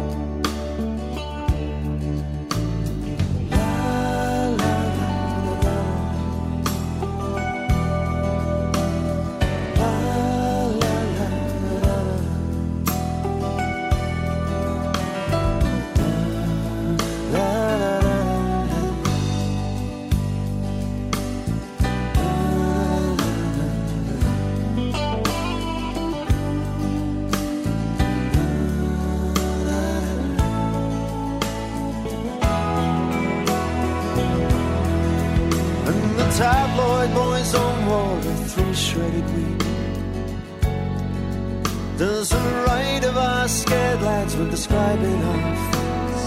Does 41.97 42.29
the 42.29 42.37
right 42.67 43.03
of 43.05 43.15
our 43.17 43.47
scared 43.47 44.01
lads 44.01 44.35
with 44.35 44.49
describing 44.49 45.23
our 45.23 45.55
fates. 45.71 46.23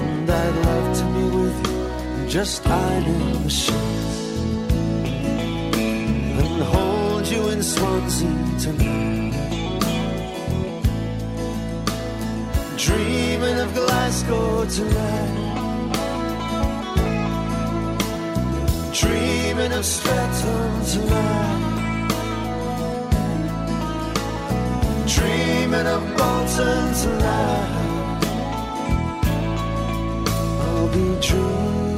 And 0.00 0.30
I'd 0.30 0.54
love 0.64 0.96
to 0.98 1.04
be 1.14 1.24
with 1.36 1.58
you, 1.68 2.28
just 2.28 2.66
iron 2.66 3.42
the 3.42 3.50
sheets. 3.50 4.06
And 6.40 6.62
hold 6.62 7.26
you 7.28 7.48
in 7.50 7.62
Swansea 7.62 8.28
tonight. 8.60 9.16
Dreaming 12.78 13.58
of 13.58 13.74
Glasgow 13.74 14.64
tonight. 14.78 15.44
Dreaming 18.94 19.72
of 19.72 19.84
Stratton 19.84 20.84
tonight. 20.86 21.65
dreaming 25.76 25.92
of 25.92 26.16
Bolton's 26.16 27.06
love, 27.06 28.22
I'll 30.60 30.88
be 30.88 31.20
true. 31.20 31.95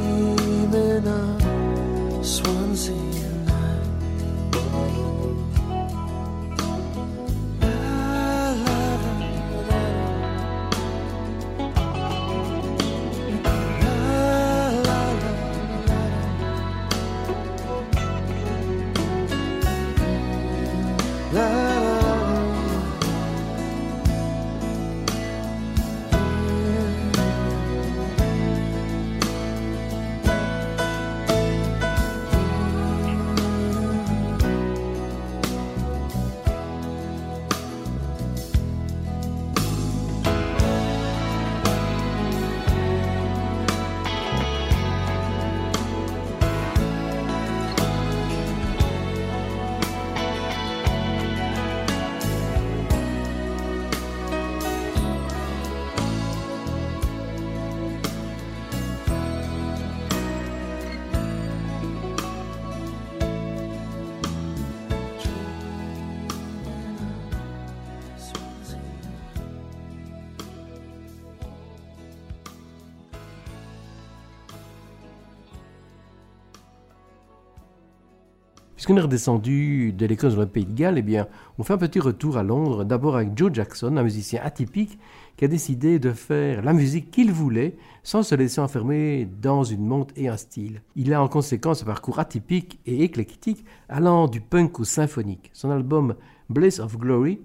Puisqu'on 78.89 79.03
est 79.03 79.05
redescendu 79.05 79.93
de 79.93 80.07
l'école 80.07 80.33
dans 80.33 80.41
le 80.41 80.47
Pays 80.47 80.65
de 80.65 80.73
Galles, 80.73 80.97
eh 80.97 81.03
bien, 81.03 81.27
on 81.59 81.63
fait 81.63 81.75
un 81.75 81.77
petit 81.77 82.01
retour 82.01 82.39
à 82.39 82.43
Londres, 82.43 82.85
d'abord 82.85 83.17
avec 83.17 83.37
Joe 83.37 83.53
Jackson, 83.53 83.99
un 83.99 84.03
musicien 84.03 84.41
atypique 84.43 84.99
qui 85.37 85.45
a 85.45 85.49
décidé 85.49 85.99
de 85.99 86.11
faire 86.13 86.63
la 86.63 86.73
musique 86.73 87.11
qu'il 87.11 87.31
voulait 87.31 87.77
sans 88.03 88.23
se 88.23 88.35
laisser 88.35 88.63
enfermer 88.63 89.29
dans 89.43 89.63
une 89.63 89.85
montre 89.85 90.15
et 90.17 90.29
un 90.29 90.39
style. 90.39 90.81
Il 90.97 91.13
a 91.13 91.23
en 91.23 91.29
conséquence 91.29 91.83
un 91.83 91.85
parcours 91.85 92.19
atypique 92.19 92.81
et 92.87 93.05
éclectique 93.05 93.63
allant 93.91 94.27
du 94.27 94.41
punk 94.41 94.81
au 94.81 94.85
symphonique. 94.85 95.51
Son 95.53 95.71
album 95.71 96.15
Blaze 96.49 96.81
of 96.81 96.97
Glory, 96.97 97.41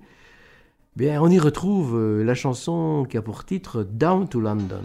bien, 0.96 1.22
on 1.22 1.28
y 1.28 1.40
retrouve 1.40 1.98
euh, 1.98 2.24
la 2.24 2.36
chanson 2.36 3.06
qui 3.10 3.18
a 3.18 3.22
pour 3.22 3.44
titre 3.44 3.84
Down 3.84 4.30
to 4.30 4.40
London. 4.40 4.84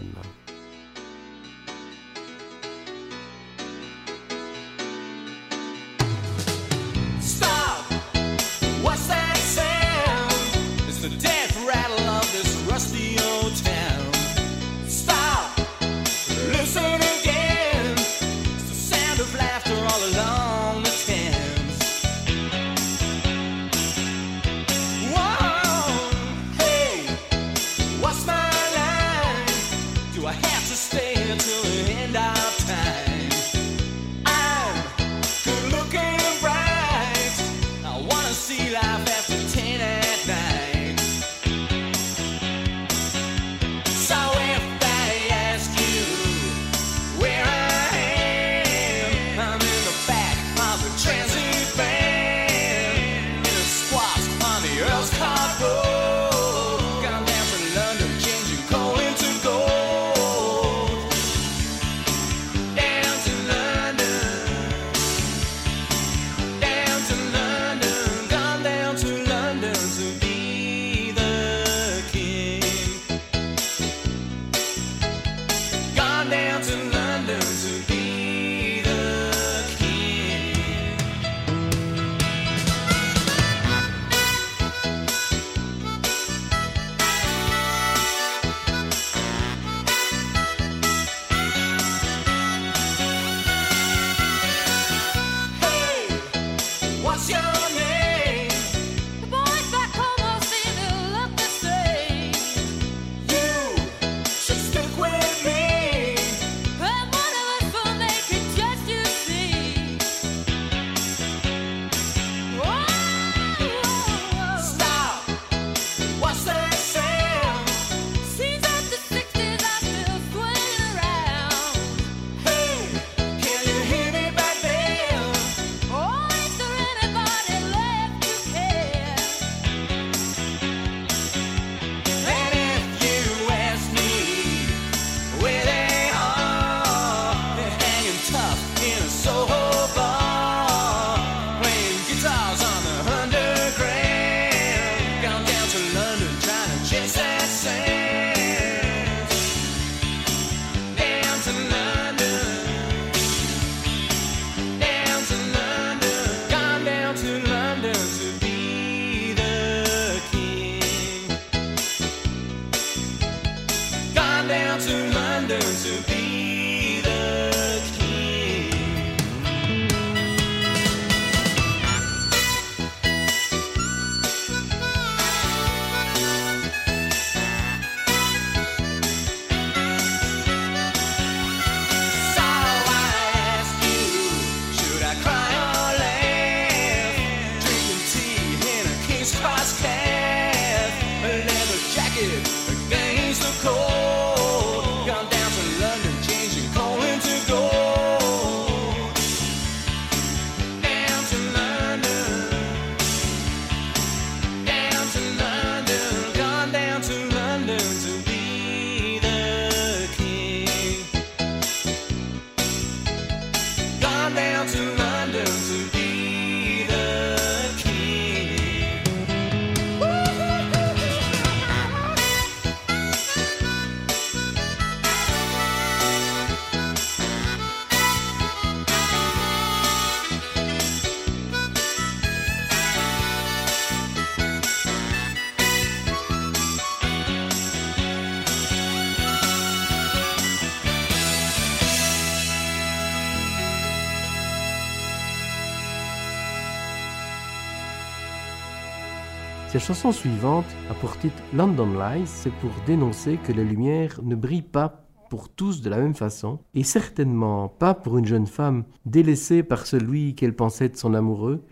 La 249.79 249.85
chanson 249.85 250.11
suivante 250.11 250.65
a 250.89 250.93
pour 250.93 251.17
titre 251.17 251.41
London 251.53 251.87
Lies, 251.97 252.27
c'est 252.27 252.51
pour 252.51 252.69
dénoncer 252.85 253.37
que 253.37 253.53
la 253.53 253.63
lumière 253.63 254.19
ne 254.21 254.35
brille 254.35 254.61
pas 254.61 255.05
pour 255.29 255.47
tous 255.47 255.79
de 255.81 255.89
la 255.89 255.99
même 255.99 256.15
façon, 256.15 256.59
et 256.73 256.83
certainement 256.83 257.69
pas 257.69 257.93
pour 257.93 258.17
une 258.17 258.25
jeune 258.25 258.45
femme 258.45 258.83
délaissée 259.05 259.63
par 259.63 259.87
celui 259.87 260.35
qu'elle 260.35 260.53
pensait 260.53 260.87
être 260.87 260.97
son 260.97 261.13
amoureux, 261.13 261.63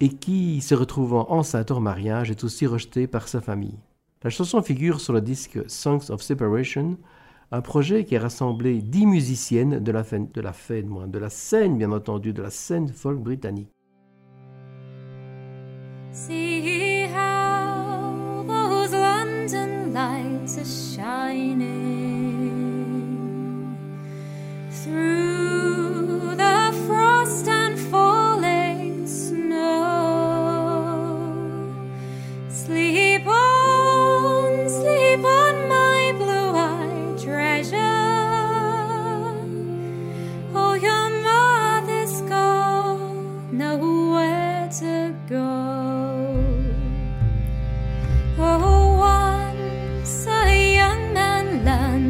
et 0.00 0.08
qui, 0.08 0.60
se 0.60 0.74
retrouvant 0.74 1.30
enceinte 1.30 1.70
hors 1.70 1.80
mariage, 1.80 2.28
est 2.32 2.42
aussi 2.42 2.66
rejetée 2.66 3.06
par 3.06 3.28
sa 3.28 3.40
famille. 3.40 3.78
La 4.24 4.30
chanson 4.30 4.60
figure 4.60 5.00
sur 5.00 5.12
le 5.12 5.20
disque 5.20 5.60
Songs 5.68 6.10
of 6.10 6.22
Separation, 6.22 6.98
un 7.52 7.60
projet 7.60 8.04
qui 8.04 8.16
a 8.16 8.20
rassemblé 8.20 8.82
dix 8.82 9.06
musiciennes 9.06 9.78
de 9.78 9.92
la, 9.92 10.02
scène, 11.30 11.78
bien 11.78 11.92
entendu, 11.92 12.32
de 12.32 12.42
la 12.42 12.50
scène 12.50 12.88
folk 12.88 13.20
britannique. 13.20 13.70
And 19.50 19.94
lights 19.94 20.58
are 20.58 20.96
shining 20.96 21.78
through 24.70 26.36
the 26.36 26.84
frost. 26.86 27.67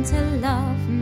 to 0.09 0.23
love 0.41 0.89
me. 0.89 0.98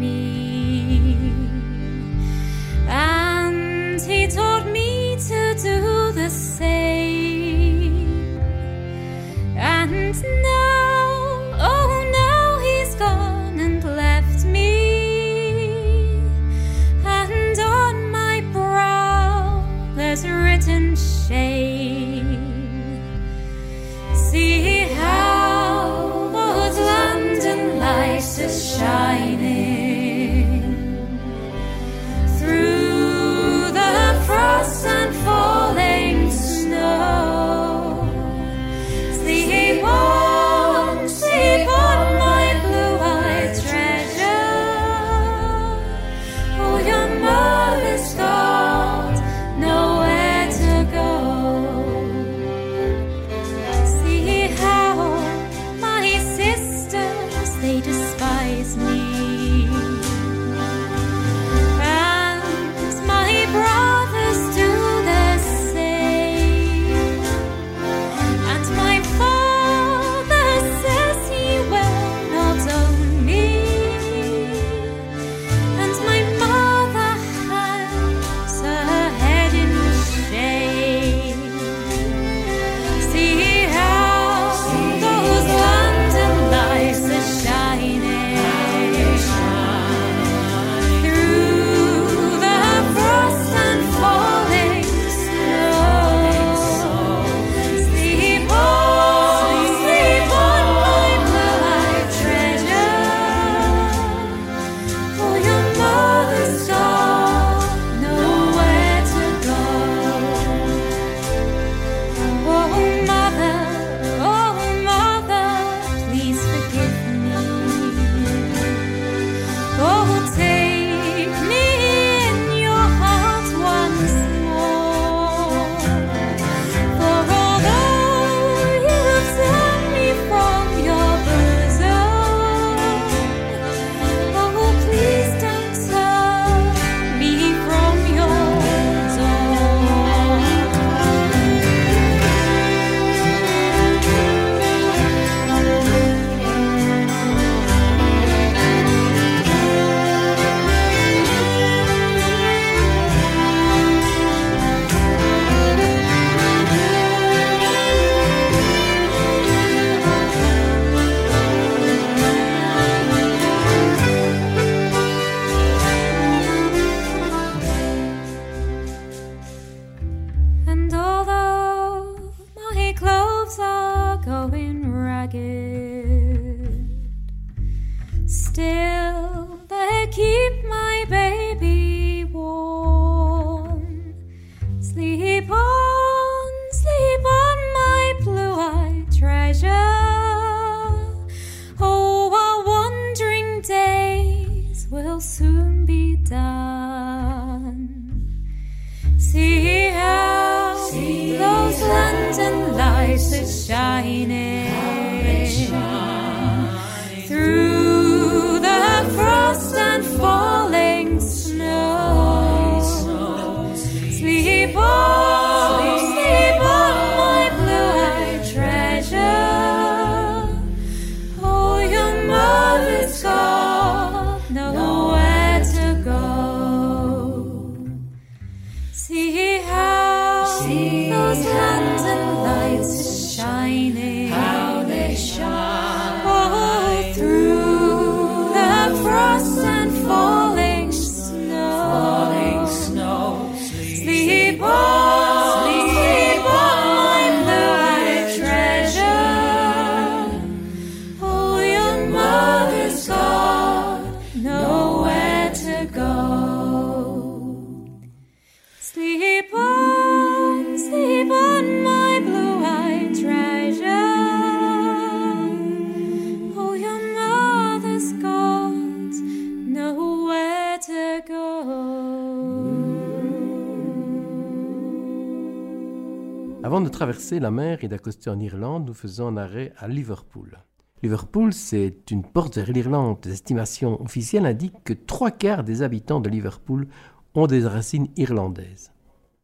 La 277.33 277.51
mer 277.51 277.83
et 277.83 277.89
d'accoster 277.89 278.31
en 278.31 278.39
Irlande, 278.39 278.87
nous 278.87 278.95
faisons 278.95 279.29
un 279.29 279.37
arrêt 279.37 279.73
à 279.79 279.89
Liverpool. 279.89 280.59
Liverpool, 281.03 281.53
c'est 281.53 282.11
une 282.11 282.23
porte 282.23 282.57
vers 282.57 282.71
l'Irlande. 282.71 283.19
Les 283.25 283.33
estimations 283.33 284.01
officielles 284.03 284.47
indiquent 284.47 284.85
que 284.85 284.93
trois 284.93 285.31
quarts 285.31 285.65
des 285.65 285.83
habitants 285.83 286.21
de 286.21 286.29
Liverpool 286.29 286.87
ont 287.35 287.47
des 287.47 287.67
racines 287.67 288.09
irlandaises. 288.17 288.93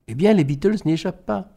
Eh 0.06 0.14
bien, 0.14 0.32
les 0.34 0.44
Beatles 0.44 0.78
n'y 0.84 0.92
échappent 0.92 1.26
pas. 1.26 1.52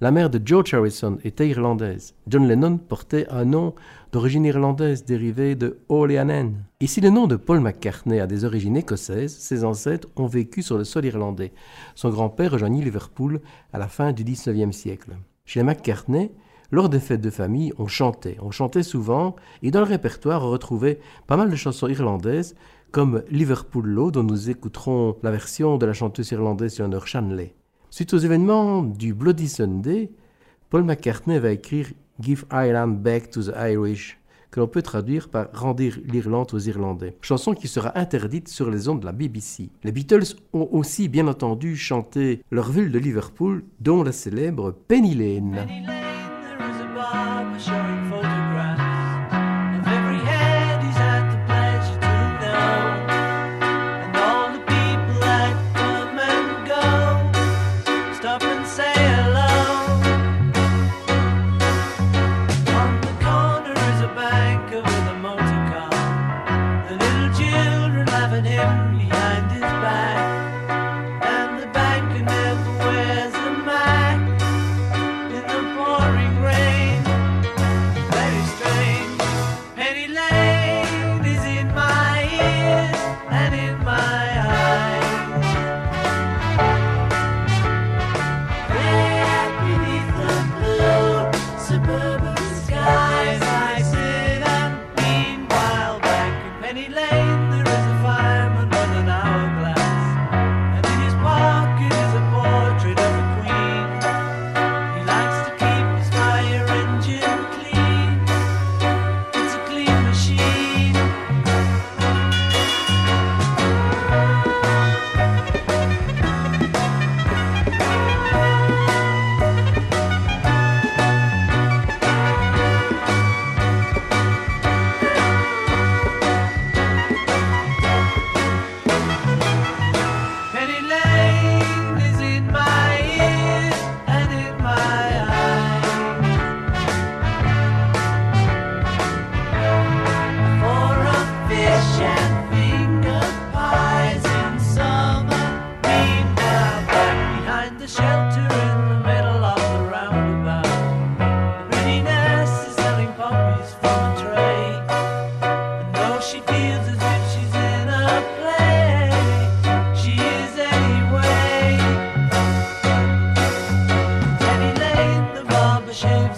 La 0.00 0.10
mère 0.10 0.30
de 0.30 0.40
George 0.44 0.74
Harrison 0.74 1.18
était 1.24 1.48
irlandaise. 1.48 2.14
John 2.26 2.48
Lennon 2.48 2.78
portait 2.78 3.28
un 3.28 3.44
nom 3.44 3.74
d'origine 4.12 4.44
irlandaise 4.44 5.04
dérivé 5.04 5.54
de 5.54 5.78
Oleanen. 5.88 6.64
Et 6.80 6.86
si 6.86 7.00
le 7.00 7.10
nom 7.10 7.26
de 7.26 7.36
Paul 7.36 7.60
McCartney 7.60 8.18
a 8.18 8.26
des 8.26 8.44
origines 8.44 8.76
écossaises, 8.76 9.36
ses 9.36 9.64
ancêtres 9.64 10.08
ont 10.16 10.26
vécu 10.26 10.62
sur 10.62 10.78
le 10.78 10.84
sol 10.84 11.04
irlandais. 11.04 11.52
Son 11.94 12.10
grand-père 12.10 12.52
rejoignit 12.52 12.82
Liverpool 12.82 13.40
à 13.72 13.78
la 13.78 13.88
fin 13.88 14.12
du 14.12 14.24
XIXe 14.24 14.76
siècle. 14.76 15.16
Chez 15.52 15.64
McCartney, 15.64 16.30
lors 16.70 16.88
des 16.88 17.00
fêtes 17.00 17.20
de 17.20 17.28
famille, 17.28 17.72
on 17.76 17.88
chantait. 17.88 18.36
On 18.40 18.52
chantait 18.52 18.84
souvent, 18.84 19.34
et 19.64 19.72
dans 19.72 19.80
le 19.80 19.84
répertoire, 19.84 20.44
on 20.44 20.50
retrouvait 20.50 21.00
pas 21.26 21.36
mal 21.36 21.50
de 21.50 21.56
chansons 21.56 21.88
irlandaises, 21.88 22.54
comme 22.92 23.24
Liverpool 23.30 23.84
Low, 23.84 24.12
dont 24.12 24.22
nous 24.22 24.48
écouterons 24.48 25.16
la 25.24 25.32
version 25.32 25.76
de 25.76 25.86
la 25.86 25.92
chanteuse 25.92 26.30
irlandaise 26.30 26.78
Eleanor 26.78 27.08
Shanley. 27.08 27.56
Suite 27.90 28.14
aux 28.14 28.18
événements 28.18 28.84
du 28.84 29.12
Bloody 29.12 29.48
Sunday, 29.48 30.12
Paul 30.68 30.84
McCartney 30.84 31.40
va 31.40 31.50
écrire 31.50 31.88
Give 32.20 32.44
Ireland 32.52 33.02
Back 33.02 33.32
to 33.32 33.42
the 33.42 33.52
Irish, 33.56 34.19
que 34.50 34.60
l'on 34.60 34.68
peut 34.68 34.82
traduire 34.82 35.28
par 35.28 35.48
Rendir 35.52 35.98
l'Irlande 36.04 36.52
aux 36.52 36.58
Irlandais, 36.58 37.16
chanson 37.20 37.54
qui 37.54 37.68
sera 37.68 37.98
interdite 37.98 38.48
sur 38.48 38.70
les 38.70 38.88
ondes 38.88 39.00
de 39.00 39.06
la 39.06 39.12
BBC. 39.12 39.70
Les 39.84 39.92
Beatles 39.92 40.36
ont 40.52 40.68
aussi 40.72 41.08
bien 41.08 41.28
entendu 41.28 41.76
chanté 41.76 42.42
leur 42.50 42.70
ville 42.70 42.90
de 42.90 42.98
Liverpool, 42.98 43.64
dont 43.80 44.02
la 44.02 44.12
célèbre 44.12 44.72
Penny 44.88 45.14
Lane. 45.14 45.66
There 47.00 47.56
is 47.56 48.09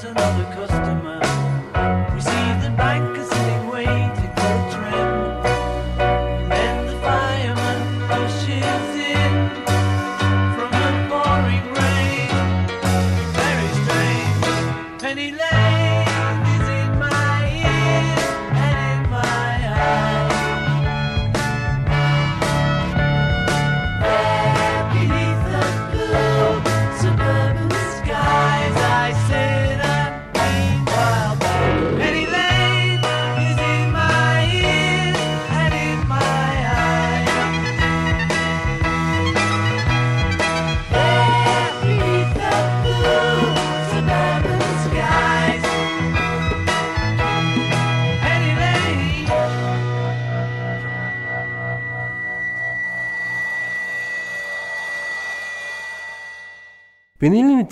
another 0.05 0.45
cousin. 0.53 0.72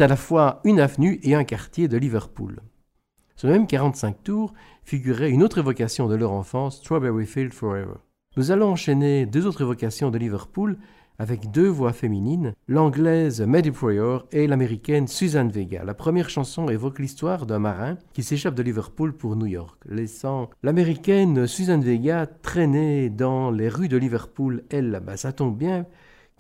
À 0.01 0.09
la 0.09 0.17
fois 0.17 0.61
une 0.65 0.81
avenue 0.81 1.21
et 1.23 1.35
un 1.35 1.45
quartier 1.45 1.89
de 1.89 1.97
Liverpool. 1.97 2.61
Le 3.43 3.51
même 3.51 3.67
45 3.67 4.23
tours 4.23 4.53
figurait 4.83 5.31
une 5.31 5.43
autre 5.43 5.59
évocation 5.59 6.09
de 6.09 6.15
leur 6.15 6.33
enfance, 6.33 6.79
Strawberry 6.79 7.27
Field 7.27 7.53
Forever. 7.53 7.95
Nous 8.37 8.51
allons 8.51 8.71
enchaîner 8.71 9.27
deux 9.27 9.47
autres 9.47 9.63
évocations 9.63 10.11
de 10.11 10.19
Liverpool 10.19 10.79
avec 11.19 11.51
deux 11.51 11.69
voix 11.69 11.93
féminines, 11.93 12.55
l'anglaise 12.67 13.43
Maddie 13.43 13.71
Pryor 13.71 14.27
et 14.33 14.47
l'américaine 14.47 15.07
Susan 15.07 15.47
Vega. 15.49 15.85
La 15.85 15.93
première 15.93 16.31
chanson 16.31 16.71
évoque 16.71 16.99
l'histoire 16.99 17.45
d'un 17.45 17.59
marin 17.59 17.99
qui 18.15 18.23
s'échappe 18.23 18.55
de 18.55 18.63
Liverpool 18.63 19.13
pour 19.13 19.37
New 19.37 19.47
York, 19.47 19.83
laissant 19.87 20.49
l'américaine 20.63 21.47
Susan 21.47 21.79
Vega 21.79 22.27
traîner 22.27 23.11
dans 23.11 23.51
les 23.51 23.69
rues 23.69 23.89
de 23.89 23.99
Liverpool, 23.99 24.65
elle 24.71 24.91
là-bas. 24.91 25.19
Ça 25.19 25.33
tombe 25.33 25.59
bien, 25.59 25.85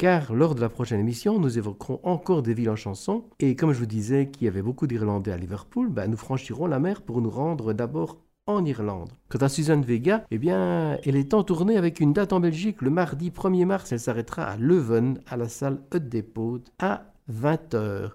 car 0.00 0.32
lors 0.32 0.54
de 0.54 0.62
la 0.62 0.70
prochaine 0.70 0.98
émission, 0.98 1.38
nous 1.38 1.58
évoquerons 1.58 2.00
encore 2.04 2.42
des 2.42 2.54
villes 2.54 2.70
en 2.70 2.76
chanson. 2.76 3.24
Et 3.38 3.54
comme 3.54 3.74
je 3.74 3.78
vous 3.78 3.84
disais 3.84 4.30
qu'il 4.30 4.46
y 4.46 4.48
avait 4.48 4.62
beaucoup 4.62 4.86
d'Irlandais 4.86 5.30
à 5.30 5.36
Liverpool, 5.36 5.90
ben, 5.90 6.10
nous 6.10 6.16
franchirons 6.16 6.66
la 6.66 6.78
mer 6.78 7.02
pour 7.02 7.20
nous 7.20 7.28
rendre 7.28 7.74
d'abord 7.74 8.16
en 8.46 8.64
Irlande. 8.64 9.10
Quant 9.28 9.40
à 9.40 9.50
Suzanne 9.50 9.82
Vega, 9.82 10.24
eh 10.30 10.38
bien, 10.38 10.96
elle 11.04 11.16
est 11.16 11.34
en 11.34 11.42
tournée 11.42 11.76
avec 11.76 12.00
une 12.00 12.14
date 12.14 12.32
en 12.32 12.40
Belgique. 12.40 12.80
Le 12.80 12.88
mardi 12.88 13.28
1er 13.28 13.66
mars, 13.66 13.92
elle 13.92 14.00
s'arrêtera 14.00 14.44
à 14.44 14.56
Leuven, 14.56 15.20
à 15.28 15.36
la 15.36 15.50
salle 15.50 15.82
Hut 15.94 16.00
Depot, 16.00 16.60
à 16.78 17.12
20h. 17.30 18.12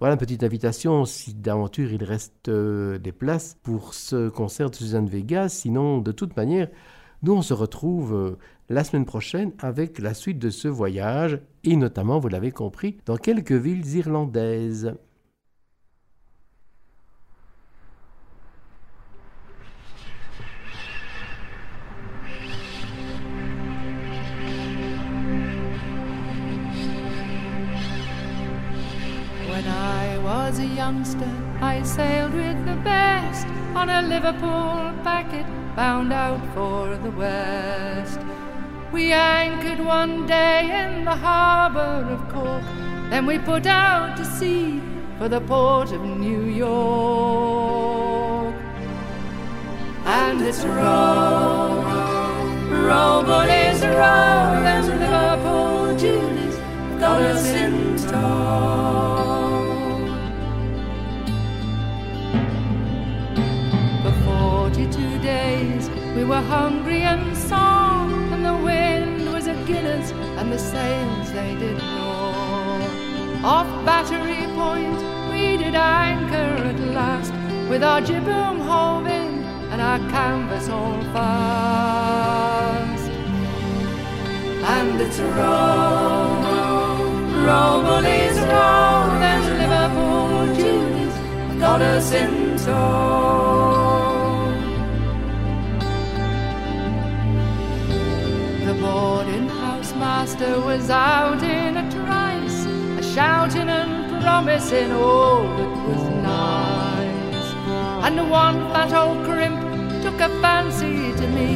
Voilà 0.00 0.14
une 0.14 0.18
petite 0.18 0.42
invitation, 0.42 1.04
si 1.04 1.34
d'aventure 1.34 1.92
il 1.92 2.02
reste 2.02 2.48
euh, 2.48 2.96
des 2.96 3.12
places 3.12 3.58
pour 3.62 3.92
ce 3.92 4.30
concert 4.30 4.70
de 4.70 4.74
Suzanne 4.74 5.06
Vega. 5.06 5.50
Sinon, 5.50 5.98
de 5.98 6.12
toute 6.12 6.34
manière, 6.34 6.68
nous, 7.26 7.32
on 7.32 7.42
se 7.42 7.54
retrouve 7.54 8.14
euh, 8.14 8.38
la 8.68 8.84
semaine 8.84 9.04
prochaine 9.04 9.50
avec 9.58 9.98
la 9.98 10.14
suite 10.14 10.38
de 10.38 10.48
ce 10.48 10.68
voyage, 10.68 11.40
et 11.64 11.74
notamment, 11.74 12.20
vous 12.20 12.28
l'avez 12.28 12.52
compris, 12.52 12.98
dans 13.04 13.16
quelques 13.16 13.50
villes 13.50 13.96
irlandaises. 13.96 14.94
youngster, 30.76 31.26
I 31.60 31.82
sailed 31.82 32.34
with 32.34 32.58
the 32.66 32.76
best 32.84 33.46
on 33.74 33.88
a 33.88 34.02
Liverpool 34.02 34.92
packet 35.02 35.46
bound 35.76 36.10
out 36.10 36.40
for 36.54 36.96
the 36.96 37.10
west. 37.10 38.18
We 38.92 39.12
anchored 39.12 39.84
one 39.84 40.26
day 40.26 40.62
in 40.82 41.04
the 41.04 41.14
harbour 41.14 42.06
of 42.14 42.26
Cork, 42.32 42.64
then 43.10 43.26
we 43.26 43.38
put 43.38 43.66
out 43.66 44.16
to 44.16 44.24
sea 44.24 44.80
for 45.18 45.28
the 45.28 45.42
port 45.42 45.92
of 45.92 46.02
New 46.02 46.44
York. 46.44 47.76
And 50.06 50.40
it's 50.40 50.64
roll, 50.64 51.82
roll, 52.88 53.22
bullies, 53.22 53.82
roll, 53.82 54.64
and 54.72 54.86
Liverpool 54.86 55.96
Julies 55.98 56.56
got 56.98 57.20
us 57.20 57.46
in 57.48 57.96
tow. 58.08 59.35
42 64.76 65.18
days 65.20 65.88
we 66.14 66.22
were 66.22 66.42
hungry 66.52 67.00
and 67.00 67.34
sore, 67.34 68.12
and 68.34 68.44
the 68.44 68.54
wind 68.62 69.32
was 69.32 69.46
a 69.46 69.54
Guinness, 69.64 70.10
and 70.38 70.52
the 70.52 70.58
sails 70.58 71.32
they 71.32 71.54
did 71.54 71.80
roar. 71.80 72.82
Off 73.42 73.68
Battery 73.86 74.44
Point 74.54 74.98
we 75.30 75.56
did 75.56 75.74
anchor 75.74 76.52
at 76.70 76.78
last, 76.92 77.32
with 77.70 77.82
our 77.82 78.02
jibboom 78.02 78.60
hove 78.68 79.06
in 79.06 79.44
and 79.72 79.80
our 79.80 79.98
canvas 80.10 80.68
all 80.68 81.00
fast. 81.14 83.10
And 84.74 85.00
it's 85.00 85.18
a 85.18 85.28
roll, 85.40 86.42
roll, 87.48 87.80
bullies, 87.82 88.38
roll, 88.52 89.08
and 89.32 89.44
Liverpool 89.62 90.54
Julies 90.60 91.60
got 91.60 91.80
us 91.80 92.12
in 92.12 92.58
tow. 92.58 93.85
Boarding 98.80 99.48
house 99.48 99.94
master 99.94 100.60
was 100.60 100.90
out 100.90 101.42
in 101.42 101.76
a 101.76 101.90
trice, 101.90 102.64
a 103.00 103.02
shouting 103.14 103.68
and 103.68 104.22
promising 104.22 104.92
oh, 104.92 105.02
all 105.02 105.42
that 105.56 105.74
was 105.88 106.04
nice. 106.34 107.48
And 108.04 108.18
the 108.18 108.24
one 108.24 108.58
fat 108.72 108.92
old 108.92 109.24
crimp 109.24 109.60
took 110.02 110.20
a 110.20 110.28
fancy 110.40 111.12
to 111.20 111.26
me. 111.36 111.52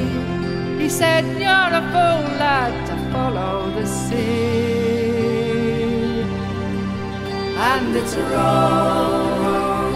He 0.83 0.89
said, 0.89 1.25
You're 1.45 1.73
a 1.81 1.83
fool, 1.93 2.23
lad, 2.41 2.73
to 2.89 2.95
follow 3.13 3.71
the 3.77 3.87
sea. 3.87 4.71
And 7.73 7.95
it's 7.95 8.15
a 8.15 8.25
roll, 8.35 9.91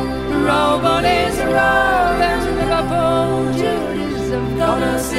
roll, 0.47 0.79
bullies, 0.85 1.39
roll, 1.57 2.19
and 2.31 2.45
Liverpool 2.61 3.53
Julies 3.59 4.31
have 4.31 4.59
got 4.59 4.83
us 4.83 5.13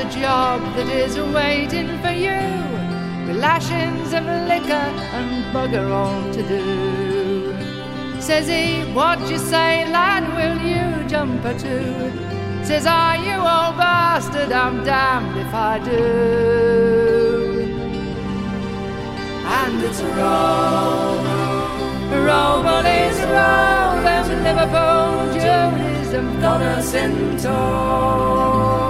a 0.00 0.10
job 0.10 0.60
that 0.76 0.88
is 0.88 1.18
waiting 1.34 1.88
for 2.00 2.10
you, 2.10 2.40
with 3.26 3.36
lashings 3.36 4.14
of 4.14 4.24
liquor 4.48 4.88
and 5.18 5.44
bugger 5.54 5.90
all 5.90 6.22
to 6.32 6.42
do. 6.54 7.54
Says 8.18 8.48
he, 8.48 8.90
what 8.94 9.18
you 9.30 9.36
say, 9.36 9.84
lad, 9.90 10.24
will 10.38 10.58
you 10.70 11.06
jump 11.06 11.44
or 11.44 11.52
two? 11.58 12.10
Says 12.64 12.86
I, 12.86 13.16
you 13.26 13.36
old 13.36 13.76
bastard, 13.76 14.52
I'm 14.52 14.84
damned 14.84 15.36
if 15.36 15.52
I 15.52 15.78
do. 15.80 15.96
And 19.58 19.82
it's 19.82 20.00
a 20.00 20.10
roll, 20.20 21.16
roll, 22.26 22.62
bullies, 22.62 23.18
roll, 23.34 24.00
them 24.02 24.44
Liverpool 24.44 25.20
got 26.40 26.62
us 26.62 26.94
in 26.94 27.36
tow. 27.36 28.89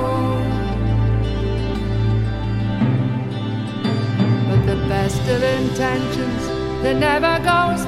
Best 5.10 5.28
of 5.30 5.42
intentions, 5.42 6.46
they 6.82 6.94
never 6.94 7.42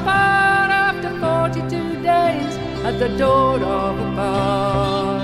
far 0.04 0.68
after 0.86 1.10
42 1.20 2.02
days 2.02 2.54
at 2.84 2.98
the 2.98 3.08
door 3.16 3.60
of 3.60 3.98
a 3.98 4.16
bar. 4.16 5.20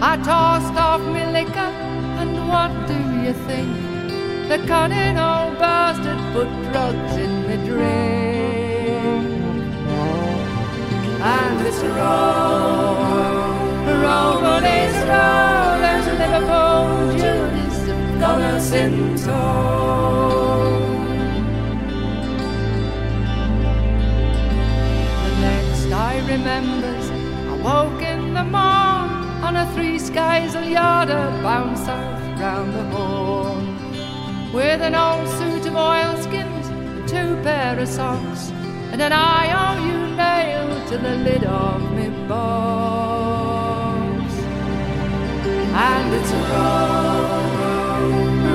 I 0.00 0.16
tossed 0.24 0.74
off 0.74 1.00
my 1.00 1.30
liquor, 1.30 1.72
and 2.20 2.48
what 2.48 2.72
do 2.88 2.98
you 3.24 3.32
think? 3.46 3.72
The 4.48 4.58
cunning 4.66 5.18
old 5.18 5.58
bastard 5.58 6.18
put 6.32 6.48
drugs 6.72 7.16
in 7.16 7.32
my 7.46 7.56
drink. 7.66 8.82
And 11.22 11.66
it's 11.68 11.82
roll, 11.98 12.96
roll, 14.02 14.34
bullies, 14.44 14.96
roll, 15.10 15.82
and 15.92 16.04
Liverpool 16.20 16.92
got 18.18 18.40
us 18.40 18.72
in 18.72 19.16
tow. 19.16 20.81
Remembers, 26.32 27.10
I 27.10 27.56
woke 27.62 28.00
in 28.00 28.32
the 28.32 28.44
morn 28.44 29.10
on 29.46 29.56
a 29.56 29.66
three 29.74 29.98
skies 29.98 30.54
yarder 30.54 31.30
bound 31.42 31.76
south 31.76 32.40
round 32.40 32.72
the 32.72 32.84
horn 32.94 33.66
with 34.50 34.80
an 34.80 34.94
old 34.94 35.28
suit 35.36 35.66
of 35.66 35.76
oilskins 35.76 36.68
and 36.68 37.06
two 37.06 37.36
pair 37.42 37.78
of 37.78 37.86
socks 37.86 38.50
and 38.92 39.02
an 39.02 39.12
IOU 39.12 40.16
nailed 40.16 40.88
to 40.88 40.96
the 40.96 41.16
lid 41.26 41.44
of 41.44 41.92
me 41.96 42.08
box. 42.26 44.32
And 45.90 46.14
it's 46.18 46.32
a 46.38 46.40
roll, 46.52 48.08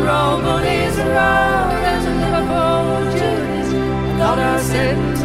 roll, 0.07 0.37
bullies, 0.45 0.97
roll, 0.97 1.71
and 1.93 2.05
Liverpool 2.23 3.05
Julies 3.19 3.69
got 4.17 4.39
us 4.39 4.69
in 4.71 4.99
tow. 5.13 5.16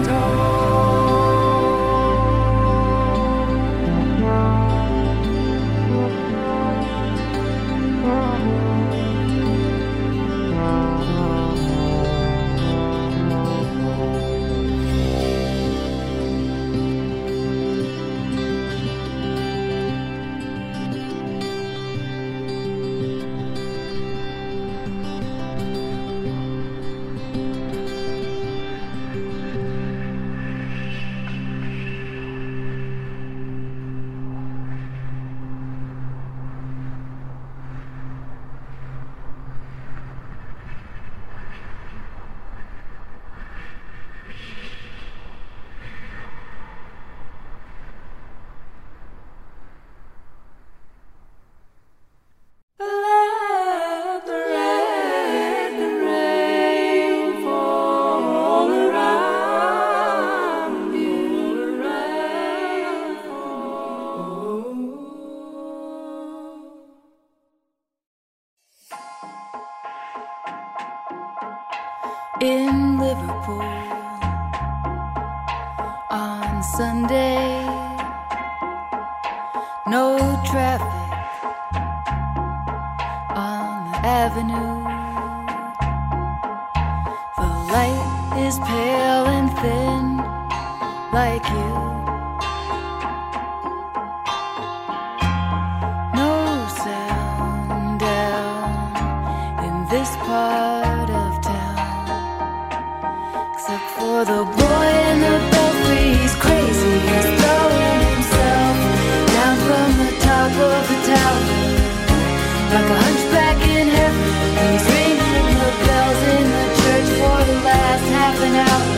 out 118.68 118.91